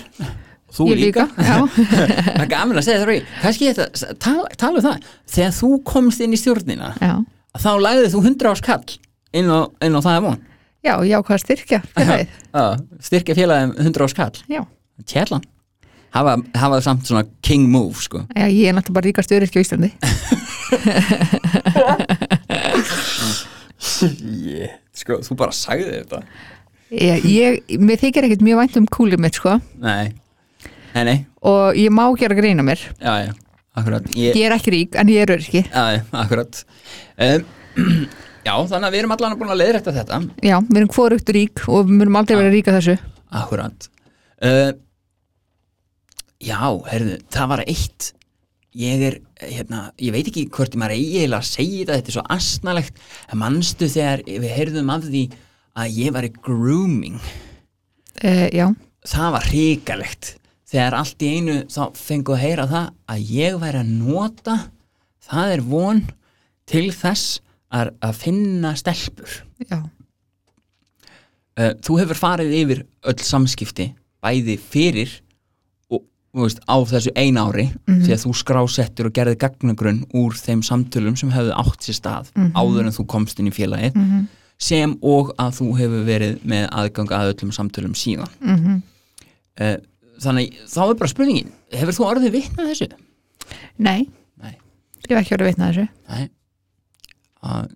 þú 0.75 0.87
ég 0.91 1.01
líka, 1.01 1.27
já. 1.37 1.57
Það 2.27 2.43
er 2.43 2.51
gaman 2.51 2.79
að 2.81 2.87
segja 2.87 3.01
það 3.03 3.33
kannski 3.41 3.71
þetta, 3.71 4.13
tala, 4.23 4.47
tala 4.59 4.81
um 4.81 4.85
það. 4.87 5.09
Þegar 5.35 5.53
þú 5.57 5.71
komst 5.87 6.23
inn 6.23 6.35
í 6.35 6.39
stjórnina 6.41 6.93
já, 7.01 7.13
þá 7.57 7.69
lagðið 7.87 8.15
þú 8.15 8.23
100 8.25 8.51
ás 8.51 8.63
kall 8.67 8.97
inn 9.37 9.51
á, 9.51 9.59
inn 9.85 9.97
á 9.97 10.01
það 10.01 10.15
er 10.15 10.25
von. 10.27 10.41
Já, 10.87 10.93
já, 11.11 11.17
hvað 11.19 11.43
styrkja 11.43 11.83
félagið. 11.93 12.33
styrkja 13.09 13.37
félagum 13.37 13.77
100 13.77 14.07
ás 14.07 14.17
kall. 14.17 14.41
Já, 14.51 14.61
tjellan 15.05 15.45
hafa, 16.17 16.37
hafa 16.57 16.81
samt 16.81 17.07
svona 17.07 17.25
king 17.45 17.67
move 17.69 18.01
sko. 18.01 18.23
já, 18.35 18.47
ég 18.47 18.69
er 18.69 18.77
náttúrulega 18.77 18.99
bara 18.99 19.07
ríkast 19.07 19.31
öryrki 19.31 19.59
á 19.59 19.65
Íslandi. 19.65 19.91
Yeah. 23.77 24.73
sko, 24.95 25.19
þú 25.23 25.35
bara 25.37 25.53
sagði 25.55 25.99
þetta. 25.99 26.21
Ég, 26.91 27.25
ég, 27.29 27.75
mér 27.79 27.99
þykir 28.01 28.27
ekkert 28.27 28.43
mjög 28.45 28.59
vænt 28.61 28.77
um 28.79 28.87
kúlið 28.91 29.21
mitt 29.21 29.37
sko. 29.37 29.57
Nei, 29.81 30.13
nei, 30.97 31.03
nei, 31.07 31.17
og 31.45 31.77
ég 31.77 31.93
má 31.93 32.03
gera 32.19 32.37
greina 32.37 32.65
mér. 32.65 32.81
Já, 32.97 33.13
já, 33.27 33.35
akkurat. 33.77 34.09
Ég, 34.17 34.33
ég 34.35 34.47
er 34.49 34.55
ekki 34.57 34.73
rík, 34.73 34.97
en 34.97 35.11
ég 35.13 35.21
er 35.23 35.35
öryrki. 35.37 35.61
Já, 35.69 35.85
já, 35.99 36.01
akkurat. 36.23 36.63
Um, 37.21 37.45
já, 38.47 38.53
þannig 38.55 38.89
að 38.89 38.97
við 38.97 39.03
erum 39.03 39.15
allan 39.17 39.37
búin 39.37 39.53
að 39.53 39.61
leiðrætta 39.61 39.93
þetta. 40.01 40.19
Já, 40.41 40.57
við 40.65 40.81
erum 40.81 40.91
hvorugt 40.97 41.31
rík 41.37 41.63
og 41.69 41.85
við 41.85 42.01
munum 42.01 42.19
aldrei 42.19 42.39
vera 42.41 42.53
ríka 42.53 42.75
þessu. 42.75 42.97
Akkurat. 43.37 43.89
Uh, 44.37 44.75
Já, 46.43 46.69
heyrðu, 46.91 47.17
það 47.33 47.49
var 47.49 47.63
eitt. 47.65 48.11
Ég 48.77 49.03
er, 49.07 49.15
hérna, 49.41 49.87
ég 49.97 50.13
veit 50.13 50.27
ekki 50.29 50.43
hvort 50.53 50.75
ég 50.75 50.81
maður 50.81 50.93
eigi 50.99 51.21
eiginlega 51.23 51.41
að 51.41 51.47
segja 51.49 51.79
þetta, 51.79 51.95
þetta 51.95 52.11
er 52.11 52.15
svo 52.17 52.23
asnalegt 52.35 52.99
en 53.33 53.39
manstu 53.41 53.87
þegar 53.89 54.21
við 54.27 54.51
heyrðum 54.53 54.91
af 54.93 55.07
því 55.07 55.23
að 55.81 55.95
ég 55.97 56.13
var 56.13 56.27
í 56.27 56.31
grooming? 56.45 57.17
Uh, 58.21 58.45
já, 58.53 58.67
það 59.09 59.33
var 59.33 59.49
hrikalegt 59.49 60.29
þegar 60.67 60.97
allt 60.99 61.23
í 61.23 61.33
einu 61.37 61.57
þá 61.71 61.83
fengu 61.97 62.35
að 62.35 62.43
heyra 62.43 62.67
það 62.71 62.89
að 63.13 63.29
ég 63.37 63.59
væri 63.61 63.83
að 63.83 63.93
nota 64.01 64.57
það 65.27 65.53
er 65.57 65.61
von 65.67 66.01
til 66.67 66.87
þess 66.95 67.37
að, 67.71 67.93
að 68.03 68.19
finna 68.23 68.73
stelpur. 68.79 69.41
Já, 69.67 69.79
Uh, 71.57 71.71
þú 71.81 71.95
hefur 71.97 72.19
farið 72.19 72.51
yfir 72.53 72.79
öll 73.09 73.21
samskipti 73.25 73.87
bæði 74.21 74.59
fyrir 74.61 75.09
og 75.89 76.03
veist, 76.37 76.59
á 76.69 76.77
þessu 76.85 77.09
ein 77.17 77.39
ári 77.41 77.63
því 77.87 78.11
að 78.13 78.21
þú 78.27 78.33
skrásettur 78.37 79.09
og 79.09 79.15
gerði 79.17 79.39
gagnagrunn 79.41 80.03
úr 80.13 80.37
þeim 80.37 80.61
samtölum 80.61 81.15
sem 81.17 81.31
hefðu 81.33 81.55
átt 81.57 81.87
sér 81.87 81.97
stað 81.97 82.29
áður 82.53 82.83
en 82.85 82.93
þú 82.93 83.07
komst 83.09 83.41
inn 83.41 83.49
í 83.49 83.55
félagið 83.57 83.97
sem 84.61 84.93
og 85.01 85.33
að 85.41 85.57
þú 85.57 85.71
hefur 85.79 86.05
verið 86.11 86.37
með 86.45 86.67
aðgang 86.77 87.15
að 87.17 87.31
öllum 87.33 87.55
samtölum 87.57 87.97
síðan. 87.97 88.29
Mhm. 88.45 88.77
Uh, 89.57 89.77
þannig 90.23 90.55
þá 90.69 90.81
er 90.87 90.97
bara 90.99 91.11
spurningin 91.11 91.53
hefur 91.73 91.97
þú 91.97 92.07
orðið 92.07 92.35
vitnað 92.37 92.71
þessu? 92.71 92.87
nei, 93.77 94.07
Nei, 94.41 94.55
ég 95.05 95.13
hef 95.13 95.21
ekki 95.21 95.35
orðið 95.37 95.49
veitna 95.51 95.69
þessu. 95.71 95.87
Nei. 96.11 96.25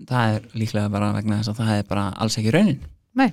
Það 0.09 0.35
er 0.35 0.41
líklega 0.57 0.91
bara 0.91 1.13
vegna 1.15 1.37
þess 1.39 1.51
að 1.53 1.59
það 1.61 1.75
er 1.77 1.85
bara 1.89 2.05
alls 2.21 2.37
ekki 2.41 2.53
raunin. 2.53 2.81
Nei, 3.17 3.29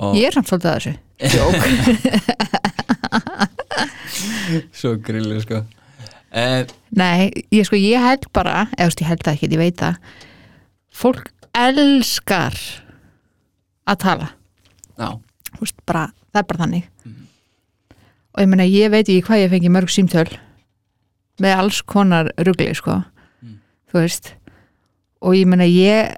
og 0.00 0.16
ég 0.18 0.26
er 0.30 0.34
samt 0.34 0.50
svolítið 0.50 0.70
að 0.70 0.76
þessu. 0.80 0.94
Svo 4.80 4.96
grillu 5.04 5.38
sko. 5.44 5.62
Uh, 6.30 6.62
nei, 6.94 7.30
ég 7.50 7.66
sko, 7.66 7.78
ég 7.78 8.02
held 8.02 8.28
bara 8.34 8.68
eða 8.76 8.92
ég 9.02 9.08
held 9.08 9.24
það 9.26 9.34
ekki, 9.36 9.50
ég 9.50 9.62
veit 9.62 9.78
það. 9.80 9.94
Fólk 10.94 11.30
elskar 11.58 12.56
að 13.90 14.00
tala. 14.04 14.28
Já, 14.94 15.08
þú 15.56 15.64
veist, 15.64 15.80
bara, 15.88 16.04
það 16.30 16.42
er 16.42 16.48
bara 16.52 16.62
þannig 16.64 16.86
og 18.40 18.46
ég 18.46 18.48
meina, 18.48 18.64
ég 18.64 18.92
veit 18.92 19.04
ekki 19.04 19.26
hvað 19.26 19.42
ég 19.42 19.52
fengi 19.52 19.72
mörg 19.72 19.92
símtöl 19.92 20.28
með 21.40 21.56
alls 21.56 21.82
konar 21.84 22.32
rugli, 22.40 22.70
sko. 22.76 22.98
Þú 23.90 24.00
veist. 24.00 24.32
Og 25.20 25.36
ég 25.36 25.48
meina, 25.48 25.68
ég 25.68 26.16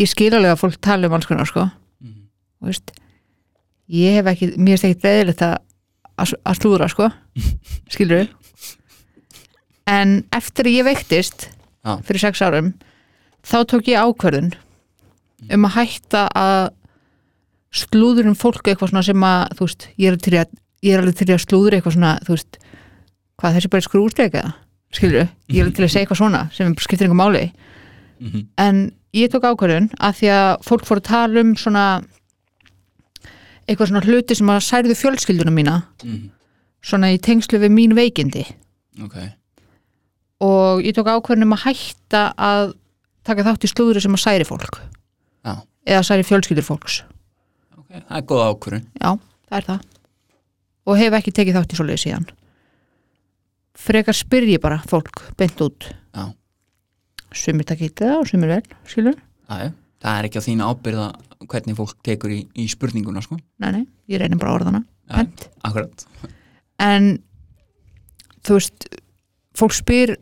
ég 0.00 0.10
skil 0.10 0.32
alveg 0.32 0.56
að 0.56 0.60
fólk 0.64 0.80
tala 0.82 1.06
um 1.06 1.14
alls 1.14 1.28
konar, 1.30 1.46
sko. 1.46 1.68
Þú 2.02 2.70
veist. 2.70 2.94
Ég 3.92 4.18
hef 4.18 4.30
ekki, 4.32 4.52
mér 4.56 4.78
finnst 4.78 4.90
ekki 4.90 5.08
reyðilegt 5.08 5.46
að 5.46 5.58
að 6.22 6.58
slúðra, 6.58 6.90
sko. 6.90 7.08
Skilur 7.92 8.28
en 9.88 10.22
eftir 10.34 10.68
að 10.68 10.76
ég 10.78 10.86
veiktist 10.86 11.48
Já. 11.82 11.98
fyrir 12.06 12.22
sex 12.22 12.42
árum 12.42 12.72
þá 13.42 13.58
tók 13.70 13.90
ég 13.90 14.02
ákvörðun 14.02 14.52
um 15.52 15.66
að 15.66 15.76
hætta 15.80 16.26
að 16.38 16.70
slúður 17.72 18.28
um 18.30 18.38
fólk 18.38 18.68
eitthvað 18.68 18.92
svona 18.92 19.04
sem 19.06 19.24
að 19.26 19.56
þú 19.56 19.66
veist, 19.66 19.86
ég 19.98 20.12
er, 20.12 20.18
til 20.20 20.34
að, 20.38 20.52
ég 20.82 20.94
er 20.94 21.02
alveg 21.02 21.18
til 21.18 21.30
að 21.30 21.44
slúður 21.44 21.76
eitthvað 21.76 21.96
svona, 21.96 22.16
þú 22.26 22.36
veist 22.36 22.58
hvað 23.40 23.56
þessi 23.58 23.70
bara 23.72 23.86
skrústega 23.86 24.44
skilur, 24.92 25.28
ég 25.48 25.60
er 25.60 25.66
alveg 25.66 25.76
til 25.78 25.86
að 25.86 25.92
segja 25.92 26.04
eitthvað 26.04 26.20
svona 26.20 26.42
sem 26.54 26.74
skiptir 26.78 27.08
einhver 27.08 27.20
máli. 27.20 27.52
Mhm. 28.22 28.46
en 28.56 28.92
ég 29.12 29.30
tók 29.32 29.42
ákvörðun 29.42 29.90
að 29.98 30.12
því 30.18 30.28
að 30.30 30.50
fólk 30.62 30.84
fór 30.86 31.00
að 31.00 31.08
tala 31.08 31.40
um 31.40 31.56
svona 31.56 32.04
eitthvað 33.66 33.88
svona 33.88 34.04
hluti 34.06 34.36
sem 34.36 34.52
að 34.52 34.60
særðu 34.62 34.94
fjölskylduna 34.94 35.50
mína 35.54 35.76
mm. 36.04 36.30
svona 36.82 37.10
í 37.12 37.18
tengslu 37.18 37.58
við 37.58 37.74
mín 37.74 37.96
veikindi. 37.98 38.44
Ok, 39.02 39.16
og 40.40 40.82
ég 40.82 40.94
tók 40.94 41.10
ákvörnum 41.10 41.56
að 41.56 41.64
hætta 41.66 42.32
að 42.36 42.74
taka 43.26 43.46
þátt 43.46 43.66
í 43.66 43.72
slúðri 43.72 44.02
sem 44.02 44.14
að 44.14 44.24
særi 44.24 44.46
fólk. 44.46 44.80
Já, 45.42 45.62
eða 45.86 46.06
særi 46.06 46.26
fjölskyldur 46.26 46.66
fólks. 46.66 47.02
Ok, 47.74 47.90
það 48.06 48.16
er 48.18 48.26
góð 48.30 48.44
ákvörun 48.48 48.86
já, 49.02 49.18
það 49.48 49.58
er 49.58 49.68
það 49.72 49.80
og 50.86 50.98
hef 50.98 51.14
ekki 51.18 51.32
tekið 51.34 51.58
þátt 51.60 51.74
í 51.74 51.78
svoleiði 51.78 52.02
síðan. 52.04 52.26
Frekar 53.82 54.14
spyr 54.16 54.46
ég 54.50 54.60
bara 54.62 54.80
fólk 54.88 55.22
beint 55.40 55.60
út. 55.64 55.88
Já. 56.12 56.26
sumir 57.32 57.64
takk 57.64 57.80
í 57.86 57.88
það 57.96 58.18
og 58.20 58.26
sumir 58.28 58.50
vel 58.52 58.62
skilur, 58.84 59.14
það 59.48 59.62
er, 59.64 59.70
það 60.04 60.18
er 60.18 60.26
ekki 60.28 60.40
á 60.42 60.46
þína 60.46 60.66
ábyrða 60.68 61.06
hvernig 61.48 61.76
fólk 61.78 61.94
tekur 62.04 62.34
í, 62.34 62.40
í 62.60 62.66
spurninguna 62.68 63.22
sko, 63.24 63.38
nei 63.64 63.70
nei, 63.72 63.84
ég 64.12 64.20
reynir 64.20 64.36
bara 64.42 64.52
orðana. 64.58 64.82
Já. 65.08 65.24
Akkurat. 65.64 66.04
En 66.84 67.08
þú 68.44 68.58
veist 68.58 68.84
fólk 69.56 69.72
spyr 69.78 70.12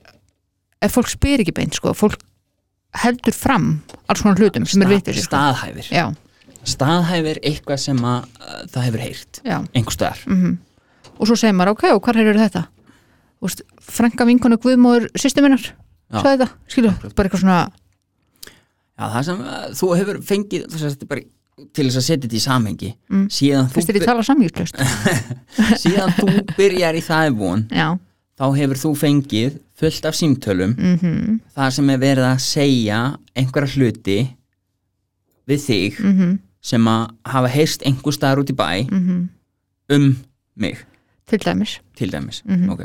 ef 0.81 0.95
fólk 0.95 1.11
spyr 1.11 1.43
ekki 1.43 1.57
beint 1.59 1.75
sko 1.77 1.91
fólk 1.99 2.23
heldur 3.03 3.35
fram 3.35 3.67
alls 4.11 4.23
konar 4.23 4.39
hlutum 4.39 4.65
sem 4.71 4.83
er 4.83 4.87
Stað- 4.87 4.95
vitið 5.01 5.19
sko. 5.19 5.27
staðhæfir. 5.35 5.91
Já, 5.91 6.07
staðhæfir 6.69 7.41
eitthvað 7.47 7.81
sem 7.81 8.03
að 8.05 8.27
uh, 8.41 8.59
það 8.73 8.85
hefur 8.89 9.05
heyrt 9.07 9.41
já. 9.45 9.57
einhver 9.73 9.97
stöðar 9.97 10.27
mm 10.29 10.59
og 11.21 11.29
svo 11.29 11.37
segir 11.37 11.57
maður, 11.57 11.75
ok, 11.77 11.85
og 11.95 12.01
hvað 12.05 12.23
er 12.23 12.39
þetta? 12.41 12.63
Þú 13.41 13.49
veist, 13.49 13.63
frænka 13.85 14.27
vinkonu 14.29 14.59
Guðmóður 14.61 15.11
sýstu 15.21 15.45
minnar, 15.45 15.63
Já. 16.11 16.17
svo 16.17 16.25
þetta 16.29 16.49
skilur, 16.69 16.97
bara 17.17 17.29
eitthvað 17.29 17.45
svona 17.45 17.61
Já, 19.01 19.05
það 19.05 19.23
sem 19.29 19.45
uh, 19.45 19.61
þú 19.81 19.91
hefur 19.97 20.21
fengið 20.31 20.67
þú 20.73 20.81
sést, 20.83 21.07
bara, 21.09 21.25
til 21.77 21.87
þess 21.87 22.01
að 22.01 22.07
setja 22.07 22.25
þetta 22.27 22.37
í 22.37 22.43
samhengi. 22.45 22.91
Mm. 23.13 23.25
síðan, 23.33 23.69
þú, 23.69 23.77
fyrst 23.77 23.93
er 23.93 23.99
ég 24.01 24.07
tala 24.09 24.27
samvíklust 24.27 24.81
síðan 25.85 26.15
þú 26.19 26.29
byrjar 26.57 26.99
í 27.01 27.05
það 27.05 27.33
von 27.41 27.65
já, 27.69 27.89
þá 28.41 28.47
hefur 28.57 28.83
þú 28.85 28.93
fengið 29.05 29.57
fullt 29.81 30.11
af 30.11 30.17
símtölum 30.17 30.77
mhm, 30.77 31.41
það 31.57 31.75
sem 31.77 31.95
er 31.95 32.05
verið 32.05 32.29
að 32.29 32.45
segja 32.45 33.01
einhverja 33.37 33.77
hluti 33.77 34.21
við 35.49 35.65
þig 35.65 36.01
mhm, 36.05 36.39
sem 36.61 36.87
að 36.91 37.11
hafa 37.33 37.51
heyrst 37.55 37.85
einhver 37.89 38.15
staðar 38.15 38.43
út 38.43 38.53
í 38.53 38.57
bæ 38.57 38.87
mhm. 38.91 39.29
um 39.97 40.09
mig. 40.61 40.85
Til 41.31 41.39
dæmis, 41.45 41.79
til 41.97 42.13
dæmis 42.13 42.43
Mhm. 42.45 42.71
ok. 42.71 42.81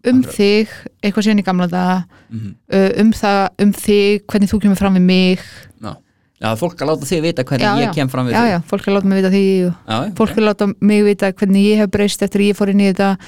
Um 0.00 0.22
Akkurat. 0.22 0.34
þig 0.34 0.68
eitthvað 1.04 1.24
síðan 1.26 1.40
í 1.40 1.44
gamla 1.44 1.66
daga. 1.68 2.04
Mm 2.30 2.54
uh, 2.72 2.90
um 3.02 3.10
það, 3.12 3.48
um 3.60 3.72
þig, 3.72 4.22
hvernig 4.26 4.50
þú 4.50 4.60
kemur 4.60 4.78
fram 4.80 4.94
við 4.96 5.02
mig. 5.04 5.40
Já, 5.82 5.96
já 6.40 6.54
fólk 6.56 6.80
að 6.80 6.88
láta 6.88 7.08
þig 7.10 7.22
vita 7.22 7.44
hvernig 7.44 7.66
Já, 7.66 7.74
ég 7.76 7.88
já. 7.90 7.94
kem 7.94 8.08
fram 8.08 8.26
við 8.26 8.32
þig. 8.32 8.48
já, 8.48 8.60
fólk 8.64 8.88
er 8.88 8.92
láta 8.96 9.06
mig 9.06 9.22
vita 9.22 9.30
já, 9.36 10.14
fólk 10.16 10.36
er 10.38 10.42
láta 10.42 10.74
mig 10.80 11.04
vita 11.04 11.32
hvernig 11.32 11.64
ég 11.68 11.76
hef 11.76 11.90
breyst 11.90 12.22
eftir 12.22 12.40
að 12.40 12.48
ég 12.48 12.56
fór 12.56 12.70
inn 12.72 12.80
í 12.80 12.88
þetta. 12.92 13.18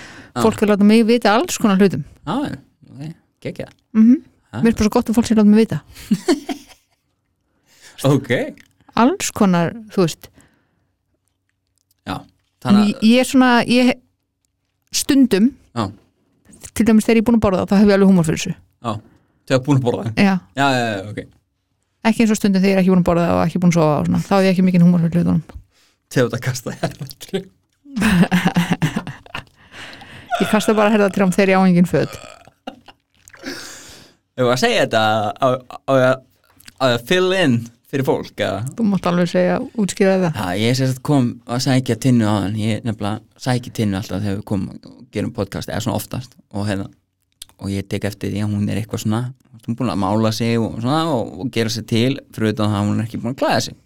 Fólk 0.41 0.63
er 0.63 0.69
láta 0.69 0.85
mig 0.85 1.05
vita 1.07 1.35
alls 1.37 1.59
konar 1.59 1.77
hlutum. 1.77 2.05
Já, 2.27 2.57
ok, 2.89 3.15
gekkja 3.41 3.69
mm 3.93 4.23
Ha? 4.53 4.61
mér 4.61 4.69
er 4.69 4.77
bara 4.77 4.85
svo 4.85 4.93
gott 4.93 5.09
að 5.09 5.15
fólk 5.17 5.27
sé 5.27 5.35
láta 5.35 5.49
mig 5.49 5.65
vita. 5.65 5.81
Ok, 8.03 8.31
alls 8.99 9.29
konar, 9.37 9.69
þú 9.95 10.01
veist. 10.07 10.23
Já 12.09 12.17
þannig 12.63 12.93
ég, 12.93 12.97
ég 13.11 13.17
er 13.23 13.27
svona 13.29 13.51
ég, 13.69 13.93
stundum 14.95 15.47
Já. 15.75 15.85
til 16.73 16.85
dæmis 16.89 17.07
þegar 17.07 17.19
ég 17.19 17.23
er 17.25 17.29
búin 17.31 17.39
að 17.41 17.45
borða 17.47 17.69
þá 17.71 17.75
hef 17.79 17.89
ég 17.89 17.95
alveg 17.97 18.11
húmor 18.11 18.27
fyrir 18.29 18.41
þessu. 18.43 18.55
Að 18.83 18.97
þau 19.49 19.55
hafa 19.57 19.65
búin 19.67 19.79
að 19.81 19.87
borða 19.87 20.03
já, 20.15 20.35
já, 20.59 20.67
já, 20.67 20.83
já, 20.83 20.99
ok. 21.11 21.19
Ekki 22.03 22.21
eins 22.25 22.35
og 22.35 22.39
stundum 22.39 22.63
þegar 22.63 22.73
ég 22.73 22.77
er 22.77 22.81
ekki 22.83 22.93
búin 22.93 23.03
að 23.03 23.11
borða 23.11 23.27
og 23.37 23.43
ekki 23.47 23.63
búin 23.63 23.73
að 23.73 23.79
sofa 23.79 23.95
og 23.99 24.05
svona, 24.09 24.23
þá 24.27 24.35
hef 24.37 24.45
ég 24.47 24.53
ekki 24.55 24.67
mikið 24.69 24.83
húmor 24.87 25.01
fyrir 25.03 25.17
hlutunum. 25.23 25.43
Þau 26.13 26.23
hafa 26.27 26.39
kasta 26.47 26.69
þér 26.79 26.93
ég 30.41 30.49
kasta 30.49 30.73
bara 30.73 30.89
herða 30.95 31.11
trjám 31.13 31.29
þegar 31.35 31.51
ég 31.53 31.59
á 31.61 31.69
engin 31.69 31.89
föt. 31.89 32.13
Ef 34.33 34.47
að 34.49 34.61
segja 34.63 34.87
þetta 34.87 35.03
á, 35.37 35.45
á, 35.45 35.47
á, 35.93 35.95
á 36.81 36.85
að 36.89 37.05
fill 37.11 37.29
in 37.37 37.55
fyrir 37.93 38.09
fólk 38.09 38.43
að 38.47 38.73
þú 38.79 38.89
mátt 38.89 39.07
alveg 39.11 39.29
segja, 39.29 39.61
útskýra 39.77 40.17
það. 40.23 40.41
Já, 40.41 40.63
ég 40.63 40.79
sérst 40.79 41.03
kom 41.05 41.29
að 41.45 41.63
sækja 41.67 41.99
tinnu 42.01 42.25
á 42.25 42.35
hann 42.41 42.57
ég 42.57 42.83
nefnilega 42.87 43.45
sækja 43.45 43.77
tinnu 43.77 44.01
alltaf 44.01 44.25
þegar 44.25 44.39
við 44.41 44.49
komum 44.49 44.81
og 44.89 44.99
gerum 45.13 45.35
podcast, 45.37 45.69
eða 45.69 45.85
svona 45.85 46.01
oftast. 46.01 46.37
Og, 46.57 46.65
hérna, 46.71 46.89
og 47.61 47.73
ég 47.73 47.87
tek 47.89 48.09
eftir 48.09 48.33
því 48.33 48.47
að 48.47 48.55
hún 48.55 48.69
er 48.73 48.81
eitthvað 48.81 49.05
svona 49.05 49.23
hún 49.63 49.75
er 49.75 49.79
búin 49.79 49.93
að 49.93 50.01
mála 50.03 50.33
sig 50.33 50.59
og, 50.59 50.81
svona, 50.81 51.03
og, 51.13 51.41
og 51.41 51.51
gera 51.55 51.71
sig 51.71 51.87
til 51.87 52.19
fyrir 52.35 52.57
það 52.59 52.77
að 52.77 52.87
hún 52.89 52.99
er 52.99 53.07
ekki 53.07 53.21
búin 53.23 53.37
að 53.37 53.41
klæða 53.43 53.61
sig. 53.67 53.77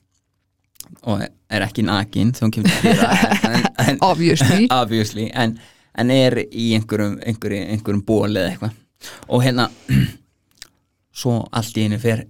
Og 1.10 1.24
er 1.26 1.64
ekki 1.66 1.84
nakin 1.86 2.32
hún 2.38 2.52
kemur 2.54 2.70
það 2.70 3.98
obviously. 4.10 4.68
Obviously 4.80 5.26
en, 5.34 5.56
en 5.98 6.10
er 6.14 6.38
í 6.46 6.70
einhverjum, 6.78 7.18
einhverjum, 7.26 7.68
einhverjum 7.74 8.04
ból 8.06 8.30
eða 8.30 8.52
eitthvað. 8.52 8.78
Og 9.28 9.44
hérna 9.44 9.68
svo 11.20 11.40
allt 11.52 11.76
í 11.76 11.86
henni 11.86 12.00
fer, 12.00 12.24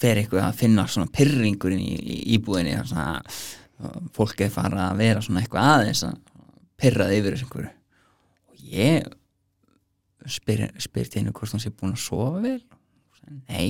fer 0.00 0.20
eitthvað 0.20 0.46
að 0.46 0.58
finna 0.60 0.86
svona 0.90 1.12
pyrringurinn 1.12 1.82
í, 1.82 1.94
í 1.96 2.16
íbúðinni 2.36 2.76
svona, 2.88 3.20
fólk 4.16 4.42
er 4.44 4.52
fara 4.52 4.90
að 4.90 5.02
vera 5.02 5.22
svona 5.24 5.42
eitthvað 5.42 5.70
aðeins 5.72 6.02
að 6.06 6.18
pyrraði 6.80 7.20
yfir 7.20 7.36
þessu 7.36 7.46
einhverju. 7.46 7.70
Og 8.50 8.66
ég 8.72 9.06
spyr, 10.36 10.66
spyr 10.82 11.08
til 11.08 11.22
henni 11.22 11.34
hvort 11.36 11.54
hún 11.54 11.62
sé 11.62 11.72
búin 11.72 11.94
að 11.96 12.02
sofa 12.04 12.42
vel. 12.44 12.58
Og 12.60 13.20
sagði, 13.20 13.38
nei. 13.48 13.68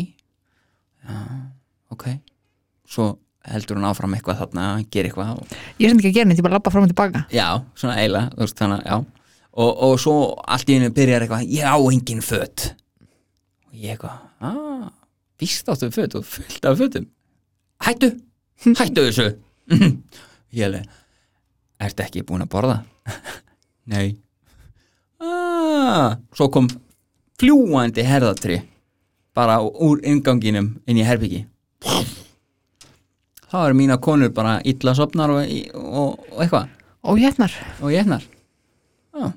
Já, 1.06 1.20
ok. 1.94 2.08
Svo 2.90 3.12
heldur 3.46 3.78
hún 3.78 3.86
áfram 3.86 4.16
eitthvað 4.16 4.40
þarna 4.42 4.64
gera 4.90 5.10
eitthvað 5.10 5.36
og 5.36 5.52
ég 5.78 5.86
er 5.86 5.92
sem 5.92 6.00
ekki 6.00 6.10
að 6.10 6.16
gera 6.16 6.28
neitt, 6.30 6.40
ég 6.40 6.46
bara 6.46 6.58
labba 6.58 6.72
fram 6.74 6.86
og 6.86 6.90
tilbaka. 6.90 7.22
Já, 7.30 7.46
svona 7.78 7.94
þú 8.32 8.42
veist 8.42 8.58
þannig, 8.58 8.88
og, 9.56 9.70
og 9.86 9.94
svo 10.02 10.16
allt 10.44 10.70
í 10.70 10.78
hennu 10.78 10.92
byrjar 10.94 11.24
eitthvað 11.24 11.52
ég 11.54 11.66
á 11.70 11.76
engin 11.78 12.24
föt. 12.24 12.70
Og 13.70 13.78
ég 13.78 13.94
eitthvað, 13.94 14.18
ah, 14.44 14.88
víst 15.40 15.68
áttu 15.68 15.90
föt 15.90 16.14
og 16.14 16.24
fullt 16.24 16.64
af 16.64 16.78
fötum. 16.78 17.06
Hættu, 17.84 18.10
hættu 18.64 19.06
þessu. 19.08 19.28
Ég 20.56 20.64
alveg 20.68 20.86
ertu 21.80 22.06
ekki 22.06 22.24
búin 22.24 22.44
að 22.46 22.52
borða? 22.54 22.78
nei. 23.92 24.16
Ah, 25.20 26.16
svo 26.36 26.48
kom 26.52 26.68
fljúandi 27.40 28.04
herðatri 28.04 28.62
bara 29.36 29.60
úr 29.60 30.00
inganginum 30.04 30.76
inn 30.88 31.00
í 31.00 31.04
herbyggi 31.04 31.44
þá 33.56 33.58
eru 33.62 33.78
mína 33.78 33.98
konur 34.02 34.32
bara 34.34 34.58
illa 34.66 34.94
sopnar 34.96 35.32
og, 35.32 35.52
og, 35.74 36.16
og 36.32 36.42
eitthvað. 36.42 36.72
Og 37.06 37.20
hérna, 37.22 37.46
og 37.80 37.92
jætnar 37.94 38.24
Já, 39.16 39.28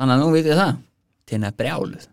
þannig 0.00 0.14
að 0.14 0.22
nú 0.22 0.30
vitið 0.32 0.58
það. 0.58 0.78
Til 1.22 1.36
henni 1.36 1.48
að 1.50 1.58
brjáluð 1.60 2.06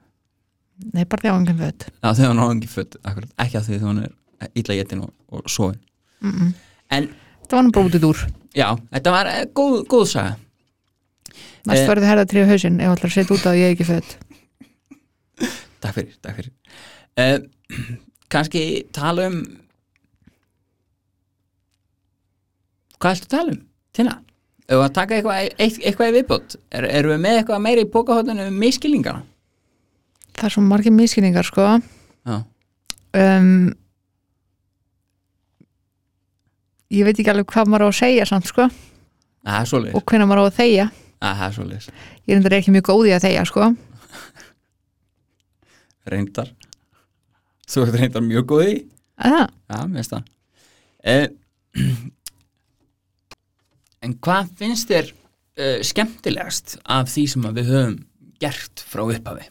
nei 0.94 1.06
bara 1.06 1.22
þegar 1.22 1.36
á 1.36 1.40
engin 1.42 1.58
föt 1.60 1.88
Já, 2.04 2.10
þegar 2.16 2.30
hún 2.34 2.40
á 2.44 2.48
ekki 2.56 2.70
föt, 2.74 2.96
akkurat, 3.04 3.32
ekki 3.46 3.58
að 3.60 3.66
því 3.68 3.74
þegar 3.80 3.90
hún 3.90 4.04
er 4.06 4.52
illa 4.62 4.78
jættin 4.80 5.02
og, 5.04 5.12
og 5.30 5.50
sofin 5.52 5.80
mm 6.22 6.32
-mm. 6.36 6.52
En, 6.90 7.10
það 7.50 7.72
var 7.76 7.86
út 7.90 7.96
í 8.00 8.02
dúr 8.04 8.18
já, 8.56 8.68
þetta 8.94 9.12
var 9.12 9.28
eh, 9.28 9.46
góð, 9.54 9.84
góð 9.88 10.06
saga 10.08 10.36
næst 11.66 11.82
Eh. 11.84 11.88
verður 11.88 12.08
herða 12.10 12.26
trið 12.26 12.46
á 12.48 12.52
hausinn 12.52 12.80
ef 12.82 12.90
allar 12.96 13.12
setja 13.12 13.36
út 13.36 13.46
að 13.46 13.58
ég 13.60 13.66
er 13.68 13.76
ekki 13.76 13.86
föt 13.90 14.18
Takk 15.82 15.94
fyrir, 15.96 16.14
takk 16.22 16.36
fyrir 16.36 16.52
uh, 17.20 17.40
Kanski 18.30 18.86
tala 18.92 19.28
um 19.28 19.44
Hvað 23.00 23.16
ættu 23.16 23.28
að 23.28 23.34
tala 23.36 23.52
um? 23.54 23.60
Tina, 23.96 24.14
ef 24.70 24.82
að 24.84 24.94
taka 24.94 25.16
eitthvað, 25.16 25.50
eitt- 25.58 25.80
eitthvað 25.86 26.10
í 26.10 26.16
viðbót 26.18 26.56
er, 26.72 26.86
Erum 27.00 27.14
við 27.16 27.22
með 27.24 27.38
eitthvað 27.40 27.62
meira 27.66 27.82
í 27.86 27.90
pókahóttunum 27.94 28.48
um 28.52 28.58
miskilningana? 28.60 29.24
Það 30.40 30.48
er 30.48 30.56
svo 30.56 30.64
margir 30.66 30.96
miskynningar 30.96 31.48
sko. 31.48 31.68
Já, 32.28 32.38
um, 33.20 33.70
ég 36.94 37.06
veit 37.06 37.18
ekki 37.18 37.32
alveg 37.34 37.50
hvað 37.52 37.70
maður 37.70 37.88
á 37.88 37.90
að 37.90 38.00
segja 38.00 38.28
samt 38.30 38.50
sko. 38.50 38.70
Svoleiðis. 39.70 39.96
Og 39.98 40.04
hvenær 40.10 40.30
maður 40.30 40.44
á 40.44 40.50
að 40.50 40.58
er 41.48 41.56
svoleiðis. 41.56 41.90
Ég 42.28 42.38
endur 42.38 42.56
ekki 42.58 42.74
mjög 42.76 42.88
góð 42.90 43.10
í 43.10 43.14
að 43.16 43.26
þegja 43.28 43.46
sko. 43.50 43.70
Reyndar. 46.10 46.54
Þú 47.70 47.86
ert 47.86 48.00
reyndar 48.02 48.26
mjög 48.26 48.48
góð 48.50 48.66
í. 48.66 48.76
Að 49.20 49.36
það, 49.36 49.54
já, 49.70 49.80
mér 49.84 50.00
finnst 50.00 50.16
það. 50.16 50.34
Eh, 51.10 51.28
en 54.08 54.18
hvað 54.26 54.52
finnst 54.60 54.92
þér 54.92 55.14
uh, 55.14 55.80
skemmtilegast 55.86 56.78
af 56.88 57.12
því 57.12 57.26
sem 57.34 57.48
við 57.60 57.72
höfum 57.74 57.98
gert 58.40 58.84
frá 58.88 59.04
upphafi 59.06 59.48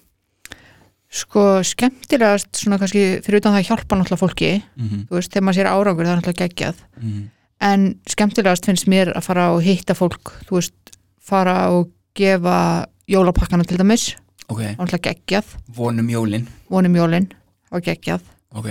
sko 1.09 1.63
skemmtilegast 1.65 2.61
svona 2.61 2.79
kannski 2.79 3.23
fyrir 3.25 3.41
utan 3.41 3.55
það 3.55 3.63
að 3.63 3.69
hjálpa 3.71 3.97
náttúrulega 3.97 4.21
fólki. 4.21 4.53
Mm 4.77 4.89
-hmm. 4.89 5.07
þú 5.09 5.15
veist, 5.17 5.33
þegar 5.33 5.45
maður 5.45 5.59
sér 5.59 5.73
árangur 5.73 6.05
það 6.05 6.13
er 6.13 6.19
náttúrulega 6.21 6.45
geggjað. 6.47 6.87
Mm 7.01 7.27
en 7.65 7.89
skemmtilegast 8.09 8.69
finnst 8.69 8.89
mér 8.91 9.11
að 9.17 9.27
fara 9.29 9.49
og 9.55 9.65
hitta 9.67 9.97
fólk 9.99 10.33
þú 10.49 10.61
veist, 10.61 10.95
fara 11.19 11.57
og 11.75 11.91
gefa 12.19 12.87
jólapakkana 13.11 13.67
til 13.67 13.81
dæmis. 13.81 14.13
Ok, 14.49 14.63
náttúrulega 14.79 15.11
geggjað, 15.11 15.57
vonum 15.77 16.09
jólin. 16.13 16.47
Vonum 16.73 16.97
jólin 16.97 17.29
og 17.75 17.85
geggjað. 17.85 18.25
Ok, 18.57 18.69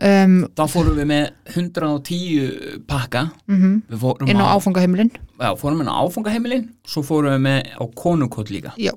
um, 0.00 0.38
þá 0.56 0.64
fórum 0.72 0.96
við 0.96 1.08
með 1.10 1.24
110 1.52 2.82
pakka. 2.88 3.26
Mm 3.50 3.82
við 3.90 4.04
fórum 4.06 4.32
inn 4.32 4.40
á 4.40 4.46
áfangaheimilin. 4.56 5.12
Já, 5.36 5.50
fórum 5.60 5.82
inn 5.82 5.92
á 5.92 6.00
áfangaheimilin 6.00 6.68
svo 6.86 7.04
fórum 7.06 7.34
við 7.34 7.44
með 7.48 7.74
á 7.76 7.84
konukot 7.94 8.54
líka. 8.54 8.76
Já, 8.80 8.94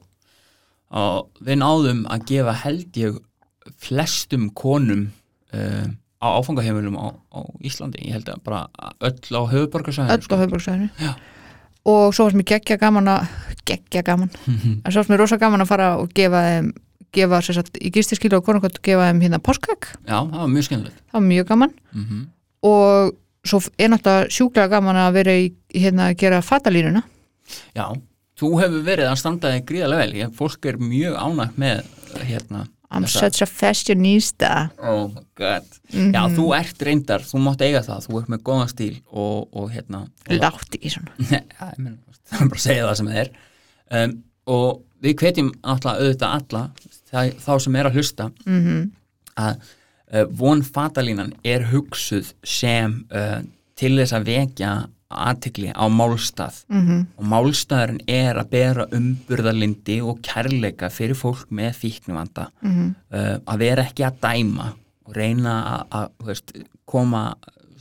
og 0.92 1.30
við 1.46 1.62
náðum 1.62 2.04
að 2.12 2.26
gefa 2.32 2.56
held 2.66 3.00
ég 3.00 3.20
flestum 3.82 4.50
konum 4.54 5.08
uh, 5.54 5.88
á 6.22 6.28
áfangaheimilum 6.40 6.98
á, 7.00 7.14
á 7.34 7.40
Íslandi, 7.66 8.04
ég 8.06 8.18
held 8.18 8.30
að 8.30 8.44
bara 8.46 8.66
öll 9.00 9.38
á 9.38 9.42
höfuborgarsæðin 9.54 10.14
öll 10.16 10.30
á 10.30 10.42
höfbruksvæðinu 10.44 10.90
Já. 11.02 11.12
og 11.86 12.14
svo 12.16 12.28
varst 12.28 12.40
mér 12.40 12.50
geggja 12.54 12.80
gaman 12.82 13.12
að 13.16 13.28
geggja 13.66 14.06
gaman, 14.06 14.32
en 14.46 14.90
svo 14.90 15.02
varst 15.02 15.14
mér 15.14 15.24
rosa 15.24 15.42
gaman 15.42 15.66
að 15.66 15.72
fara 15.74 15.96
og 16.02 16.14
gefa 16.14 16.44
þeim 16.50 16.74
gefa 17.16 17.38
satt 17.48 17.78
í 17.80 17.90
gistiskilu 17.96 18.42
og 18.42 18.46
konungkvæmt 18.46 18.82
gefa 18.84 19.10
þeim 19.10 19.22
hérna 19.24 19.40
páskak, 19.40 19.94
já, 20.04 20.18
það 20.20 20.40
var 20.42 20.50
mjög 20.52 20.66
skemmtilegt. 20.68 20.98
Það 21.08 21.16
var 21.16 21.30
mjög 21.30 21.46
gaman. 21.52 21.76
Mm 21.96 22.24
og 22.66 23.14
svo 23.46 23.62
er 23.78 23.92
náttúrulega 23.94 24.34
sjúklega 24.34 24.72
gaman 24.74 25.00
að 25.00 25.18
vera 25.20 25.36
í 25.38 25.50
hérna 25.76 26.10
að 26.10 26.20
gera 26.24 26.42
fatalínuna. 26.46 27.04
Já, 27.78 27.92
þú 28.40 28.50
hefur 28.62 28.82
verið 28.88 29.10
að 29.12 29.20
standa 29.22 29.52
þig 29.56 29.66
gríðarlega 29.70 30.04
vel, 30.06 30.16
ég, 30.22 30.34
fólk 30.40 30.66
er 30.72 30.78
mjög 30.82 31.16
ánægt 31.22 31.60
með 31.62 31.84
hérna 32.30 32.66
I'm 32.96 33.04
þessa- 33.04 33.20
such 33.26 33.42
a 33.42 33.46
fashionista. 33.50 34.52
Oh 34.80 35.08
my 35.10 35.22
god, 35.36 35.64
Mhm. 35.92 36.12
já, 36.14 36.22
þú 36.36 36.46
ert 36.60 36.82
reyndar 36.86 37.20
þú 37.26 37.40
mátt 37.44 37.62
eiga 37.66 37.82
það, 37.84 38.06
þú 38.08 38.20
ert 38.22 38.30
með 38.30 38.44
góðan 38.44 38.70
stíl 38.72 39.02
og, 39.12 39.50
og 39.56 39.72
hérna 39.72 40.02
og, 40.06 40.38
látt 40.40 40.70
ekki 40.78 40.92
svona. 40.94 41.12
Já, 41.32 41.42
ég 41.72 41.78
meina, 41.80 41.98
það 42.30 42.42
er 42.42 42.50
bara 42.50 42.60
að 42.60 42.66
segja 42.68 42.86
það 42.88 42.96
sem 43.02 43.08
það 43.08 43.22
er. 43.24 43.30
Um, 43.92 44.14
og 44.48 44.82
við 45.04 45.16
hvetjum 45.22 45.50
náttúrulega 45.62 46.06
auðvitað 46.06 46.36
alla 46.38 46.64
það, 47.12 47.34
þá 47.46 47.52
sem 47.66 47.76
er 47.76 47.90
að 47.90 47.98
hlusta 48.00 48.30
mm 48.46 48.92
að 49.36 49.58
uh, 50.14 50.26
von 50.32 50.62
fatalínan 50.64 51.34
er 51.44 51.66
hugsuð 51.74 52.30
sem 52.48 53.02
uh, 53.12 53.42
til 53.76 53.98
þess 53.98 54.14
að 54.16 54.30
vekja 54.30 54.70
aðtikli 55.12 55.70
á 55.72 55.86
málstað 55.90 56.64
-hmm. 56.70 57.06
og 57.18 57.26
málstaðurinn 57.26 58.02
er 58.08 58.36
að 58.42 58.50
bera 58.50 58.86
umburðarlindi 58.92 60.02
og 60.02 60.20
kærleika 60.22 60.90
fyrir 60.90 61.16
fólk 61.16 61.46
með 61.52 61.74
fíknuvanda 61.82 62.48
Mhm. 62.62 62.96
uh, 63.14 63.38
að 63.46 63.58
vera 63.58 63.84
ekki 63.84 64.04
að 64.04 64.20
dæma 64.22 64.74
og 65.06 65.16
reyna 65.16 65.86
að, 65.92 66.10
veist, 66.26 66.52
koma 66.86 67.36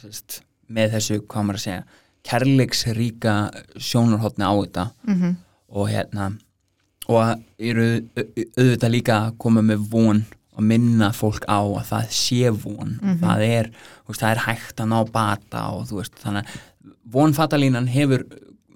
veist, 0.05 0.43
með 0.71 0.93
þessu, 0.93 1.27
segja 1.59 1.85
kærleiksríka 2.25 3.51
sjónarhóttni 3.79 4.45
á 4.45 4.53
þetta 4.63 4.91
Mhm. 5.07 5.37
og 5.69 5.89
hérna 5.89 6.33
og 7.09 7.39
eru 7.59 8.01
au- 8.17 8.23
au- 8.37 8.45
auðvitað 8.59 8.91
líka 8.91 9.13
að 9.31 9.39
koma 9.39 9.61
með 9.63 9.89
von 9.91 10.25
og 10.57 10.63
minna 10.63 11.11
fólk 11.11 11.45
á 11.49 11.61
að 11.61 11.85
það 11.85 12.07
sé 12.11 12.51
von 12.51 12.99
það, 13.21 13.41
er, 13.41 13.71
veist, 14.09 14.21
það 14.21 14.31
er 14.31 14.39
hægt 14.39 14.77
að 14.81 14.89
ná 14.89 15.05
bata 15.13 15.59
og 15.73 15.87
þú 15.89 15.97
veist, 15.97 16.15
þannig 16.23 16.45
að 16.45 16.49
vonfatalínan 17.13 17.87
hefur 17.89 18.25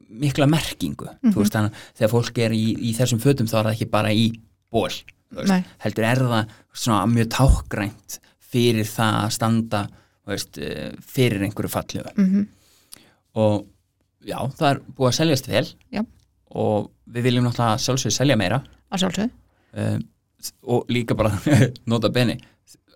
mikla 0.08 0.46
merkingu, 0.50 1.06
þú 1.22 1.42
veist, 1.42 1.52
þannig 1.54 1.72
þegar 1.98 2.10
fólk 2.10 2.38
er 2.38 2.54
í, 2.56 2.64
í 2.90 2.92
þessum 2.96 3.20
fötum 3.22 3.46
þá 3.46 3.58
er 3.60 3.64
það 3.68 3.74
ekki 3.76 3.90
bara 3.92 4.12
í 4.12 4.26
ból, 4.72 4.88
veist, 5.36 5.50
heldur 5.84 6.04
er 6.08 6.22
það 6.24 6.52
svona 6.72 7.06
mjög 7.12 7.28
tákgrænt 7.36 8.18
fyrir 8.48 8.88
það 8.88 9.18
að 9.24 9.32
standa 9.36 9.82
veist, 10.28 10.58
eh, 10.58 10.92
fyrir 11.00 11.42
einhverju 11.44 11.70
fallegu 11.72 12.12
Mhm. 12.16 12.46
og 13.36 13.66
já, 14.24 14.38
það 14.58 14.70
er 14.70 14.80
búið 14.96 15.08
að 15.08 15.18
seljast 15.20 15.48
vel 15.48 15.66
Já. 15.92 16.02
og 16.50 16.90
við 17.08 17.22
viljum 17.28 17.44
náttúrulega 17.44 17.78
sjálfsög 17.78 18.12
selja 18.12 18.36
meira. 18.36 18.62
Um, 19.74 20.02
og 20.66 20.86
líka 20.88 21.14
bara 21.16 21.30
nota 21.86 22.08
beni 22.08 22.38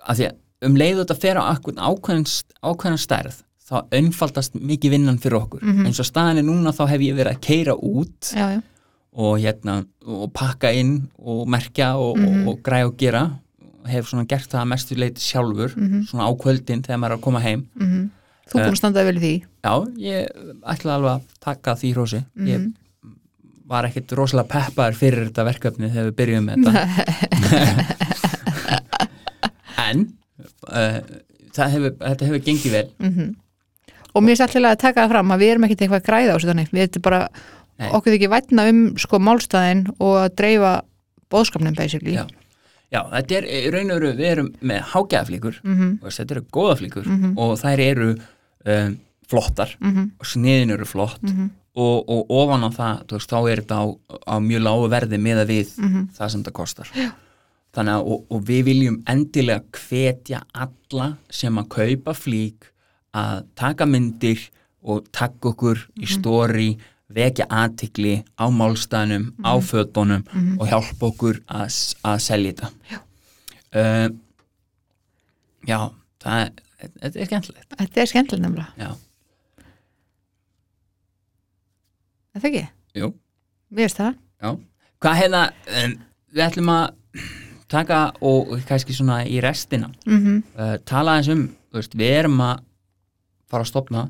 að 0.09 0.17
því 0.19 0.27
að 0.31 0.37
um 0.67 0.77
leiðu 0.77 1.05
þetta 1.05 1.17
fer 1.21 1.37
á 1.37 1.43
ákveðin 1.53 2.99
stærð 2.99 3.43
þá 3.73 3.79
einfaldast 3.99 4.55
mikið 4.61 4.91
vinnan 4.99 5.19
fyrir 5.23 5.39
okkur. 5.41 5.63
Mhm. 5.65 5.87
eins 5.89 6.01
og 6.03 6.07
staðan 6.11 6.39
er 6.43 6.47
núna 6.47 6.73
þá 6.77 6.83
hef 6.93 7.01
ég 7.01 7.17
verið 7.17 7.33
að 7.37 7.41
keira 7.47 7.75
út 7.79 8.33
já, 8.37 8.47
já, 8.57 8.63
og 9.17 9.39
hérna 9.41 9.79
og 10.07 10.33
pakka 10.37 10.73
inn 10.77 11.09
og 11.19 11.47
merkja 11.49 11.95
og, 11.97 12.19
Mhm. 12.19 12.43
og, 12.47 12.49
og 12.55 12.63
græja 12.63 12.87
og 12.87 12.97
gera. 12.99 13.31
Hef 13.87 14.07
svona 14.11 14.27
gert 14.29 14.47
það 14.49 14.61
að 14.63 14.69
mestu 14.71 14.95
leiti 14.95 15.21
sjálfur 15.21 15.75
Mhm. 15.77 16.05
svona 16.07 16.29
á 16.29 16.33
kvöldin 16.37 16.83
þegar 16.85 16.99
maður 17.01 17.13
er 17.13 17.17
að 17.19 17.21
koma 17.23 17.41
heim. 17.41 17.67
Mm 17.81 18.11
þú 18.53 18.59
búin 18.59 18.73
að 18.73 18.77
standa 18.77 19.05
vel 19.05 19.17
í 19.17 19.21
því? 19.21 19.45
Já, 19.65 19.75
ég 19.97 20.29
ætla 20.69 20.95
alveg 20.99 21.13
að 21.17 21.23
taka 21.41 21.75
því 21.75 21.95
hrósi. 21.95 22.25
Mhm. 22.37 22.47
ég 22.49 22.73
var 23.67 23.85
ekkit 23.85 24.13
rosalega 24.13 24.49
peppaður 24.49 24.95
fyrir 24.95 25.31
þetta 25.31 25.45
verkefni 25.49 25.89
þegar 25.91 26.11
við 26.11 26.17
byrjum 26.21 26.45
með 26.45 26.57
þetta. 26.67 26.73
En 29.83 30.03
uh, 30.69 30.99
hefur, 31.57 31.95
þetta 31.99 32.27
hefur 32.29 32.43
gengið 32.45 32.73
vel. 32.77 32.89
Mm 33.01 33.35
og 34.15 34.23
mér 34.23 34.37
er 34.41 34.45
alltaf 34.47 34.63
að 34.73 34.79
taka 34.79 35.05
það 35.07 35.13
fram 35.15 35.31
að 35.35 35.39
við 35.45 35.51
erum 35.53 35.65
ekkert 35.69 35.81
eitthvað 35.87 36.01
að 36.03 36.09
græða 36.11 36.33
á 36.33 36.37
þessu 36.37 36.51
þannig 36.53 36.73
við 36.73 36.83
erum 36.89 37.03
bara, 37.03 37.21
Nei. 37.79 37.89
okkur 37.97 38.13
þykir 38.17 38.31
vætna 38.33 38.69
um 38.71 38.81
sko 38.99 39.19
málstæðin 39.19 39.85
og 39.99 40.15
að 40.23 40.35
dreifa 40.37 40.73
bóðskapnin 41.33 41.77
basically 41.79 42.15
Já. 42.19 42.27
Já, 42.93 43.01
þetta 43.09 43.37
er 43.39 43.47
í 43.49 43.71
raun 43.73 43.91
og 43.95 44.03
veru, 44.03 44.13
við 44.19 44.29
erum 44.35 44.51
með 44.61 44.83
hágæðaflíkur 44.93 45.61
Mhm. 45.65 45.99
og 46.03 46.11
þetta 46.13 46.31
eru 46.37 46.43
góðaflíkur 46.53 47.07
og 47.39 47.59
þær 47.59 47.81
eru 47.81 48.11
um, 48.67 48.99
flottar 49.29 49.77
Mhm. 49.81 50.11
og 50.21 50.27
sniðin 50.27 50.71
eru 50.77 50.85
flott 50.85 51.21
og, 51.75 52.05
og 52.09 52.27
ofan 52.29 52.69
á 52.69 52.71
það, 52.71 53.07
þú 53.09 53.17
veist, 53.17 53.31
þá 53.33 53.39
er 53.51 53.63
þetta 53.63 53.77
á, 53.81 53.85
á 54.29 54.35
mjög 54.45 54.63
lágu 54.63 54.89
verði 54.93 55.19
með 55.19 55.41
að 55.41 55.49
við 55.49 55.79
Mhm. 55.79 56.09
það 56.19 56.31
sem 56.31 56.43
þetta 56.45 56.53
kostar 56.53 56.89
Já. 56.95 57.11
þannig 57.75 57.95
að, 57.97 58.07
og, 58.13 58.25
og 58.31 58.45
við 58.45 58.63
viljum 58.69 59.03
endilega 59.09 59.63
hvetja 59.73 60.43
alla 60.53 61.17
sem 61.31 61.57
að 61.57 61.69
kaupa 61.69 62.13
flík 62.13 62.69
að 63.15 63.45
taka 63.59 63.87
myndir 63.87 64.41
og 64.83 65.07
taka 65.15 65.53
okkur 65.53 65.79
í 66.03 66.09
stóri 66.11 66.71
vekja 67.13 67.45
aðtikli 67.53 68.23
á 68.41 68.49
málstæðnum, 68.49 69.27
á 69.45 69.53
fötunum 69.61 70.23
og 70.59 70.67
hjálpa 70.71 71.11
okkur 71.11 71.43
að, 71.47 71.69
að 72.09 72.19
selja 72.25 72.53
þetta. 72.55 72.71
Já, 72.91 73.01
uh, 73.77 74.09
já 75.69 75.79
það 76.25 76.39
er, 76.41 76.53
þetta 77.03 77.21
er 77.21 77.29
skemmtilegt. 77.29 77.75
Þetta 77.79 78.01
er 78.05 78.11
skemmtileg 78.11 78.45
nefnilega, 78.47 78.73
Já, 78.81 78.91
er 82.33 82.41
það 82.43 82.51
ekki? 82.51 82.65
jú. 83.03 83.13
Mér 83.73 83.87
veist 83.87 84.01
það. 84.01 84.19
Já, 84.43 84.51
hvað 85.05 85.21
hérna 85.21 85.45
um, 85.85 85.95
við 86.33 86.45
ætlum 86.49 86.73
að 86.73 87.23
taka 87.73 88.01
og 88.25 88.53
kannski 88.69 88.97
svona 88.97 89.23
í 89.29 89.39
restina. 89.45 89.93
Mm 90.09 90.43
uh, 90.57 90.77
tala 90.89 91.19
eins 91.21 91.31
um, 91.33 91.47
veist, 91.73 91.95
við 91.97 92.19
erum 92.23 92.41
að 92.45 92.65
fara 93.53 93.67
að 93.67 93.73
stopna 93.73 94.07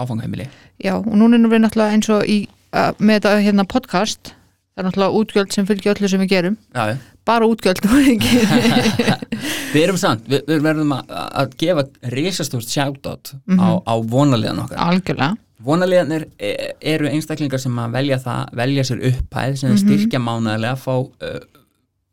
áfangaheimili. 0.00 0.46
Já, 0.82 0.94
og 0.96 1.10
núna 1.12 1.38
erum 1.38 1.52
við 1.52 1.64
náttúrulega 1.66 1.96
eins 1.98 2.08
og 2.12 2.22
í, 2.30 2.38
uh, 2.72 2.92
með 2.98 3.20
þetta 3.20 3.34
hérna 3.44 3.68
podcast 3.68 4.32
það 4.72 4.80
er 4.82 4.88
náttúrulega 4.88 5.20
útgjöld 5.20 5.54
sem 5.54 5.68
fylgja 5.68 5.92
öllu 5.92 6.08
sem 6.08 6.22
við 6.22 6.32
gerum. 6.32 6.58
Já, 6.72 6.92
já. 6.92 6.96
bara 7.28 7.48
útgjöld 7.48 7.84
við 9.72 9.82
erum 9.82 9.98
samt, 10.00 10.24
við, 10.28 10.44
við 10.48 10.64
verðum 10.64 10.94
að, 10.96 11.12
að 11.12 11.56
gefa 11.60 11.84
risastórt 12.14 12.72
shoutout 12.72 13.34
á, 13.52 13.68
á 13.84 13.94
vonaliðan 14.00 14.62
okkar. 14.64 14.80
Algjörlega. 14.88 15.36
Vonaliðanir 15.62 16.26
e- 16.42 16.72
eru 16.94 17.10
einstaklingar 17.12 17.60
sem 17.62 17.76
að 17.78 17.98
velja 17.98 18.18
það, 18.24 18.54
velja 18.62 18.86
sér 18.88 19.04
upphæð 19.12 19.58
sem 19.60 19.76
styrkja 19.78 20.22
mánaðilega 20.22 20.74
að 20.74 20.82
fá 20.86 20.94
uh, 20.96 21.38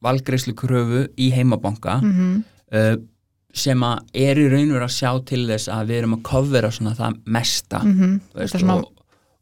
valgreislu 0.03 0.53
kröfu 0.59 1.07
í 1.15 1.31
heimabanka. 1.35 2.01
Mm 2.03 2.43
uh, 2.73 2.97
sem 3.53 3.81
að 3.83 3.99
er 4.13 4.37
í 4.37 4.47
raun 4.51 4.69
og 4.71 4.75
veru 4.77 4.85
að 4.85 4.95
sjá 4.99 5.11
til 5.25 5.47
þess 5.49 5.67
að 5.73 5.87
við 5.89 5.97
erum 5.97 6.13
að 6.17 6.21
covera 6.29 6.71
svona 6.71 6.95
það 6.95 7.15
mesta 7.25 7.79
-hmm. 7.83 8.19
þú 8.33 8.39
veist, 8.39 8.55
svona- 8.59 8.75
og, 8.75 8.91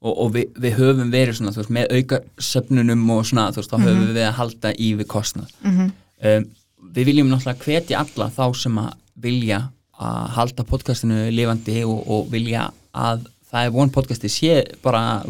og, 0.01 0.17
og 0.17 0.33
við, 0.33 0.45
við 0.61 0.73
höfum 0.79 1.11
verið 1.11 1.33
svona, 1.35 1.51
veist, 1.55 1.69
með 1.69 1.87
auka 1.97 2.19
söfnunum 2.39 3.09
og 3.09 3.25
svona, 3.25 3.51
veist, 3.51 3.71
þá 3.71 3.77
höfum 3.83 4.13
við 4.13 4.27
að 4.27 4.33
halda 4.39 4.73
í 4.79 4.93
við 4.97 5.05
kostnað 5.07 5.49
Mhm. 5.63 5.91
um, 6.23 6.45
við 6.93 7.05
viljum 7.05 7.29
náttúrulega 7.29 7.63
hvetja 7.65 7.99
alla 7.99 8.29
þá 8.29 8.53
sem 8.55 8.77
að 8.77 8.93
vilja 9.21 9.69
að 9.99 10.27
halda 10.29 10.63
podcastinu 10.63 11.31
lifandi 11.31 11.83
og, 11.83 12.07
og 12.09 12.31
vilja 12.31 12.71
að 12.93 13.25
það 13.51 13.65
er 13.65 13.69
von 13.71 13.89
podcasti 13.89 14.27
sé 14.29 14.63
bara, 14.83 15.23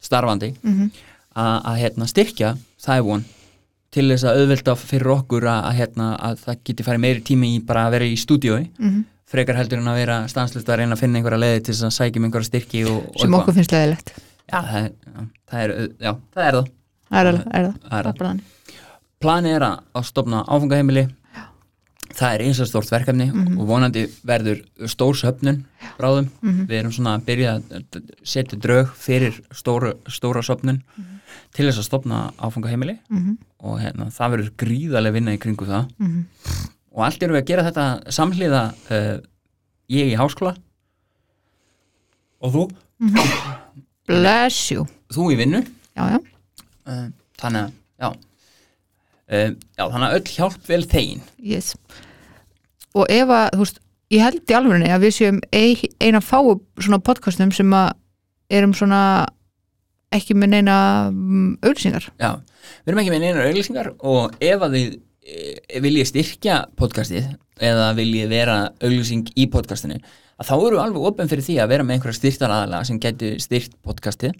starfandi 0.00 0.54
Mhm. 0.62 0.90
að, 1.36 1.62
að 1.64 1.76
hérna, 1.78 2.06
styrkja 2.06 2.56
það 2.80 2.96
er 2.96 3.02
von 3.02 3.24
til 3.90 4.08
þess 4.12 4.24
að 4.28 4.40
auðvelda 4.42 4.74
fyrir 4.76 5.10
okkur 5.14 5.46
að, 5.48 5.60
að, 5.70 5.76
hérna, 5.78 6.08
að 6.28 6.42
það 6.44 6.58
geti 6.68 6.84
farið 6.86 7.00
meiri 7.06 7.22
tími 7.24 7.52
í 7.56 7.60
bara 7.64 7.86
að 7.88 7.94
vera 7.96 8.04
í 8.08 8.16
stúdíói. 8.20 8.66
Mhm. 8.78 9.04
frekar 9.28 9.56
heldur 9.60 9.78
en 9.82 9.88
að 9.92 9.98
vera 10.00 10.14
stanslust 10.28 10.68
að 10.72 10.78
reyna 10.80 10.94
að 10.96 11.00
finna 11.02 11.18
einhverja 11.18 11.38
leiði 11.42 11.58
til 11.66 11.74
þess 11.74 11.84
að 11.84 11.96
sækja 11.98 12.16
um 12.20 12.24
einhverja 12.24 12.46
styrki 12.48 12.78
og, 12.88 13.02
og 13.12 13.20
sem 13.20 13.34
okkur 13.36 13.54
finnst 13.58 13.72
leðilegt 13.74 14.12
já, 14.48 14.60
það 14.64 14.78
er, 14.80 14.92
já, 15.12 15.24
það 15.50 15.60
er, 15.60 15.74
já, 16.00 16.12
það 16.32 16.46
er 16.48 16.56
það 17.10 17.18
er 17.18 17.28
það, 17.28 17.50
er 17.58 17.66
það. 17.68 17.74
Það 17.90 17.98
er 18.32 18.40
planið 19.20 19.52
er 19.58 19.66
að, 19.66 19.76
að 20.00 20.06
stopna 20.08 20.40
áfangaheimili. 20.48 21.02
Það 22.18 22.32
er 22.38 22.44
eins 22.46 22.60
og 22.64 22.68
stórt 22.70 22.90
verkefni 22.90 23.26
Mhm. 23.28 23.58
og 23.60 23.66
vonandi 23.68 24.06
verður 24.26 24.62
stór 24.88 25.14
söfnun 25.20 25.60
bráðum, 25.98 26.30
við 26.42 26.74
erum 26.80 26.92
svona 26.96 27.18
að 27.18 27.26
byrja 27.28 27.52
að 27.60 28.00
setja 28.24 28.56
drög 28.58 28.94
fyrir 28.96 29.36
stóra, 29.52 29.92
stóra 30.08 30.40
söfnun 30.42 30.80
til 31.52 31.66
þess 31.68 31.78
að 31.82 31.86
stopna 31.88 32.20
áfangaheimili 32.38 32.98
Mhm. 33.10 33.38
og 33.60 33.80
hérna, 33.80 34.06
það 34.14 34.30
verður 34.34 34.50
gríðarlega 34.62 35.12
vinna 35.12 35.32
í 35.34 35.38
kringu 35.42 35.66
það. 35.66 35.88
Mhm. 35.98 36.24
og 36.92 37.04
allt 37.04 37.22
erum 37.22 37.36
við 37.36 37.42
að 37.42 37.46
gera 37.46 37.62
þetta 37.70 37.86
samhliða 38.10 38.62
uh, 38.90 39.20
ég 39.90 40.12
í 40.12 40.16
háskóla. 40.18 40.56
Og 42.42 42.52
þú? 42.54 42.62
Bless 44.08 44.70
you. 44.72 44.86
Þú 45.12 45.32
í 45.34 45.36
vinnu. 45.40 45.60
Já, 45.98 46.04
já, 46.14 46.18
uh, 46.86 47.08
þannig 47.40 47.64
að 47.64 47.72
já, 47.98 48.08
uh, 49.28 49.50
já 49.78 49.84
þannig 49.92 50.06
að 50.08 50.16
öll 50.18 50.30
hjálp 50.36 50.68
vel 50.70 50.82
þegin. 50.88 51.22
Yes. 51.42 51.72
Og 52.94 53.06
ef 53.12 53.28
að, 53.28 53.50
þú 53.54 53.64
veist, 53.64 53.80
ég 54.14 54.22
held 54.24 54.42
í 54.48 54.56
alvegni 54.58 54.88
að 54.94 55.02
við 55.04 55.16
séum 55.18 55.40
ein- 55.52 55.92
eina 56.00 56.20
fáu 56.24 56.60
svona 56.80 56.98
podcastum 57.04 57.52
sem 57.54 57.70
að 57.76 57.92
erum 58.50 58.72
svona 58.74 59.26
ekki 60.14 60.36
með 60.38 60.54
neina 60.56 60.78
mm, 61.10 61.50
auðlýsingar 61.64 62.08
já, 62.16 62.30
við 62.84 62.92
erum 62.92 63.02
ekki 63.02 63.12
með 63.14 63.26
neina 63.26 63.48
auglýsingar 63.48 63.92
og 63.98 64.38
ef 64.40 64.64
að 64.64 64.78
þið 64.78 64.88
e, 64.94 65.82
viljið 65.84 66.10
styrkja 66.12 66.62
podcastið 66.78 67.28
eða 67.58 67.90
viljið 67.98 68.32
vera 68.32 68.58
auglýsing 68.80 69.28
í 69.36 69.48
podcastinu 69.52 69.98
að 70.38 70.50
þá 70.50 70.54
eru 70.58 70.82
alveg 70.82 71.08
opinn 71.10 71.30
fyrir 71.30 71.46
því 71.46 71.56
að 71.62 71.72
vera 71.72 71.86
með 71.86 71.98
einhverja 71.98 72.18
styrtar 72.20 72.54
aðalega 72.54 72.88
sem 72.88 73.00
getur 73.02 73.42
styrt 73.42 73.74
podcastið. 73.86 74.36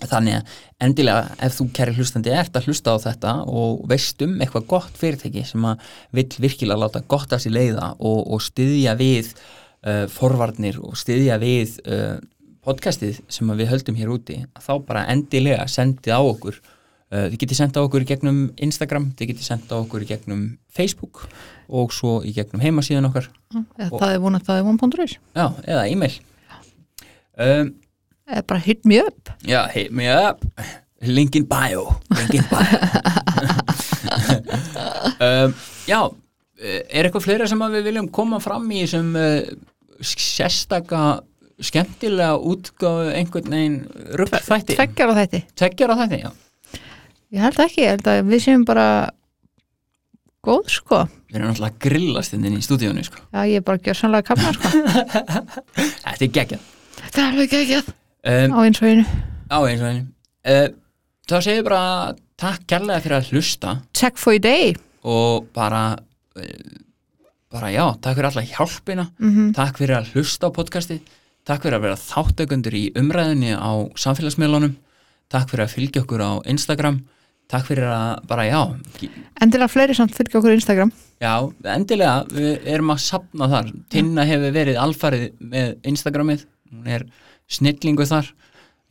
Þannig 0.00 0.38
að 0.38 0.52
endilega 0.86 1.34
ef 1.44 1.56
þú 1.58 1.66
kæri 1.76 1.94
hlustandi 1.98 2.32
ert 2.32 2.54
að 2.56 2.70
hlusta 2.70 2.94
á 2.96 3.04
þetta 3.04 3.32
og 3.52 3.82
veist 3.90 4.22
um 4.24 4.38
eitthvað 4.40 4.68
gott 4.70 4.94
fyrirtæki 4.96 5.42
sem 5.44 5.66
að 5.68 5.82
vill 6.16 6.30
virkilega 6.46 6.80
láta 6.80 7.02
gott 7.04 7.34
að 7.36 7.42
sér 7.44 7.56
leiða 7.58 7.90
og, 7.98 8.20
og 8.32 8.40
styðja 8.40 8.94
við 8.96 9.34
uh, 9.34 10.06
forvarnir 10.08 10.80
og 10.80 10.96
styðja 10.96 11.36
við 11.42 11.76
uh, 11.84 12.16
podcastið 12.64 13.22
sem 13.32 13.50
við 13.56 13.70
höldum 13.70 13.96
hér 13.98 14.12
úti 14.12 14.36
þá 14.60 14.72
bara 14.86 15.06
endilega 15.12 15.66
sendið 15.70 16.16
á 16.16 16.20
okkur 16.20 16.58
uh, 16.60 17.26
þið 17.30 17.38
getið 17.42 17.60
sendið 17.60 17.80
á 17.80 17.86
okkur 17.86 18.04
í 18.04 18.08
gegnum 18.10 18.40
Instagram, 18.66 19.10
þið 19.18 19.32
getið 19.32 19.46
sendið 19.46 19.72
á 19.72 19.78
okkur 19.80 20.04
í 20.04 20.10
gegnum 20.10 20.42
Facebook 20.70 21.24
og 21.70 21.94
svo 21.94 22.18
í 22.26 22.34
gegnum 22.34 22.62
heimasíðan 22.64 23.08
okkar. 23.10 23.30
Eða 23.78 23.90
það 23.94 24.12
er 24.12 24.22
vonað 24.24 24.46
það 24.48 24.60
er 24.60 24.70
one.is 24.72 25.16
já, 25.16 25.46
eða 25.64 25.86
e-mail. 25.88 26.14
Um, 27.40 27.72
eða 28.28 28.46
bara 28.52 28.64
hit 28.66 28.84
me 28.84 29.00
up. 29.04 29.34
Já, 29.46 29.62
hit 29.72 29.94
me 29.94 30.10
up. 30.12 30.44
Link 31.00 31.32
in 31.38 31.46
bio 31.48 31.86
Link 32.12 32.34
in 32.36 32.44
bio. 32.50 32.80
Um, 35.20 35.52
Já 35.88 35.98
eh, 36.60 36.80
Er 36.88 37.06
eitthvað 37.06 37.26
fleira 37.26 37.48
sem 37.48 37.60
við 37.74 37.86
viljum 37.90 38.08
koma 38.12 38.40
fram 38.40 38.64
í 38.72 38.86
sem 38.88 39.10
uh, 39.16 39.42
sérstaka 40.00 41.20
skemmtilega 41.64 42.36
útgáfu 42.38 43.10
einhvern 43.14 43.54
veginn 43.54 43.78
rugg 44.18 44.34
þætti 44.46 44.76
tveggjar 44.78 45.12
á 45.12 45.14
þetta 45.20 45.40
Tveggjar 45.60 45.92
á 45.92 45.96
þætti, 46.02 46.20
já. 46.24 46.30
Ég 47.30 47.44
held 47.46 47.62
ekki, 47.62 47.82
ég 47.84 47.94
held 47.94 48.10
að 48.10 48.20
við 48.30 48.44
séum 48.44 48.66
bara 48.66 48.86
góð 50.46 50.70
sko. 50.72 51.04
Við 51.30 51.38
erum 51.38 51.50
náttúrulega 51.50 51.74
að 51.76 51.82
grillast 51.84 52.34
inn 52.34 52.46
í 52.48 52.62
stúdíunni 52.64 53.04
sko. 53.06 53.20
já, 53.30 53.40
ég 53.46 53.60
er 53.60 53.66
bara 53.66 53.82
gjör 53.84 53.98
sannlega 53.98 54.26
kapna 54.32 54.52
sko. 54.56 54.72
Þetta 56.06 56.26
er 56.26 56.32
geggjað. 56.38 56.64
Þetta 57.00 57.22
er 57.22 57.28
alveg 57.28 57.56
ekki 57.60 57.80
um, 57.80 58.56
á 58.56 58.58
eins 58.64 58.80
og 58.82 58.88
einu. 58.90 59.04
Á 59.50 59.58
eins 59.60 59.84
og 59.84 59.90
einu. 59.90 60.04
Uh, 60.48 60.68
Þá 61.30 61.36
segir 61.46 61.62
bara 61.68 62.14
takk 62.40 62.64
kærlega 62.66 63.04
fyrir 63.04 63.18
að 63.20 63.28
hlusta. 63.30 63.76
Check 63.94 64.18
for 64.18 64.34
your 64.34 64.42
day. 64.42 64.74
Og 65.06 65.46
bara 65.54 65.84
uh, 65.94 66.76
bara 67.50 67.70
já, 67.70 67.84
takk 68.02 68.18
fyrir 68.18 68.30
alla 68.32 68.46
hjálpina. 68.50 69.06
Mm 69.22 69.54
takk 69.54 69.78
fyrir 69.78 70.00
að 70.00 70.12
hlusta 70.16 70.50
á 70.50 70.56
podcasti 70.56 70.98
takk 71.50 71.66
fyrir 71.66 71.80
að 71.80 71.86
vera 71.88 71.98
þáttökundur 71.98 72.76
í 72.78 72.84
umræðinni 72.98 73.56
á 73.58 73.70
samfélagsmiðlunum. 73.98 74.76
Takk 75.30 75.50
fyrir 75.50 75.66
að 75.66 75.74
fylgja 75.74 76.04
okkur 76.04 76.22
á 76.22 76.32
Instagram. 76.50 77.00
Takk 77.50 77.66
fyrir 77.66 77.88
að 77.90 78.10
bara 78.30 78.46
já 78.46 78.60
endilega 79.42 79.70
fleiri 79.72 79.96
samt 79.98 80.14
fylgja 80.14 80.38
okkur 80.38 80.54
á 80.54 80.58
Instagram. 80.58 80.92
Já, 81.20 81.34
endilega, 81.74 82.26
við 82.30 82.68
erum 82.70 82.92
að 82.94 83.02
sapna 83.06 83.48
þar. 83.50 83.72
Tinna 83.90 84.26
hefur 84.28 84.54
verið 84.54 84.78
alfarið 84.80 85.26
með 85.40 85.90
Instagramið, 85.90 86.44
hún 86.70 86.92
er 86.94 87.06
snillingu 87.50 88.06
þar. 88.06 88.30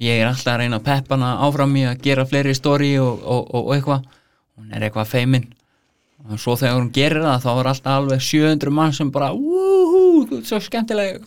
Ég 0.03 0.19
er 0.19 0.29
alltaf 0.29 0.53
að 0.55 0.61
reyna 0.63 0.79
að 0.79 0.87
peppa 0.87 1.15
hana 1.15 1.31
áfram 1.45 1.75
í 1.79 1.85
að 1.87 2.03
gera 2.03 2.27
fleiri 2.27 2.55
story 2.55 2.93
og, 2.99 3.23
og, 3.23 3.47
og, 3.47 3.63
og 3.63 3.73
eitthvað. 3.77 4.05
Hún 4.59 4.75
er 4.75 4.87
eitthvað 4.87 5.11
feimin 5.13 5.47
og 6.29 6.39
svo 6.41 6.57
þegar 6.59 6.75
hún 6.75 6.91
gerir 6.93 7.23
það 7.23 7.43
þá 7.45 7.49
er 7.53 7.67
alltaf 7.71 7.93
alveg 7.95 8.23
700 8.27 8.73
mann 8.75 8.95
sem 8.95 9.11
bara 9.11 9.29
úhú, 9.31 10.25
þú 10.27 10.39
ert 10.41 10.49
svo 10.49 10.59
skemmtileg 10.65 11.21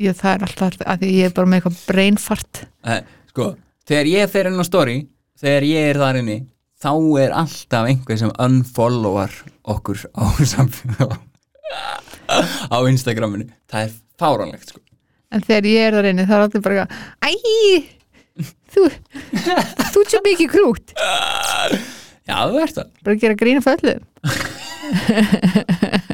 ég, 0.00 0.16
það 0.16 0.32
er 0.32 0.44
alltaf 0.46 0.78
að 0.84 1.02
því 1.04 1.10
ég 1.16 1.28
er 1.30 1.34
bara 1.36 1.50
með 1.50 1.60
eitthvað 1.60 1.80
brainfart. 1.90 2.62
Sko, 3.30 3.46
þegar 3.88 4.10
ég 4.10 4.32
fer 4.32 4.48
inn 4.50 4.60
á 4.62 4.64
story 4.66 4.96
þegar 5.40 5.66
ég 5.68 5.90
er 5.92 6.00
þar 6.00 6.18
inni 6.22 6.38
þá 6.80 6.92
er 7.22 7.34
alltaf 7.36 7.88
einhver 7.90 8.18
sem 8.20 8.32
unfollowar 8.40 9.34
okkur 9.74 9.98
á 10.16 10.24
samfélag 10.54 11.16
á 12.70 12.78
Instagraminu. 12.88 13.46
Það 13.70 13.86
er 13.86 13.96
fáránlegt 14.20 14.72
sko. 14.72 14.80
En 15.30 15.44
þegar 15.46 15.68
ég 15.70 15.86
er 15.88 15.96
þar 15.98 16.10
inni 16.10 16.26
það 16.26 16.36
er 16.36 16.44
allir 16.48 16.64
bara 16.64 16.84
eitthvað, 16.84 16.94
æ 17.20 17.32
þú 18.70 18.82
þú 19.92 20.00
ert 20.00 20.14
svo 20.14 20.20
mikið 20.24 20.48
krút. 20.54 20.94
Já, 22.30 22.36
þú 22.50 22.60
ert 22.62 22.76
það. 22.78 22.88
Bara 23.04 23.20
gera 23.24 23.38
grína 23.38 23.62
föllu 23.64 23.94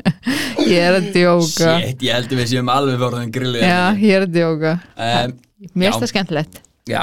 ég 0.67 0.83
er 0.83 0.97
að 0.99 1.09
djóka. 1.15 1.73
Shit, 1.81 2.05
ég 2.07 2.15
heldur 2.17 2.41
við 2.41 2.49
séum 2.53 2.71
alveg 2.73 2.99
fórðan 3.03 3.33
grillu 3.35 3.61
já, 3.63 3.81
ég 4.01 4.15
er 4.19 4.25
að 4.27 4.33
djóka. 4.37 4.73
Um, 4.97 5.35
mér 5.75 5.91
finnst 5.93 6.03
það 6.05 6.13
skemmtilegt. 6.13 6.61
Já, 6.87 7.01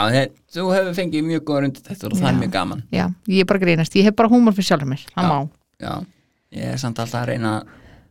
þú 0.54 0.66
hefur 0.72 0.94
fengið 0.96 1.26
mjög 1.28 1.42
góður 1.50 1.66
undir 1.68 1.84
þetta 1.90 2.08
og 2.10 2.18
það 2.20 2.28
er 2.30 2.38
mjög 2.40 2.52
gaman. 2.54 2.84
Já, 2.96 3.06
ég 3.28 3.44
er 3.44 3.50
bara 3.50 3.62
grínast, 3.64 3.96
ég 4.00 4.08
hef 4.08 4.16
bara 4.20 4.32
húmor 4.32 4.56
fyrir 4.56 4.70
sjálfur 4.70 4.88
mér 4.94 5.02
það 5.12 5.28
má, 5.32 5.40
já, 5.84 5.94
ég 6.56 6.70
er 6.76 6.80
samt 6.80 7.02
alltaf 7.04 7.20
að 7.24 7.32
reyna 7.34 7.52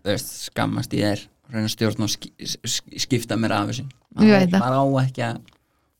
veist, 0.04 0.32
skammast 0.50 0.92
í 0.92 1.00
þér 1.00 1.22
reyna 1.52 1.64
að 1.68 1.72
stjórna 1.76 2.04
og 2.08 2.12
ski, 2.12 2.32
sk- 2.44 2.98
skipta 3.06 3.38
mér 3.40 3.54
af 3.56 3.70
þessu. 3.72 3.86
Ég 4.20 4.52
maður 4.58 4.76
á 4.76 4.84
ekki 5.06 5.24
að 5.30 5.40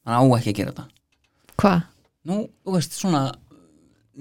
maður 0.04 0.18
á 0.20 0.22
ekki 0.40 0.52
að 0.52 0.58
gera 0.60 0.74
þetta. 0.74 0.86
Hvað? 1.62 1.80
Nú, 2.28 2.38
þú 2.66 2.76
veist, 2.76 2.98
svona 3.00 3.22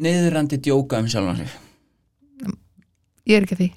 niðurandi 0.07 0.61
djóka 0.63 1.01
um 1.03 1.11
sjálfan 1.11 1.41
sig. 1.43 1.51
Ég 3.27 3.37
er 3.37 3.45
ekki 3.45 3.57
að 3.57 3.63
því 3.65 3.69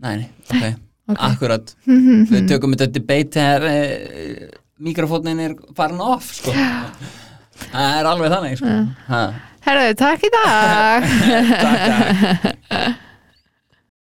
Nei, 0.00 0.28
ok, 0.48 0.64
Ok. 1.10 1.18
akkurat 1.26 1.72
Við 2.32 2.48
tökum 2.48 2.74
þetta 2.76 2.92
debate 2.94 3.36
þegar 3.36 3.66
e, 3.68 4.50
mikrofónin 4.80 5.40
er 5.44 5.54
farin 5.76 6.00
off 6.00 6.30
sko. 6.38 6.54
Það 7.70 7.96
er 7.98 8.08
alveg 8.08 8.32
þannig 8.32 8.60
sko. 8.60 8.74
Herðu, 9.66 9.94
takk 10.00 10.22
í 10.24 10.30
dag 10.32 11.08
Takk, 11.64 11.82
takk 11.90 12.98